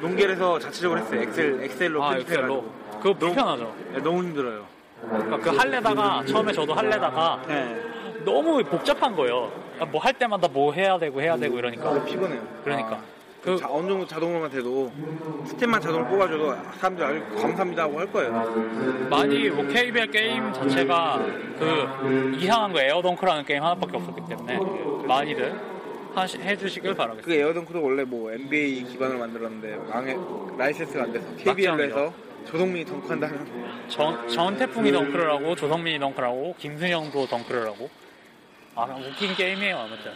농계에서 0.00 0.60
자체적으로 0.60 1.00
했어요. 1.00 1.22
Excel 1.22 1.64
Excel로 1.64 2.04
아. 2.04 2.16
Excel로 2.16 2.64
그거 3.02 3.14
불편하죠. 3.14 3.74
네, 3.92 3.98
너무 4.00 4.22
힘들어요. 4.22 4.64
그러니까 5.08 5.38
그 5.38 5.50
할래다가 5.50 6.24
처음에 6.24 6.52
저도 6.52 6.72
할래다가 6.72 7.42
네. 7.48 7.95
너무 8.26 8.62
복잡한 8.64 9.14
거예요. 9.16 9.50
뭐 9.92 10.00
할 10.00 10.12
때마다 10.12 10.48
뭐 10.48 10.72
해야 10.72 10.98
되고 10.98 11.20
해야 11.22 11.36
되고 11.36 11.58
이러니까 11.58 12.04
피곤해요. 12.04 12.40
그러니까. 12.64 12.96
아, 12.96 13.02
그 13.42 13.56
자, 13.56 13.68
어느 13.70 13.86
정도 13.88 14.04
자동으로만 14.04 14.50
돼도 14.50 14.90
stat만 15.46 15.80
자동으로 15.80 16.08
뽑아줘도 16.08 16.56
사람들 16.78 17.04
아주 17.04 17.40
감사합니다 17.40 17.82
하고 17.84 18.00
할 18.00 18.10
거예요. 18.12 18.32
많이 19.08 19.48
뭐 19.50 19.64
KBL 19.64 20.10
게임 20.10 20.52
자체가 20.52 21.24
그 21.58 22.36
이상한 22.40 22.72
거 22.72 22.80
에어덩크라는 22.80 23.44
게임 23.44 23.62
하나밖에 23.62 23.96
없었기 23.96 24.22
때문에 24.28 24.58
많이들 25.06 25.54
하시, 26.14 26.38
해주시길 26.38 26.94
바라겠습니다. 26.94 27.24
그 27.24 27.32
에어덩크도 27.34 27.80
원래 27.80 28.02
뭐 28.02 28.32
NBA 28.32 28.82
기반으로 28.84 29.20
만들었는데 29.20 29.76
망해 29.90 30.16
라이센스가 30.58 31.04
안 31.04 31.12
돼서 31.12 31.26
KBL로 31.36 31.84
해서 31.84 32.12
조동민이 32.46 32.84
덩크한다는 32.86 33.46
전, 33.88 34.28
전 34.28 34.56
태풍이 34.56 34.90
덩크를 34.90 35.30
하고 35.30 35.54
조성민이 35.54 36.00
덩크를 36.00 36.26
하고 36.28 36.54
김승영도 36.58 37.26
덩크를 37.26 37.66
하고 37.66 37.88
아 38.76 38.84
웃긴 38.84 39.34
게임이에요 39.34 39.76
아무튼 39.78 40.12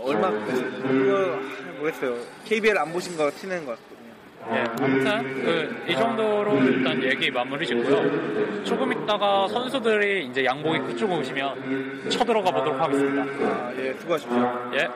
얼마 0.00 0.30
그거 0.30 1.38
모르겠어요. 1.78 2.16
KBL 2.44 2.78
안 2.78 2.92
보신 2.92 3.16
거 3.16 3.28
티내는 3.30 3.66
것 3.66 3.76
같거든요. 3.76 4.08
예, 4.52 4.60
아무튼 4.80 5.42
그, 5.42 5.84
이 5.88 5.96
정도로 5.96 6.56
일단 6.62 7.02
얘기 7.02 7.28
마무리 7.30 7.66
짓고요 7.66 8.64
조금 8.64 8.92
있다가 8.92 9.48
선수들이 9.48 10.26
이제 10.26 10.44
양복 10.44 10.76
입고 10.76 10.96
쭉 10.96 11.10
오시면 11.10 12.08
쳐들어가 12.08 12.50
보도록 12.52 12.80
하겠습니다 12.80 13.22
아, 13.22 13.72
예, 13.76 13.92
수고하십시오. 13.94 14.70
예. 14.74 14.88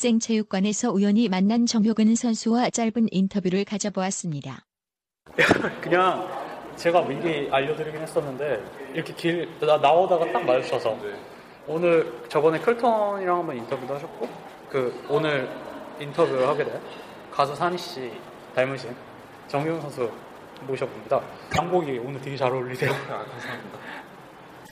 학생체육관에서 0.00 0.92
우연히 0.92 1.28
만난 1.28 1.66
정효근 1.66 2.14
선수와 2.14 2.70
짧은 2.70 3.08
인터뷰를 3.10 3.64
가져보았습니다. 3.64 4.64
그냥 5.82 6.26
제가 6.76 7.02
미리 7.02 7.50
알려드리긴 7.50 8.00
했었는데 8.00 8.62
이렇게 8.94 9.12
길 9.14 9.48
나, 9.60 9.76
나오다가 9.76 10.32
딱 10.32 10.44
마주쳐서 10.44 10.98
오늘 11.66 12.12
저번에 12.28 12.58
클턴이랑 12.60 13.38
한번 13.40 13.56
인터뷰도 13.58 13.94
하셨고 13.94 14.28
그 14.70 15.04
오늘 15.08 15.48
인터뷰를 16.00 16.48
하게 16.48 16.64
된 16.64 16.80
가수 17.30 17.54
산희 17.54 17.76
씨 17.76 18.10
닮으신 18.54 18.94
정효은 19.48 19.80
선수 19.82 20.10
모셔봅니다. 20.66 21.20
양복이 21.58 21.98
오늘 21.98 22.20
되게 22.22 22.36
잘 22.36 22.50
어울리세요. 22.50 22.90
감사합니다. 22.90 23.78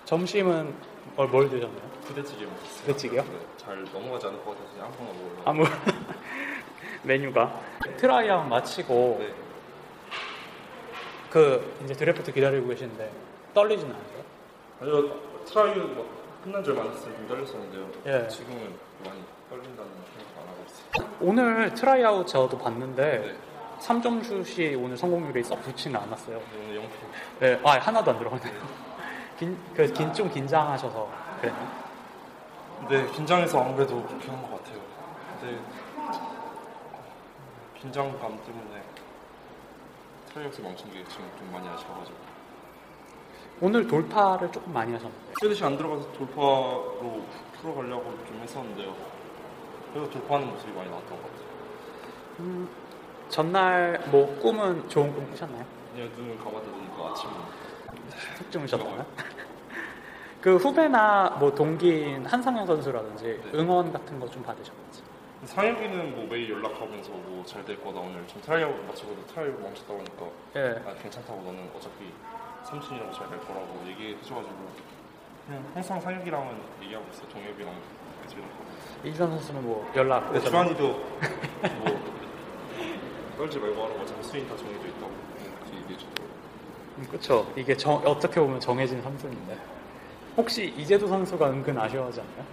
점심은 0.07 0.75
뭘, 1.17 1.29
뭘 1.29 1.51
드셨나요? 1.51 1.88
부대찌개 2.09 2.45
먹었어요. 2.47 2.81
부대찌개요? 2.81 3.23
네, 3.23 3.39
잘 3.59 3.85
넘어가지 3.93 4.27
않을 4.27 4.45
것 4.45 4.57
같아서 4.57 4.83
아무거나 4.83 5.13
먹으려고. 5.13 5.43
아무 5.45 5.65
메뉴가 7.05 7.61
트라이아웃 7.99 8.49
마치고 8.49 9.17
네. 9.21 9.35
그 11.31 11.77
이제 11.85 11.93
드래프트 11.95 12.33
기다리고 12.33 12.67
계시는데 12.69 13.13
떨리진 13.55 13.87
않으세요? 13.93 14.23
아니요, 14.81 15.45
트라이아웃 15.45 15.87
막 15.89 16.07
끝난 16.43 16.65
줄좀 16.65 17.27
떨렸었는데요. 17.29 17.91
예. 18.07 18.29
지금은 18.29 18.75
많이 19.05 19.23
떨린다는 19.51 19.91
생각 20.17 20.43
안 20.43 20.49
하고 20.49 20.65
있어요. 20.67 21.17
오늘 21.21 21.75
트라이아웃 21.75 22.27
저도 22.27 22.59
봤는데 22.59 23.19
네. 23.19 23.37
3점 23.81 24.25
슛이 24.25 24.75
오늘 24.75 24.97
성공률이 24.97 25.45
썩 25.45 25.63
좋지는 25.63 26.01
않았어요. 26.01 26.41
오늘 26.57 26.77
영표. 26.77 26.91
네, 27.41 27.61
아 27.63 27.73
하나도 27.79 28.11
안 28.13 28.19
들어가네요. 28.19 28.89
긴, 29.39 29.57
그, 29.75 29.87
긴, 29.93 30.13
좀 30.13 30.29
긴장하셔서 30.29 31.09
그랬나요? 31.41 31.88
네, 32.89 33.07
긴장해서 33.13 33.61
아무래도 33.61 34.03
그렇게 34.05 34.31
한 34.31 34.41
것 34.43 34.51
같아요. 34.51 34.81
근데 35.41 35.59
긴장감 37.81 38.39
때문에 38.45 38.83
트라이아웃 40.33 40.61
망친 40.61 40.91
게 40.93 41.05
지금 41.09 41.31
좀 41.39 41.51
많이 41.53 41.69
아쉬워가지고. 41.69 42.17
오늘 43.61 43.87
돌파를 43.89 44.53
조금 44.53 44.73
많이 44.73 44.93
하셨는데 44.93 45.33
스웨드시 45.41 45.65
안 45.65 45.77
들어가서 45.77 46.13
돌파로 46.13 47.23
풀어가려고 47.61 48.05
좀 48.27 48.41
했었는데요. 48.43 48.95
그래서 49.93 50.11
돌파하는 50.11 50.49
모습이 50.49 50.73
많이 50.73 50.89
나왔던 50.89 51.11
것 51.11 51.23
같아요. 51.23 51.49
음, 52.41 52.69
전날 53.29 54.01
뭐 54.11 54.39
꿈은 54.41 54.89
좋은 54.89 55.13
꿈 55.13 55.29
꾸셨나요? 55.31 55.65
그냥 55.93 56.09
눈을 56.17 56.39
감았다 56.39 56.71
뜨니까 56.71 57.11
아침에 57.11 57.33
푹 58.39 58.51
주무셨나요? 58.53 59.05
그 60.41 60.57
후배나 60.57 61.37
뭐 61.41 61.53
동기인 61.53 62.25
한상혁 62.25 62.67
선수라든지 62.67 63.25
네. 63.45 63.59
응원 63.59 63.93
같은 63.93 64.21
거 64.21 64.29
좀 64.29 64.43
받으셨는지 64.43 65.03
상혁이는 65.45 66.15
뭐 66.17 66.27
매일 66.31 66.51
연락하면서 66.51 67.11
뭐 67.11 67.45
잘 67.45 67.65
될 67.65 67.83
거다 67.83 68.01
오늘 68.01 68.25
좀 68.29 68.41
트라이아웃 68.43 68.69
마치고도 68.87 69.27
트라이아웃 69.27 69.53
망쳤다고 69.59 69.99
하니까 69.99 70.27
예. 70.57 70.83
아 70.89 70.95
괜찮다고 71.03 71.43
너는 71.43 71.69
어차피 71.77 72.13
삼촌이라고 72.65 73.13
잘될 73.13 73.41
거라고 73.41 73.81
얘기해줘가지고 73.89 74.55
그냥 75.47 75.65
항상 75.75 76.01
상혁이랑은 76.01 76.57
얘기하고 76.83 77.05
동엽이랑 77.33 77.73
같이 78.23 78.37
연락하고 78.37 78.65
이주환 79.05 79.31
선수는 79.31 79.65
뭐 79.65 79.91
연락 79.97 80.33
되셨나요? 80.33 80.51
주한이도 80.75 80.89
뭐 81.79 82.01
떨지 83.39 83.59
말고 83.59 83.85
하라고 83.85 84.01
어차피 84.03 84.23
수인 84.23 84.49
다 84.49 84.57
정해져 84.57 84.87
있다고 84.89 85.13
음, 86.99 87.07
그쵸. 87.11 87.47
이게 87.57 87.77
정- 87.77 88.03
어떻게 88.05 88.41
보면 88.41 88.59
정해진 88.61 89.01
삼순인데. 89.03 89.57
혹시 90.39 90.73
이재도 90.77 91.09
선수가 91.09 91.51
은근 91.51 91.77
아쉬워하지 91.77 92.21
않나요? 92.21 92.47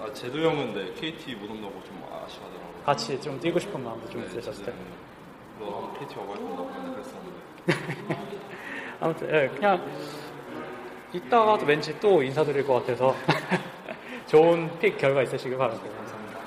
아 0.00 0.12
제도 0.14 0.38
형은 0.40 0.72
네 0.72 0.90
KT 0.94 1.34
못 1.34 1.50
온다고 1.50 1.74
좀 1.84 2.02
아쉬워하더라고요 2.04 2.82
같이 2.86 3.20
좀 3.20 3.38
뛰고 3.38 3.58
싶은 3.58 3.84
마음도 3.84 4.08
좀 4.08 4.22
네, 4.22 4.26
있으셨을 4.28 4.64
때. 4.64 4.72
너 5.58 5.94
KT 5.98 6.18
와봐 6.18 6.32
할 6.32 6.38
건다고 6.40 6.70
맨날 6.70 6.92
그랬었는데 6.94 7.40
아무튼, 9.00 9.34
예, 9.34 9.48
그냥 9.48 9.86
이따가도 11.12 11.66
왠지 11.66 11.98
또 12.00 12.22
인사드릴 12.22 12.66
것 12.66 12.74
같아서 12.74 13.14
좋은 14.26 14.70
픽 14.78 14.96
결과 14.96 15.22
있으시길 15.22 15.58
바랍니다. 15.58 15.88
감사합니다. 15.96 16.40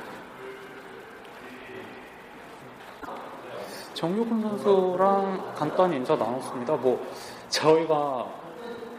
정유근 3.94 4.42
선수랑 4.42 5.54
간단히 5.56 5.98
인사 5.98 6.16
나눴습니다. 6.16 6.76
뭐, 6.78 7.06
저희가 7.50 8.43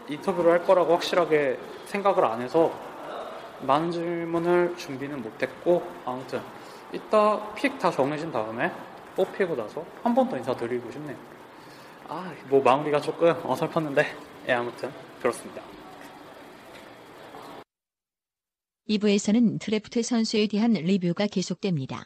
인터뷰를 0.09 0.51
할 0.51 0.65
거라고 0.65 0.93
확실하게 0.93 1.59
생각을 1.85 2.25
안 2.25 2.41
해서 2.41 2.71
많은 3.61 3.91
질문을 3.91 4.75
준비는 4.77 5.21
못했고, 5.21 5.83
아무튼, 6.05 6.41
이따 6.93 7.53
픽 7.55 7.79
다 7.79 7.89
정해진 7.91 8.31
다음에 8.31 8.71
뽑히고 9.15 9.55
나서 9.55 9.85
한 10.03 10.13
번 10.13 10.29
더 10.29 10.37
인사드리고 10.37 10.91
싶네요. 10.91 11.17
아, 12.07 12.33
뭐 12.49 12.61
마무리가 12.61 12.99
조금 13.01 13.33
어설펐는데, 13.43 14.05
예, 14.49 14.53
아무튼 14.53 14.91
그렇습니다. 15.19 15.61
2부에서는 18.87 19.59
드래프트 19.59 20.03
선수에 20.03 20.47
대한 20.47 20.73
리뷰가 20.73 21.27
계속됩니다. 21.27 22.05